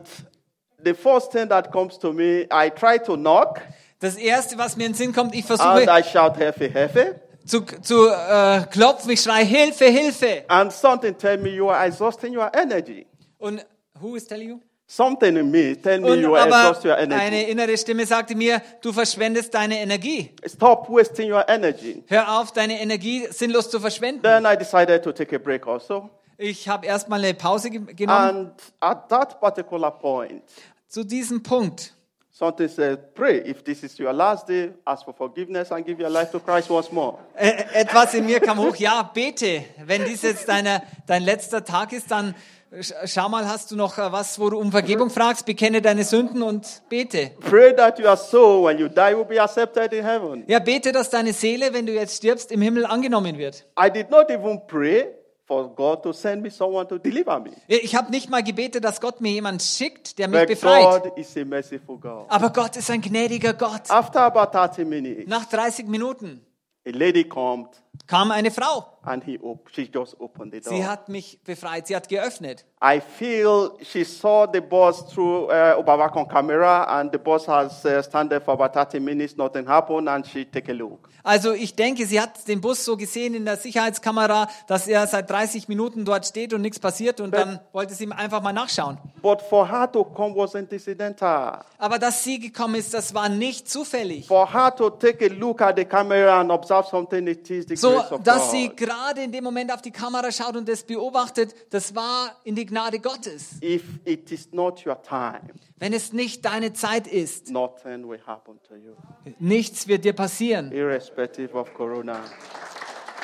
the 0.82 0.94
first 0.94 1.32
thing 1.32 1.48
that 1.48 1.70
comes 1.70 1.98
to 1.98 2.12
me, 2.12 2.46
I 2.50 2.70
try 2.70 2.98
to 2.98 3.16
knock 3.16 3.60
Das 4.00 4.16
Erste, 4.16 4.58
was 4.58 4.76
mir 4.76 4.84
in 4.84 4.92
den 4.92 4.96
Sinn 4.96 5.12
kommt, 5.14 5.34
ich 5.34 5.48
and 5.50 5.60
versuche 5.60 5.86
I 5.88 6.02
shout, 6.02 6.36
Hefe, 6.36 6.68
Hefe. 6.68 7.20
zu, 7.46 7.62
zu 7.62 8.08
äh, 8.08 8.62
klopfen. 8.70 9.10
Ich 9.10 9.22
schreie 9.22 9.44
Hilfe, 9.44 9.86
Hilfe. 9.86 10.44
And 10.48 10.70
something 10.70 11.16
tell 11.16 11.38
me 11.38 11.50
you 11.50 11.70
are 11.70 11.86
exhausting 11.86 12.36
your 12.36 12.50
energy. 12.54 13.06
Und 13.38 13.64
who 14.00 14.16
is 14.16 14.26
telling 14.26 14.48
you? 14.48 14.60
Something 14.86 15.36
in 15.36 15.50
me 15.50 15.74
tell 15.80 15.98
me 16.00 16.10
Und 16.10 16.20
you 16.20 16.34
are 16.36 16.46
exhausting 16.46 16.90
your 16.90 16.98
energy. 16.98 17.20
eine 17.20 17.48
innere 17.48 17.76
Stimme 17.78 18.04
sagte 18.04 18.34
mir, 18.34 18.60
du 18.82 18.92
verschwendest 18.92 19.54
deine 19.54 19.80
Energie. 19.80 20.30
Stop 20.46 20.88
wasting 20.90 21.32
your 21.32 21.48
energy. 21.48 22.04
Hör 22.06 22.38
auf, 22.40 22.52
deine 22.52 22.78
Energie 22.80 23.26
sinnlos 23.30 23.70
zu 23.70 23.80
verschwenden. 23.80 24.22
Then 24.22 24.44
I 24.44 24.56
decided 24.56 25.02
to 25.02 25.12
take 25.12 25.34
a 25.34 25.38
break 25.38 25.66
also. 25.66 26.10
Ich 26.36 26.68
habe 26.68 26.86
erstmal 26.86 27.24
eine 27.24 27.32
Pause 27.32 27.70
ge- 27.70 27.94
genommen. 27.94 28.36
And 28.36 28.52
at 28.80 29.08
that 29.08 29.40
particular 29.40 29.90
point, 29.90 30.42
Zu 30.86 31.02
diesem 31.02 31.42
Punkt 31.42 31.92
something 32.30 32.68
said, 32.68 33.14
pray. 33.14 33.38
If 33.48 33.62
this 33.64 33.82
is 33.84 33.98
your 33.98 34.12
last 34.12 34.48
day, 34.48 34.72
ask 34.84 35.04
for 35.04 35.14
forgiveness 35.14 35.72
and 35.72 35.84
give 35.86 36.00
your 36.02 36.10
life 36.10 36.30
to 36.32 36.40
Christ 36.40 36.68
once 36.68 36.92
more. 36.92 37.18
Etwas 37.36 38.12
in 38.14 38.26
mir 38.26 38.40
kam 38.40 38.58
hoch, 38.58 38.76
ja, 38.76 39.02
bete. 39.02 39.64
Wenn 39.86 40.04
dies 40.04 40.22
jetzt 40.22 40.48
deine, 40.48 40.82
dein 41.06 41.22
letzter 41.22 41.64
Tag 41.64 41.92
ist, 41.92 42.10
dann 42.10 42.34
schau 42.82 43.28
mal, 43.28 43.46
hast 43.48 43.70
du 43.70 43.76
noch 43.76 43.98
äh, 43.98 44.12
was, 44.12 44.38
wo 44.38 44.50
du 44.50 44.58
um 44.58 44.70
Vergebung 44.70 45.10
fragst, 45.10 45.46
bekenne 45.46 45.82
deine 45.82 46.04
Sünden 46.04 46.42
und 46.42 46.82
bete. 46.88 47.30
Pray 47.40 47.74
that 47.74 47.98
your 47.98 48.16
soul, 48.16 48.64
when 48.64 48.78
you 48.78 48.88
die, 48.88 49.16
will 49.16 49.24
be 49.24 49.40
accepted 49.40 49.92
in 49.92 50.04
heaven. 50.04 50.44
Ja, 50.46 50.58
bete, 50.58 50.92
dass 50.92 51.10
deine 51.10 51.32
Seele, 51.32 51.72
wenn 51.72 51.86
du 51.86 51.92
jetzt 51.92 52.16
stirbst, 52.16 52.52
im 52.52 52.60
Himmel 52.62 52.86
angenommen 52.86 53.38
wird. 53.38 53.64
I 53.78 53.90
did 53.90 54.10
not 54.10 54.30
even 54.30 54.60
pray 54.66 55.06
for 55.46 55.74
God 55.74 56.02
to 56.02 56.12
send 56.12 56.42
me 56.42 56.50
someone 56.50 56.88
to 56.88 56.98
deliver 56.98 57.38
me. 57.38 57.52
Ich 57.68 57.94
habe 57.94 58.10
nicht 58.10 58.30
mal 58.30 58.42
gebetet, 58.42 58.84
dass 58.84 59.00
Gott 59.00 59.20
mir 59.20 59.32
jemand 59.32 59.62
schickt, 59.62 60.18
der 60.18 60.28
mich 60.28 60.40
But 60.40 60.48
befreit. 60.48 61.02
God 61.02 61.18
is 61.18 61.36
a 61.36 61.44
merciful 61.44 61.98
God. 61.98 62.26
Aber 62.28 62.50
Gott 62.50 62.76
ist 62.76 62.90
ein 62.90 63.00
gnädiger 63.00 63.52
Gott. 63.52 63.90
After 63.90 64.22
about 64.22 64.56
30 64.56 64.86
minutes, 64.86 65.26
Nach 65.26 65.44
30 65.44 65.86
Minuten 65.86 66.40
a 66.86 66.90
lady 66.90 67.24
comes 67.24 67.68
kam 68.06 68.30
eine 68.30 68.50
Frau. 68.50 68.93
And 69.06 69.22
he 69.24 69.38
op- 69.38 69.68
she 69.72 69.90
just 69.92 70.16
opened 70.20 70.52
the 70.52 70.60
door. 70.60 70.72
Sie 70.72 70.84
hat 70.86 71.08
mich 71.08 71.38
befreit, 71.44 71.86
sie 71.86 71.94
hat 71.96 72.08
geöffnet. 72.08 72.64
I 72.82 73.00
feel 73.00 73.72
she 73.82 74.04
saw 74.04 74.46
the 74.50 74.60
boss 74.60 75.06
through 75.08 75.48
uh, 75.50 75.76
Obawakon 75.78 76.28
camera, 76.28 76.84
and 76.98 77.10
the 77.12 77.18
boss 77.18 77.46
has 77.46 77.84
uh, 77.84 78.02
stand 78.02 78.30
there 78.30 78.40
for 78.40 78.54
about 78.54 78.74
30 78.74 79.00
minutes, 79.00 79.36
nothing 79.36 79.66
happened, 79.66 80.08
and 80.08 80.26
she 80.26 80.44
take 80.44 80.68
a 80.70 80.74
look. 80.74 81.08
Also 81.22 81.52
ich 81.54 81.74
denke, 81.74 82.04
sie 82.04 82.20
hat 82.20 82.46
den 82.46 82.60
Bus 82.60 82.84
so 82.84 82.98
gesehen 82.98 83.34
in 83.34 83.46
der 83.46 83.56
Sicherheitskamera, 83.56 84.46
dass 84.66 84.86
er 84.86 85.06
seit 85.06 85.30
30 85.30 85.68
Minuten 85.68 86.04
dort 86.04 86.26
steht 86.26 86.52
und 86.52 86.60
nichts 86.60 86.78
passiert 86.78 87.18
und 87.20 87.32
dann 87.32 87.60
wollte 87.72 87.94
sie 87.94 88.10
einfach 88.12 88.42
mal 88.42 88.52
nachschauen. 88.52 88.98
But 89.22 89.40
for 89.40 89.66
her 89.66 89.90
to 89.90 90.04
come 90.04 90.34
wasn't 90.34 90.70
incidental. 90.70 91.64
Aber 91.78 91.98
dass 91.98 92.22
sie 92.24 92.38
gekommen 92.38 92.74
ist, 92.74 92.92
das 92.92 93.14
war 93.14 93.30
nicht 93.30 93.70
zufällig. 93.70 94.26
For 94.26 94.52
her 94.52 94.74
to 94.76 94.90
take 94.90 95.24
a 95.24 95.28
look 95.28 95.62
at 95.62 95.76
the 95.78 95.86
camera 95.86 96.40
and 96.40 96.50
observe 96.50 96.86
something, 96.90 97.26
it 97.26 97.48
is 97.50 97.64
the 97.66 97.76
So, 97.76 97.92
grace 97.92 98.12
of 98.12 98.22
dass 98.22 98.50
sie 98.50 98.68
Gerade 98.94 99.22
in 99.24 99.32
dem 99.32 99.42
Moment 99.42 99.72
auf 99.72 99.82
die 99.82 99.90
Kamera 99.90 100.30
schaut 100.30 100.54
und 100.56 100.68
das 100.68 100.84
beobachtet, 100.84 101.52
das 101.70 101.94
war 101.96 102.36
in 102.44 102.54
die 102.54 102.64
Gnade 102.64 103.00
Gottes. 103.00 103.60
If 103.60 103.82
it 104.04 104.30
is 104.30 104.52
not 104.52 104.86
your 104.86 105.00
time, 105.02 105.40
Wenn 105.78 105.92
es 105.92 106.12
nicht 106.12 106.44
deine 106.44 106.72
Zeit 106.74 107.08
ist, 107.08 107.50
nothing 107.50 108.08
will 108.08 108.20
happen 108.24 108.60
to 108.68 108.76
you, 108.76 108.94
nichts 109.40 109.88
wird 109.88 110.04
dir 110.04 110.12
passieren. 110.12 110.70
irrespective 110.70 111.52
of 111.58 111.74
Corona. 111.74 112.20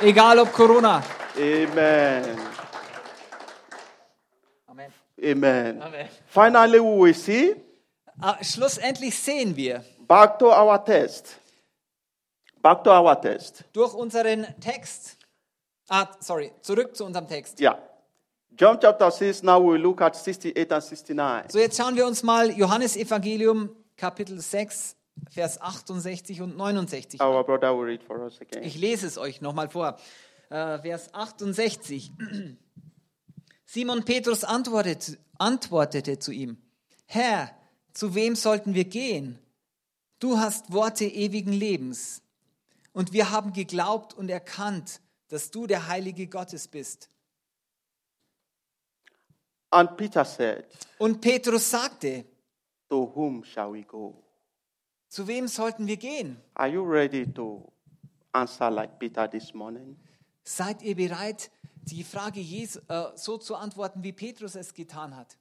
Egal 0.02 0.40
ob 0.40 0.52
Corona. 0.52 1.04
Amen. 1.36 2.36
Amen. 4.66 4.92
Amen. 5.22 5.82
Amen. 5.82 6.08
Finally, 6.26 6.80
we 6.80 7.04
will 7.06 7.14
see 7.14 7.54
Ah, 8.20 8.36
Schlussendlich 8.42 9.16
sehen 9.16 9.54
wir 9.56 9.84
back 10.08 10.36
to 10.38 10.46
our 10.50 10.84
test. 10.84 11.36
Back 12.60 12.82
to 12.84 12.90
our 12.90 13.18
test. 13.20 13.64
durch 13.72 13.94
unseren 13.94 14.46
Text, 14.60 15.16
ah, 15.90 16.08
sorry, 16.20 16.52
zurück 16.62 16.96
zu 16.96 17.04
unserem 17.04 17.28
Text. 17.28 17.60
Yeah. 17.60 17.78
John 18.56 18.78
chapter 18.80 19.10
6, 19.10 19.42
now 19.42 19.60
we 19.60 19.78
look 19.78 20.00
at 20.00 20.16
68 20.16 20.72
and 20.72 20.82
69. 20.82 21.52
So, 21.52 21.58
jetzt 21.58 21.76
schauen 21.76 21.96
wir 21.96 22.06
uns 22.06 22.22
mal 22.22 22.50
Johannes 22.50 22.96
Evangelium 22.96 23.70
Kapitel 23.96 24.40
6, 24.40 24.96
Vers 25.30 25.60
68 25.60 26.40
und 26.40 26.56
69. 26.56 27.20
Our 27.20 27.44
brother 27.44 27.76
will 27.76 27.84
read 27.84 28.02
for 28.02 28.18
us 28.20 28.40
again. 28.40 28.62
Ich 28.62 28.76
lese 28.76 29.06
es 29.06 29.18
euch 29.18 29.40
nochmal 29.40 29.68
vor. 29.68 29.98
Äh, 30.48 30.78
Vers 30.78 31.14
68. 31.14 32.12
Simon 33.66 34.04
Petrus 34.04 34.44
antwortete, 34.44 35.18
antwortete 35.38 36.18
zu 36.18 36.32
ihm, 36.32 36.58
Herr, 37.06 37.50
zu 37.92 38.14
wem 38.14 38.34
sollten 38.34 38.74
wir 38.74 38.84
gehen? 38.84 39.38
Du 40.18 40.38
hast 40.38 40.72
Worte 40.72 41.04
ewigen 41.04 41.52
Lebens. 41.52 42.22
Und 42.92 43.12
wir 43.12 43.30
haben 43.30 43.52
geglaubt 43.52 44.14
und 44.14 44.28
erkannt, 44.28 45.00
dass 45.30 45.50
du 45.50 45.66
der 45.66 45.88
Heilige 45.88 46.26
Gottes 46.26 46.68
bist. 46.68 47.08
And 49.70 49.96
Peter 49.96 50.24
said, 50.24 50.66
Und 50.98 51.20
Petrus 51.20 51.70
sagte, 51.70 52.24
To 52.88 53.12
whom 53.14 53.44
shall 53.44 53.72
we 53.72 53.82
go? 53.84 54.22
zu 55.08 55.26
wem 55.26 55.48
sollten 55.48 55.86
wir 55.86 55.96
gehen? 55.96 56.36
Are 56.54 56.68
you 56.68 56.82
ready 56.82 57.24
to 57.32 57.72
answer 58.32 58.70
like 58.70 58.98
Peter 58.98 59.28
this 59.30 59.54
morning? 59.54 59.96
Seid 60.42 60.82
ihr 60.82 60.96
bereit, 60.96 61.50
die 61.82 62.02
Frage 62.04 62.40
Jesu, 62.40 62.80
äh, 62.88 63.16
so 63.16 63.38
zu 63.38 63.54
antworten, 63.54 64.02
wie 64.02 64.12
Petrus 64.12 64.56
es 64.56 64.74
getan 64.74 65.16
hat? 65.16 65.36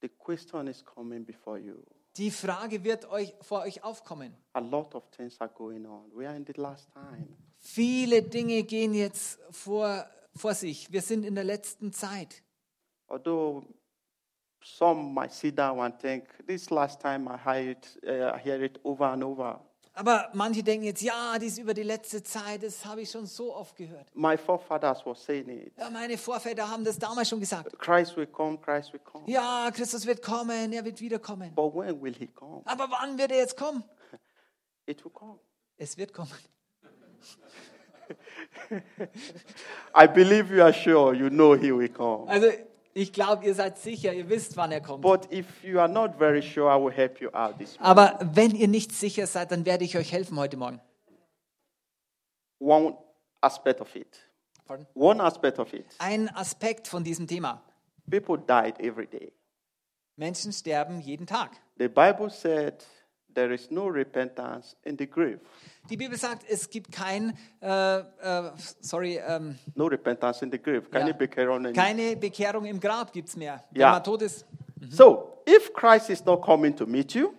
The 0.00 0.08
question 0.08 0.66
is 0.66 0.84
coming 0.84 1.24
before 1.24 1.58
you. 1.58 1.76
Die 2.16 2.30
Frage 2.32 2.82
wird 2.82 3.08
euch 3.10 3.34
vor 3.40 3.60
euch 3.62 3.84
aufkommen. 3.84 4.36
A 4.54 4.60
lot 4.60 4.94
of 4.96 5.08
things 5.10 5.40
are 5.40 5.50
going 5.50 5.86
on. 5.86 6.10
We 6.12 6.26
are 6.26 6.36
in 6.36 6.44
the 6.44 6.60
last 6.60 6.90
time. 6.92 7.28
Viele 7.58 8.22
Dinge 8.22 8.62
gehen 8.62 8.94
jetzt 8.94 9.38
vor, 9.50 10.06
vor 10.34 10.54
sich. 10.54 10.90
Wir 10.92 11.02
sind 11.02 11.24
in 11.24 11.34
der 11.34 11.44
letzten 11.44 11.92
Zeit. 11.92 12.42
Although 13.08 13.64
some 14.62 15.12
might 15.12 15.32
sit 15.32 15.58
down 15.58 15.80
and 15.80 15.98
think, 15.98 16.24
this 16.46 16.70
last 16.70 17.00
time 17.00 17.28
I 17.28 17.36
hear 17.36 17.70
it, 17.70 17.98
uh, 18.06 18.36
I 18.36 18.38
hear 18.38 18.62
it 18.62 18.78
over 18.84 19.06
and 19.06 19.24
over. 19.24 19.64
Aber 19.98 20.30
manche 20.32 20.62
denken 20.62 20.84
jetzt, 20.84 21.02
ja, 21.02 21.36
dies 21.40 21.58
über 21.58 21.74
die 21.74 21.82
letzte 21.82 22.22
Zeit, 22.22 22.62
das 22.62 22.84
habe 22.84 23.00
ich 23.00 23.10
schon 23.10 23.26
so 23.26 23.52
oft 23.52 23.74
gehört. 23.74 24.06
My 24.14 24.36
forefathers 24.38 25.04
were 25.04 25.16
saying 25.16 25.48
it. 25.48 25.72
Ja, 25.76 25.90
meine 25.90 26.16
Vorväter 26.16 26.70
haben 26.70 26.84
das 26.84 27.00
damals 27.00 27.28
schon 27.28 27.40
gesagt. 27.40 27.76
Christ 27.80 28.16
will 28.16 28.28
come, 28.28 28.56
Christ 28.58 28.92
will 28.92 29.00
come. 29.00 29.28
Ja, 29.28 29.68
Christus 29.72 30.06
wird 30.06 30.22
kommen, 30.22 30.72
er 30.72 30.84
wird 30.84 31.00
wiederkommen. 31.00 31.52
But 31.52 31.74
when 31.74 32.00
will 32.00 32.14
he 32.14 32.28
come? 32.28 32.62
Aber 32.66 32.88
wann 32.90 33.18
wird 33.18 33.32
er 33.32 33.38
jetzt 33.38 33.56
kommen? 33.56 33.82
It 34.86 35.04
will 35.04 35.10
come. 35.10 35.40
Es 35.76 35.96
wird 35.98 36.12
kommen. 36.12 36.30
I 39.94 40.06
believe 40.06 40.54
you 40.54 40.62
are 40.62 40.72
sure 40.72 41.14
you 41.14 41.28
know 41.28 41.54
he 41.54 41.72
will 41.72 41.88
come. 41.88 42.28
Also 42.28 42.48
ich 42.94 43.12
glaube, 43.12 43.44
ihr 43.44 43.54
seid 43.54 43.78
sicher, 43.78 44.12
ihr 44.12 44.28
wisst, 44.28 44.56
wann 44.56 44.72
er 44.72 44.80
kommt. 44.80 45.02
But 45.02 45.32
if 45.32 45.46
you 45.62 45.78
are 45.78 45.88
not 45.88 46.18
very 46.18 46.42
sure, 46.42 46.68
I 46.70 46.76
will 46.82 46.92
help 46.92 47.20
you 47.20 47.28
out 47.32 47.58
this 47.58 47.78
morning. 47.78 47.98
Aber 47.98 48.18
wenn 48.34 48.54
ihr 48.54 48.68
nicht 48.68 48.92
sicher 48.92 49.26
seid, 49.26 49.52
dann 49.52 49.64
werde 49.64 49.84
ich 49.84 49.96
euch 49.96 50.12
helfen 50.12 50.38
heute 50.38 50.56
Morgen. 50.56 50.80
One 52.58 52.96
aspect 53.40 53.80
of 53.80 53.94
it. 53.94 54.18
Pardon? 54.66 54.86
One 54.94 55.22
aspect 55.22 55.58
of 55.58 55.72
it. 55.72 55.86
Ein 55.98 56.28
Aspekt 56.34 56.88
von 56.88 57.04
diesem 57.04 57.26
Thema. 57.26 57.62
People 58.10 58.38
died 58.38 58.80
every 58.80 59.06
day. 59.06 59.32
Menschen 60.16 60.52
sterben 60.52 61.00
jeden 61.00 61.26
Tag. 61.26 61.52
The 61.78 61.88
Bible 61.88 62.30
said 62.30 62.84
there 63.32 63.54
is 63.54 63.70
no 63.70 63.86
repentance 63.86 64.76
in 64.82 64.96
the 64.98 65.06
grave. 65.06 65.38
Die 65.90 65.96
Bibel 65.96 66.18
sagt, 66.18 66.44
es 66.48 66.68
gibt 66.68 66.92
kein, 66.92 67.36
äh, 67.62 67.98
äh, 67.98 68.02
sorry, 68.80 69.18
ähm, 69.26 69.56
No 69.74 69.86
repentance 69.86 70.44
in 70.44 70.50
the 70.52 70.58
grave. 70.58 70.82
Can 70.90 71.06
Ja. 71.06 71.12
be 71.14 71.50
on 71.50 71.64
it? 71.64 71.74
keine 71.74 72.16
Bekehrung 72.16 72.64
im 72.66 72.78
Grab 72.78 73.12
gibt's 73.12 73.36
mehr. 73.36 73.64
Wenn 73.70 73.80
Ja. 73.80 73.92
man 73.92 74.04
tot 74.04 74.22
ist. 74.22 74.44
So, 74.90 75.42
if 75.48 75.72
Christ 75.72 76.10
is 76.10 76.24
not 76.24 76.42
coming 76.42 76.74
to 76.76 76.86
meet 76.86 77.12
you, 77.14 77.30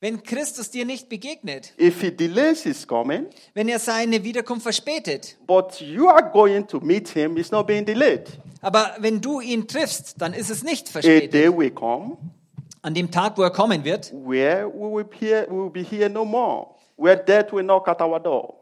Wenn 0.00 0.22
Christus 0.22 0.70
dir 0.70 0.84
nicht 0.84 1.08
begegnet, 1.08 1.72
if 1.76 2.00
he 2.00 2.12
delays 2.14 2.62
his 2.62 2.86
coming, 2.86 3.26
wenn 3.54 3.68
er 3.68 3.80
seine 3.80 4.22
Wiederkunft 4.22 4.62
verspätet, 4.62 5.36
but 5.44 5.80
you 5.80 6.08
are 6.08 6.30
going 6.30 6.64
to 6.68 6.78
meet 6.78 7.08
him, 7.08 7.36
it's 7.36 7.50
not 7.50 7.66
being 7.66 7.84
delayed. 7.84 8.38
aber 8.60 8.94
wenn 9.00 9.20
du 9.20 9.40
ihn 9.40 9.66
triffst, 9.66 10.14
dann 10.22 10.34
ist 10.34 10.50
es 10.50 10.62
nicht 10.62 10.88
A 10.88 10.92
verspätet. 10.92 11.34
day 11.34 11.48
will 11.48 11.72
come 11.72 12.16
An 12.80 12.94
dem 12.94 13.10
Tag, 13.10 13.36
wo 13.36 13.42
er 13.42 13.50
kommen 13.50 13.82
wird, 13.84 14.12
where 14.12 14.68
we 14.72 14.88
will, 14.98 15.06
hear, 15.18 15.48
we 15.50 15.56
will 15.64 15.70
be 15.70 15.82
here 15.82 16.08
no 16.08 16.24
more, 16.24 16.68
where 16.98 17.16
death 17.16 17.52
will 17.52 17.64
knock 17.64 17.88
at 17.88 18.00
our 18.00 18.18
door, 18.20 18.54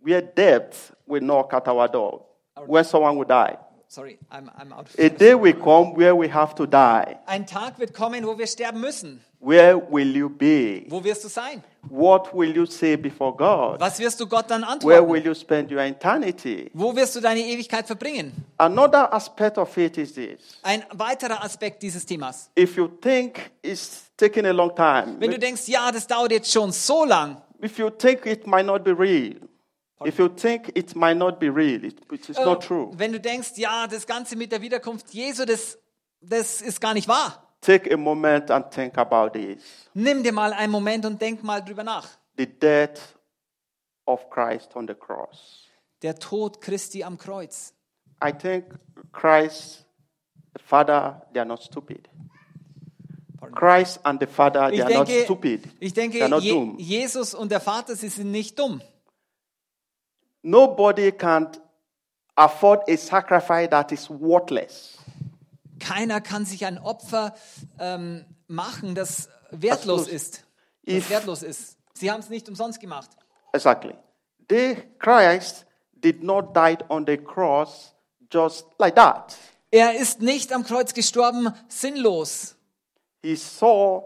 where 0.00 0.22
death 0.22 0.92
will 1.06 1.20
knock 1.20 1.52
at 1.52 1.66
our 1.68 1.88
door, 1.88 2.24
where 2.66 2.84
someone 2.84 3.16
will 3.16 3.26
die. 3.26 3.56
sorry, 3.88 4.18
I'm, 4.30 4.50
I'm 4.56 4.72
out. 4.72 4.88
A 4.98 5.08
day 5.08 5.34
will 5.34 5.54
come 5.54 5.94
where 5.94 6.14
we 6.14 6.28
have 6.28 6.54
to 6.56 6.66
die. 6.66 7.16
Ein 7.26 7.46
Tag 7.46 7.78
wird 7.78 7.94
kommen, 7.94 8.24
wo 8.26 8.36
wir 8.38 8.46
sterben 8.46 8.80
müssen. 8.80 9.20
Where 9.40 9.76
will 9.78 10.16
you 10.16 10.28
be? 10.28 10.84
Wo 10.88 11.02
wirst 11.02 11.24
du 11.24 11.28
sein? 11.28 11.62
What 11.88 12.34
will 12.34 12.54
you 12.54 12.66
say 12.66 12.96
before 12.96 13.34
God? 13.34 13.80
Was 13.80 13.98
wirst 14.00 14.20
du 14.20 14.26
Gott 14.26 14.50
dann 14.50 14.62
Where 14.62 14.72
antworten? 14.72 15.08
will 15.08 15.24
you 15.24 15.34
spend 15.34 15.70
your 15.70 15.80
eternity? 15.80 16.70
Wo 16.74 16.94
wirst 16.94 17.14
du 17.16 17.20
deine 17.20 17.40
Ewigkeit 17.40 17.86
verbringen? 17.86 18.32
Another 18.58 19.12
aspect 19.12 19.56
of 19.56 19.76
it 19.78 19.96
is 19.96 20.12
this. 20.14 20.58
Ein 20.62 20.84
weiterer 20.92 21.42
Aspekt 21.42 21.82
dieses 21.82 22.04
Themas. 22.04 22.50
If 22.58 22.76
you 22.76 22.88
think 22.88 23.50
it's 23.62 24.10
taking 24.16 24.44
a 24.44 24.52
long 24.52 24.74
time, 24.74 25.16
Wenn 25.20 25.30
du 25.30 25.38
denkst, 25.38 25.68
ja, 25.68 25.90
das 25.92 26.06
dauert 26.06 26.32
jetzt 26.32 26.52
schon 26.52 26.72
so 26.72 27.04
lang, 27.04 27.40
if 27.62 27.78
you 27.78 27.90
think 27.90 28.26
it 28.26 28.46
might 28.46 28.66
not 28.66 28.84
be 28.84 28.92
real, 28.92 29.36
if 30.04 30.18
you 30.18 30.28
think 30.28 30.70
it 30.74 30.94
might 30.94 31.16
not 31.16 31.38
be 31.38 31.48
real, 31.48 31.84
it, 31.84 32.00
it 32.12 32.28
is 32.28 32.36
äh, 32.36 32.44
not 32.44 32.62
true. 32.62 32.90
wenn 32.96 33.12
du 33.12 33.20
denkst, 33.20 33.52
ja, 33.56 33.86
das 33.86 34.06
Ganze 34.06 34.36
mit 34.36 34.52
der 34.52 34.60
Wiederkunft 34.60 35.10
Jesu, 35.12 35.44
das, 35.44 35.78
das 36.20 36.60
ist 36.62 36.80
gar 36.80 36.94
nicht 36.94 37.08
wahr. 37.08 37.44
Take 37.60 37.92
a 37.92 37.96
moment 37.96 38.50
and 38.50 38.70
think 38.70 38.96
about 38.96 39.30
this. 39.30 39.88
Nimm 39.94 40.22
dir 40.22 40.32
mal 40.32 40.52
einen 40.52 40.70
Moment 40.70 41.04
und 41.04 41.20
denk 41.20 41.42
mal 41.42 41.60
drüber 41.60 41.82
nach. 41.82 42.06
The 42.36 42.46
death 42.46 43.18
of 44.06 44.30
Christ 44.30 44.76
on 44.76 44.86
the 44.86 44.94
cross. 44.94 45.66
Der 46.02 46.14
Tod 46.16 46.60
Christi 46.60 47.02
am 47.02 47.18
Kreuz. 47.18 47.74
I 48.24 48.32
think 48.32 48.78
Christ, 49.12 49.84
the 50.56 50.62
Father, 50.64 51.26
they 51.32 51.40
are 51.40 51.48
not 51.48 51.62
stupid. 51.62 52.08
Christ 53.54 54.00
and 54.04 54.20
the 54.20 54.26
Father, 54.26 54.68
they 54.70 54.76
Ich 54.78 54.84
are 54.84 54.92
not 54.94 55.08
denke, 55.08 55.24
stupid. 55.24 55.64
ich 55.80 55.92
They 55.94 56.02
denke 56.10 56.20
are 56.22 56.28
not 56.28 56.42
Je 56.42 56.50
dumb. 56.52 56.78
Jesus 56.78 57.34
und 57.34 57.50
der 57.52 57.60
Vater, 57.60 57.94
sie 57.96 58.08
sind 58.08 58.30
nicht 58.30 58.58
dumm. 58.58 58.80
Nobody 60.42 61.12
can 61.12 61.48
afford 62.36 62.88
a 62.88 62.96
sacrifice 62.96 63.68
that 63.70 63.92
is 63.92 64.08
worthless. 64.10 64.96
Keiner 65.80 66.20
kann 66.20 66.44
sich 66.44 66.64
ein 66.66 66.78
Opfer 66.78 67.34
ähm, 67.78 68.24
machen, 68.46 68.94
das 68.94 69.28
wertlos 69.50 70.08
ist. 70.08 70.44
Das 70.84 70.96
If- 70.96 71.10
wertlos 71.10 71.42
ist. 71.42 71.76
Sie 71.94 72.10
haben 72.10 72.20
es 72.20 72.28
nicht 72.28 72.48
umsonst 72.48 72.80
gemacht. 72.80 73.10
Exactly. 73.52 73.94
They, 74.48 74.76
Christ 74.98 75.66
did 75.92 76.22
not 76.22 76.54
die 76.56 76.78
on 76.88 77.04
the 77.06 77.16
cross 77.16 77.94
just 78.30 78.66
like 78.78 78.94
that. 78.96 79.36
Er 79.70 79.96
ist 79.98 80.22
nicht 80.22 80.52
am 80.52 80.64
Kreuz 80.64 80.94
gestorben, 80.94 81.52
sinnlos. 81.68 82.56
He 83.22 83.36
saw 83.36 84.02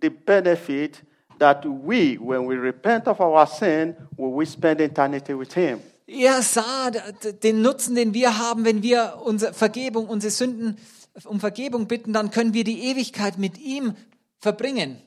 the 0.00 0.10
benefit 0.10 1.02
that 1.38 1.64
we, 1.66 2.16
when 2.16 2.46
we 2.46 2.56
repent 2.56 3.08
of 3.08 3.20
our 3.20 3.46
sin, 3.46 3.96
will 4.16 4.32
we 4.32 4.46
spend 4.46 4.80
eternity 4.80 5.34
with 5.34 5.54
Him. 5.54 5.80
Er 6.06 6.42
sah 6.42 6.90
den 6.90 7.62
Nutzen, 7.62 7.94
den 7.94 8.12
wir 8.12 8.38
haben, 8.38 8.64
wenn 8.64 8.82
wir 8.82 9.20
unsere 9.24 9.54
Vergebung, 9.54 10.06
unsere 10.08 10.30
Sünden 10.30 10.76
um 11.24 11.40
Vergebung 11.40 11.86
bitten, 11.86 12.12
dann 12.12 12.30
können 12.30 12.52
wir 12.52 12.64
die 12.64 12.90
Ewigkeit 12.90 13.38
mit 13.38 13.58
ihm 13.58 13.94
verbringen. 14.40 15.00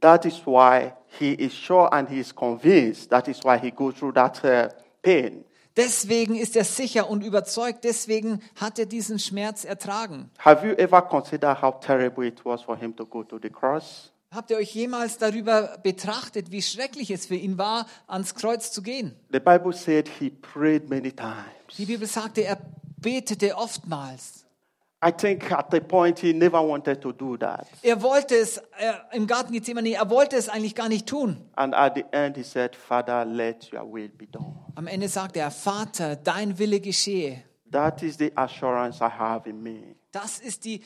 That 0.00 0.24
is 0.24 0.46
why 0.46 0.92
he 1.18 1.34
is 1.34 1.52
sure 1.52 1.92
and 1.92 2.08
he 2.08 2.20
is 2.20 2.34
convinced. 2.34 3.10
That 3.10 3.28
is 3.28 3.42
why 3.42 3.58
he 3.58 3.70
goes 3.70 3.94
through 3.96 4.14
that 4.14 4.42
uh, 4.44 4.68
pain. 5.02 5.44
Deswegen 5.78 6.34
ist 6.34 6.56
er 6.56 6.64
sicher 6.64 7.08
und 7.08 7.22
überzeugt, 7.22 7.84
deswegen 7.84 8.42
hat 8.56 8.80
er 8.80 8.86
diesen 8.86 9.20
Schmerz 9.20 9.64
ertragen. 9.64 10.28
Have 10.40 10.66
you 10.66 10.74
ever 10.74 11.00
considered 11.00 11.62
how 11.62 11.78
terrible 11.78 12.26
it 12.26 12.44
was 12.44 12.62
for 12.62 12.76
him 12.76 12.96
to 12.96 13.06
go 13.06 13.22
to 13.22 13.38
the 13.40 13.48
cross? 13.48 14.12
Habt 14.34 14.50
ihr 14.50 14.56
euch 14.56 14.74
jemals 14.74 15.18
darüber 15.18 15.78
betrachtet, 15.82 16.50
wie 16.50 16.62
schrecklich 16.62 17.12
es 17.12 17.26
für 17.26 17.36
ihn 17.36 17.58
war, 17.58 17.86
ans 18.08 18.34
Kreuz 18.34 18.72
zu 18.72 18.82
gehen? 18.82 19.14
The 19.30 19.38
Bible 19.38 19.72
said 19.72 20.10
he 20.18 20.30
prayed 20.30 20.90
many 20.90 21.12
times. 21.12 21.76
Die 21.78 21.86
Bibel 21.86 22.08
sagte, 22.08 22.42
er 22.42 22.58
betete 22.96 23.54
oftmals. 23.56 24.44
I 25.00 25.12
think 25.12 25.52
at 25.52 25.70
the 25.70 25.80
point 25.80 26.18
he 26.18 26.32
never 26.32 26.60
wanted 26.60 27.00
to 27.02 27.12
do 27.12 27.36
that. 27.36 27.68
Er 27.82 28.02
wollte 28.02 28.34
es 28.34 28.60
er, 28.78 29.06
im 29.12 29.28
Garten 29.28 29.52
Gethsemane, 29.52 29.94
er 29.94 30.10
wollte 30.10 30.36
es 30.36 30.48
eigentlich 30.48 30.74
gar 30.74 30.88
nicht 30.88 31.06
tun. 31.06 31.48
And 31.54 31.72
at 31.72 31.94
the 31.94 32.04
end 32.10 32.36
he 32.36 32.42
said, 32.42 32.74
Father, 32.74 33.24
let 33.24 33.72
your 33.72 33.84
will 33.84 34.08
be 34.08 34.26
done. 34.26 34.56
Am 34.74 34.88
Ende 34.88 35.08
sagte 35.08 35.38
er, 35.38 35.52
Vater, 35.52 36.16
dein 36.16 36.58
Wille 36.58 36.80
geschehe. 36.80 37.44
That 37.70 38.02
is 38.02 38.16
the 38.16 38.32
assurance 38.34 39.00
I 39.00 39.08
have 39.08 39.48
in 39.48 39.62
me. 39.62 39.94
Das 40.10 40.40
ist 40.40 40.64
die 40.64 40.80
äh, 40.80 40.84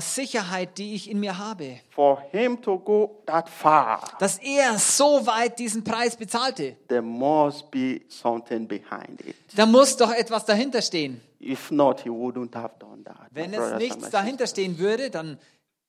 Sicherheit, 0.00 0.76
die 0.76 0.94
ich 0.94 1.10
in 1.10 1.18
mir 1.18 1.38
habe. 1.38 1.80
For 1.90 2.20
him 2.30 2.60
to 2.60 2.78
go 2.78 3.22
that 3.26 3.48
far, 3.48 4.16
Dass 4.18 4.38
er 4.38 4.78
so 4.78 5.26
weit 5.26 5.58
diesen 5.58 5.82
Preis 5.82 6.16
bezahlte. 6.16 6.76
there 6.88 7.02
must 7.02 7.70
be 7.70 8.02
something 8.08 8.68
behind 8.68 9.20
it. 9.22 9.34
Da 9.56 9.64
muss 9.66 9.96
doch 9.96 10.12
etwas 10.12 10.44
dahinter 10.44 10.82
stehen. 10.82 11.20
If 11.40 11.70
not, 11.70 12.00
he 12.02 12.10
wouldn't 12.10 12.54
have 12.54 12.74
done 12.78 13.02
that. 13.04 13.28
Wenn 13.30 13.54
es 13.54 13.78
nichts 13.78 14.10
dahinter 14.10 14.46
stehen 14.46 14.78
würde, 14.78 15.10
dann 15.10 15.38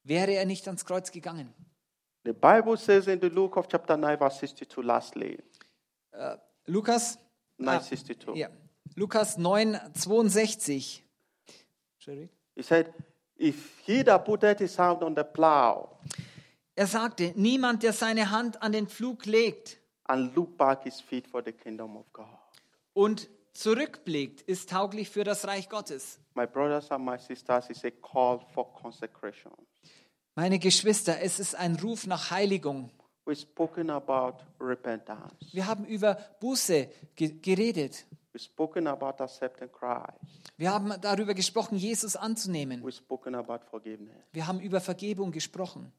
wäre 0.03 0.31
er 0.31 0.45
nicht 0.45 0.67
ans 0.67 0.85
Kreuz 0.85 1.11
gegangen. 1.11 1.53
The 2.23 2.33
Bible 2.33 2.77
says 2.77 3.07
in 3.07 3.19
the 3.19 3.27
Luke 3.27 3.57
of 3.59 3.67
chapter 3.67 3.97
9, 3.97 4.17
verse 4.17 4.37
62, 4.39 4.83
lastly, 4.83 5.37
Lukas, 6.65 7.17
ah, 7.17 7.63
962. 7.63 8.35
ja, 8.35 8.49
Lukas 8.95 9.37
9, 9.37 9.79
62. 9.93 11.03
Entschuldigung. 11.95 12.29
He 12.55 12.63
said, 12.63 12.93
If 13.39 13.79
he 13.85 14.03
that 14.03 14.25
putteth 14.25 14.59
his 14.59 14.77
hand 14.77 15.01
on 15.03 15.15
the 15.15 15.23
plow 15.23 15.97
Er 16.75 16.87
sagte, 16.87 17.33
niemand, 17.35 17.83
der 17.83 17.91
seine 17.93 18.31
Hand 18.31 18.61
an 18.61 18.71
den 18.71 18.87
Pflug 18.87 19.25
legt 19.25 19.77
and 20.05 20.35
look 20.35 20.57
back 20.57 20.85
is 20.85 21.01
fit 21.01 21.27
for 21.27 21.43
the 21.43 21.51
kingdom 21.51 21.97
of 21.97 22.05
God. 22.13 22.25
und 22.93 23.29
zurückblickt, 23.53 24.41
ist 24.41 24.69
tauglich 24.69 25.09
für 25.09 25.23
das 25.23 25.45
Reich 25.47 25.67
Gottes. 25.69 26.19
My 26.35 26.47
brothers 26.47 26.89
and 26.91 27.03
my 27.05 27.17
sisters, 27.17 27.69
it's 27.69 27.83
a 27.83 27.91
call 27.91 28.39
for 28.53 28.73
consecration. 28.73 29.51
Meine 30.35 30.57
Geschwister, 30.59 31.21
es 31.21 31.39
ist 31.39 31.55
ein 31.55 31.75
Ruf 31.75 32.07
nach 32.07 32.31
Heiligung. 32.31 32.91
We've 33.25 33.41
spoken 33.41 33.89
about 33.89 34.37
repentance. 34.59 35.35
Wir 35.51 35.67
haben 35.67 35.85
über 35.85 36.15
Buße 36.39 36.89
ge 37.15 37.39
geredet. 37.41 38.05
We've 38.39 38.45
spoken 38.45 38.87
about 38.87 39.21
accepting 39.21 39.69
Christ. 39.69 40.13
Wir 40.55 40.71
haben 40.71 40.93
darüber 41.01 41.33
gesprochen, 41.33 41.77
Jesus 41.77 42.15
anzunehmen. 42.15 42.81
We've 42.81 42.95
spoken 42.95 43.35
about 43.35 43.65
forgiveness. 43.69 44.15
Wir 44.31 44.47
haben 44.47 44.61
über 44.61 44.79
Vergebung 44.79 45.33
gesprochen. 45.33 45.91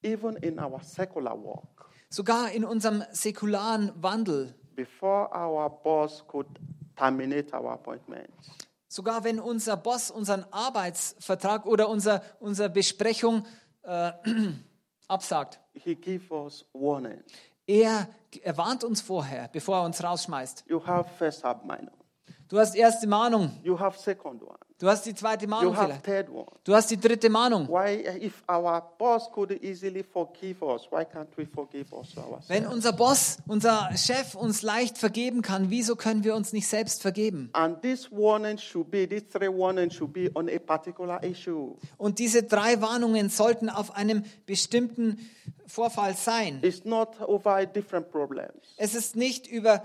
Even 0.00 0.36
in 0.36 0.60
our 0.60 0.80
secular 0.84 1.36
work, 1.36 1.90
Sogar 2.10 2.52
in 2.52 2.64
unserem 2.64 3.02
säkularen 3.10 3.90
Wandel, 4.00 4.54
before 4.76 5.34
our 5.34 5.68
boss 5.68 6.24
could 6.28 6.46
terminate 6.94 7.52
our 7.52 7.72
appointments, 7.72 8.30
sogar 8.86 9.24
wenn 9.24 9.40
unser 9.40 9.76
Boss 9.76 10.12
unseren 10.12 10.44
Arbeitsvertrag 10.52 11.66
oder 11.66 11.88
unser, 11.88 12.22
unsere 12.38 12.70
Besprechung 12.70 13.46
äh, 13.82 14.12
absagt, 15.08 15.58
er, 17.66 18.08
er 18.42 18.56
warnt 18.56 18.84
uns 18.84 19.00
vorher, 19.00 19.48
bevor 19.48 19.78
er 19.78 19.84
uns 19.84 20.02
rausschmeißt. 20.02 20.64
You 20.68 20.84
have 20.86 21.08
first 21.18 21.44
Abmahnung. 21.44 21.94
Du 22.48 22.58
hast 22.58 22.74
erste 22.74 23.06
Mahnung, 23.06 23.50
You 23.62 23.78
have 23.78 23.98
second 23.98 24.42
one. 24.42 24.58
Du 24.78 24.88
hast 24.88 25.06
die 25.06 25.14
zweite 25.14 25.44
You 25.44 25.50
Mahnung 25.50 25.76
have 25.76 25.86
vielleicht, 25.86 26.04
third 26.04 26.30
one. 26.30 26.46
du 26.64 26.74
hast 26.74 26.90
die 26.90 26.98
dritte 26.98 27.30
Mahnung. 27.30 27.68
Why, 27.68 28.04
if 28.20 28.42
our 28.48 28.82
boss 28.98 29.30
could 29.32 29.50
easily 29.62 30.02
forgive 30.02 30.62
us, 30.62 30.86
why 30.90 31.04
can't 31.04 31.28
we 31.36 31.46
forgive 31.46 31.92
also 31.92 32.38
Wenn 32.48 32.66
unser 32.66 32.92
Boss, 32.92 33.38
unser 33.46 33.90
Chef 33.96 34.34
uns 34.34 34.62
leicht 34.62 34.98
vergeben 34.98 35.42
kann, 35.42 35.70
wieso 35.70 35.96
können 35.96 36.24
wir 36.24 36.34
uns 36.34 36.52
nicht 36.52 36.66
selbst 36.66 37.02
vergeben? 37.02 37.50
And 37.52 37.80
this 37.82 38.10
warning 38.10 38.58
should 38.58 38.90
be, 38.90 39.08
these 39.08 39.28
three 39.28 39.48
warnings 39.48 39.94
should 39.94 40.12
be 40.12 40.30
on 40.34 40.48
a 40.48 40.58
particular 40.58 41.22
issue. 41.22 41.76
Und 41.96 42.18
diese 42.18 42.42
drei 42.42 42.80
Warnungen 42.80 43.28
sollten 43.30 43.68
auf 43.70 43.94
einem 43.94 44.24
bestimmten 44.46 45.18
Vorfall 45.66 46.14
sein. 46.14 46.58
It's 46.62 46.84
not 46.84 47.20
over 47.20 47.64
different 47.66 48.10
problems. 48.10 48.74
Es 48.76 48.94
ist 48.94 49.16
nicht 49.16 49.46
über 49.46 49.82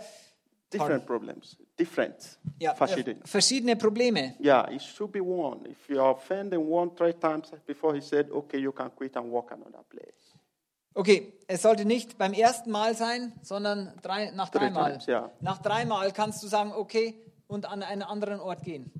Different 0.72 1.05
problems. 1.05 1.57
Different. 1.78 2.38
ja, 2.59 2.76
Verschieden. 2.76 3.22
äh, 3.24 3.28
verschiedene 3.28 3.76
Probleme. 3.76 4.36
Yeah, 4.39 4.70
it 4.72 4.82
should 4.82 5.11
be 5.11 5.22
one. 5.22 5.67
If 5.67 5.89
you 5.89 5.99
offend 5.99 6.53
and 6.53 6.63
one 6.70 6.91
three 6.95 7.13
times 7.13 7.51
before 7.65 7.95
he 7.95 8.01
said, 8.01 8.30
okay, 8.32 8.59
you 8.59 8.72
can 8.72 8.91
quit 8.95 9.15
and 9.17 9.32
walk 9.32 9.51
another 9.51 9.84
place. 9.89 10.36
Okay, 10.93 11.34
es 11.47 11.61
sollte 11.61 11.86
nicht 11.86 12.17
beim 12.17 12.34
ersten 12.34 12.72
Mal 12.72 12.95
sein, 12.95 13.32
sondern 13.41 13.93
drei, 14.01 14.32
nach 14.32 14.49
Three 14.49 14.59
dreimal. 14.59 14.91
times, 14.91 15.05
ja. 15.05 15.32
Nach 15.39 15.59
dreimal 15.59 16.11
kannst 16.11 16.43
du 16.43 16.47
sagen, 16.47 16.72
okay, 16.74 17.15
und 17.47 17.65
an 17.65 17.82
einen 17.84 18.03
anderen 18.03 18.39
Ort 18.39 18.63
gehen. 18.63 18.91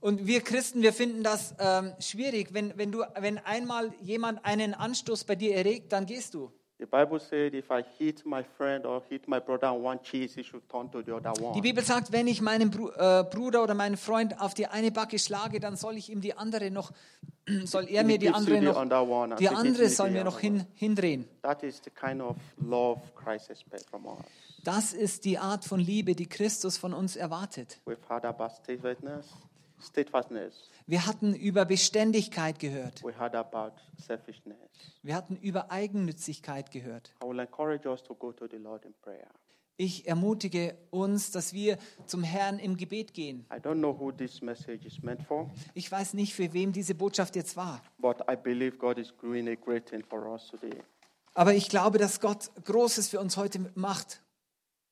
Und 0.00 0.26
wir 0.26 0.40
Christen, 0.40 0.82
wir 0.82 0.92
finden 0.92 1.22
das 1.22 1.54
ähm, 1.58 1.92
schwierig. 1.98 2.54
Wenn, 2.54 2.78
wenn, 2.78 2.92
du, 2.92 3.02
wenn 3.18 3.38
einmal 3.38 3.92
jemand 4.00 4.44
einen 4.44 4.74
Anstoß 4.74 5.24
bei 5.24 5.34
dir 5.34 5.56
erregt, 5.56 5.92
dann 5.92 6.06
gehst 6.06 6.34
du. 6.34 6.52
The 6.78 6.84
Bible 6.84 7.18
said 7.18 7.54
if 7.54 7.70
I 7.70 7.82
hit 7.98 8.26
my 8.26 8.44
friend 8.44 8.84
or 8.84 9.02
hit 9.08 9.26
my 9.26 9.40
brother 9.40 9.72
on 9.72 9.82
one 9.82 9.98
cheek, 10.02 10.32
he 10.34 10.42
should 10.42 10.68
turn 10.68 10.90
to 10.90 11.00
the 11.00 11.12
other 11.12 11.32
Die 11.32 11.42
one. 11.42 11.62
Bibel 11.62 11.82
sagt, 11.82 12.12
wenn 12.12 12.26
ich 12.26 12.42
meinen 12.42 12.70
äh, 12.70 13.24
Bruder 13.24 13.62
oder 13.62 13.72
meinen 13.72 13.96
Freund 13.96 14.38
auf 14.38 14.52
die 14.52 14.66
eine 14.66 14.92
Backe 14.92 15.18
schlage, 15.18 15.58
dann 15.58 15.76
soll 15.76 15.96
ich 15.96 16.10
ihm 16.10 16.20
die 16.20 16.34
andere 16.36 16.70
noch, 16.70 16.92
soll 17.64 17.88
er 17.88 18.04
mir 18.04 18.18
die 18.18 18.28
andere 18.28 18.60
noch, 18.60 19.36
die 19.38 19.48
andere 19.48 19.88
soll 19.88 20.10
mir 20.10 20.22
noch 20.22 20.38
hin, 20.38 20.66
hindrehen. 20.74 21.26
That 21.40 21.62
is 21.62 21.80
the 21.82 21.90
kind 21.90 22.20
of 22.20 22.36
love 22.58 23.00
Christ 23.14 23.48
expects 23.48 23.86
from 23.86 24.04
us. 24.04 24.26
Das 24.64 24.92
ist 24.92 25.24
die 25.24 25.38
Art 25.38 25.64
von 25.64 25.78
Liebe, 25.80 26.14
die 26.14 26.26
Christus 26.26 26.76
von 26.76 26.92
uns 26.92 27.16
erwartet. 27.16 27.80
We've 27.86 27.96
heard 28.08 28.24
about 28.24 28.48
steadfastness, 28.62 29.26
steadfastness. 29.80 30.70
Wir 30.86 31.06
hatten 31.06 31.34
über 31.34 31.64
Beständigkeit 31.64 32.58
gehört. 32.58 33.02
We 33.04 33.16
heard 33.18 33.34
about 33.34 33.72
selfishness. 33.98 34.56
Wir 35.02 35.14
hatten 35.14 35.36
über 35.36 35.70
Eigennützigkeit 35.70 36.70
gehört. 36.70 37.14
I 37.22 37.28
will 37.28 37.38
encourage 37.38 37.88
us 37.88 38.02
to 38.02 38.14
go 38.14 38.32
to 38.32 38.46
the 38.48 38.56
Lord 38.56 38.84
in 38.84 38.94
prayer. 39.02 39.28
Ich 39.78 40.08
ermutige 40.08 40.74
uns, 40.90 41.30
dass 41.32 41.52
wir 41.52 41.76
zum 42.06 42.22
Herrn 42.22 42.58
im 42.58 42.76
Gebet 42.78 43.12
gehen. 43.12 43.44
I 43.52 43.56
don't 43.58 43.74
know 43.78 43.96
who 43.98 44.10
this 44.10 44.40
message 44.40 44.86
is 44.86 45.02
meant 45.02 45.22
for, 45.22 45.50
Ich 45.74 45.92
weiß 45.92 46.14
nicht, 46.14 46.34
für 46.34 46.52
wem 46.54 46.72
diese 46.72 46.94
Botschaft 46.94 47.36
jetzt 47.36 47.56
war. 47.56 47.82
but 47.98 48.16
I 48.30 48.36
believe 48.36 48.78
God 48.78 48.96
is 48.98 49.12
doing 49.20 49.46
a 49.48 49.54
great 49.54 49.84
thing 49.86 50.02
for 50.08 50.26
us 50.32 50.48
today. 50.48 50.82
Aber 51.34 51.52
ich 51.52 51.68
glaube, 51.68 51.98
dass 51.98 52.20
Gott 52.20 52.50
Großes 52.64 53.08
für 53.08 53.20
uns 53.20 53.36
heute 53.36 53.70
macht. 53.74 54.22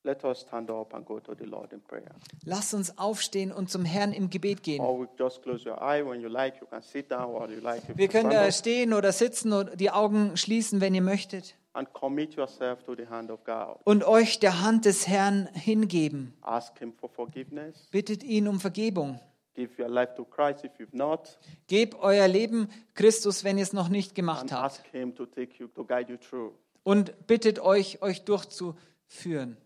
Let 0.05 0.23
us 0.23 0.41
stand 0.41 0.69
up 0.69 0.93
and 0.93 1.03
go 1.03 1.19
to 1.19 1.33
the 1.33 1.45
Lord 1.45 1.73
in 1.73 1.81
prayer. 1.81 2.11
Lass 2.43 2.75
uns 2.75 2.95
aufstehen 2.99 3.51
und 3.51 3.71
zum 3.71 3.85
Herrn 3.85 4.13
im 4.13 4.29
Gebet 4.29 4.61
gehen. 4.61 4.79
Or 4.79 4.99
we 5.01 5.07
just 5.17 5.41
close 5.41 5.67
your 5.67 5.81
eye 5.81 6.05
when 6.05 6.21
you 6.21 6.29
like. 6.29 6.61
You 6.61 6.67
can 6.67 6.83
sit 6.83 7.09
down 7.09 7.33
or 7.33 7.49
you 7.49 7.59
like. 7.59 7.81
You 7.89 7.97
Wir 7.97 8.07
können 8.07 8.31
up 8.31 8.53
stehen 8.53 8.93
oder 8.93 9.11
sitzen 9.11 9.51
oder 9.51 9.75
die 9.75 9.89
Augen 9.89 10.37
schließen, 10.37 10.79
wenn 10.79 10.93
ihr 10.93 11.01
möchtet. 11.01 11.55
and 11.73 11.91
commit 11.91 12.35
yourself 12.35 12.83
to 12.83 12.95
the 12.95 13.07
hand 13.07 13.31
of 13.31 13.43
God. 13.43 13.79
Und 13.83 14.05
euch 14.05 14.39
der 14.39 14.61
Hand 14.61 14.85
des 14.85 15.07
Herrn 15.07 15.49
hingeben. 15.53 16.33
Ask 16.41 16.77
Him 16.79 16.93
for 16.93 17.09
forgiveness. 17.09 17.87
Bittet 17.91 18.23
ihn 18.23 18.47
um 18.47 18.59
Vergebung. 18.59 19.19
Give 19.55 19.71
your 19.81 19.89
life 19.89 20.13
to 20.15 20.23
Christ 20.23 20.63
if 20.65 20.71
you've 20.79 20.95
not, 20.95 21.39
Gebt 21.67 21.95
euer 21.95 22.27
Leben 22.27 22.69
Christus, 22.93 23.43
wenn 23.43 23.57
ihr 23.57 23.63
es 23.63 23.73
noch 23.73 23.89
nicht 23.89 24.13
gemacht 24.13 24.41
and 24.43 24.51
habt. 24.51 24.63
ask 24.63 24.85
Him 24.91 25.15
to 25.15 25.25
take 25.25 25.51
you 25.57 25.67
to 25.69 25.83
guide 25.83 26.11
you 26.11 26.17
through. 26.17 26.51
Und 26.83 27.25
bittet 27.25 27.59
euch, 27.59 28.01
euch 28.03 28.23
durchzuführen. 28.23 29.57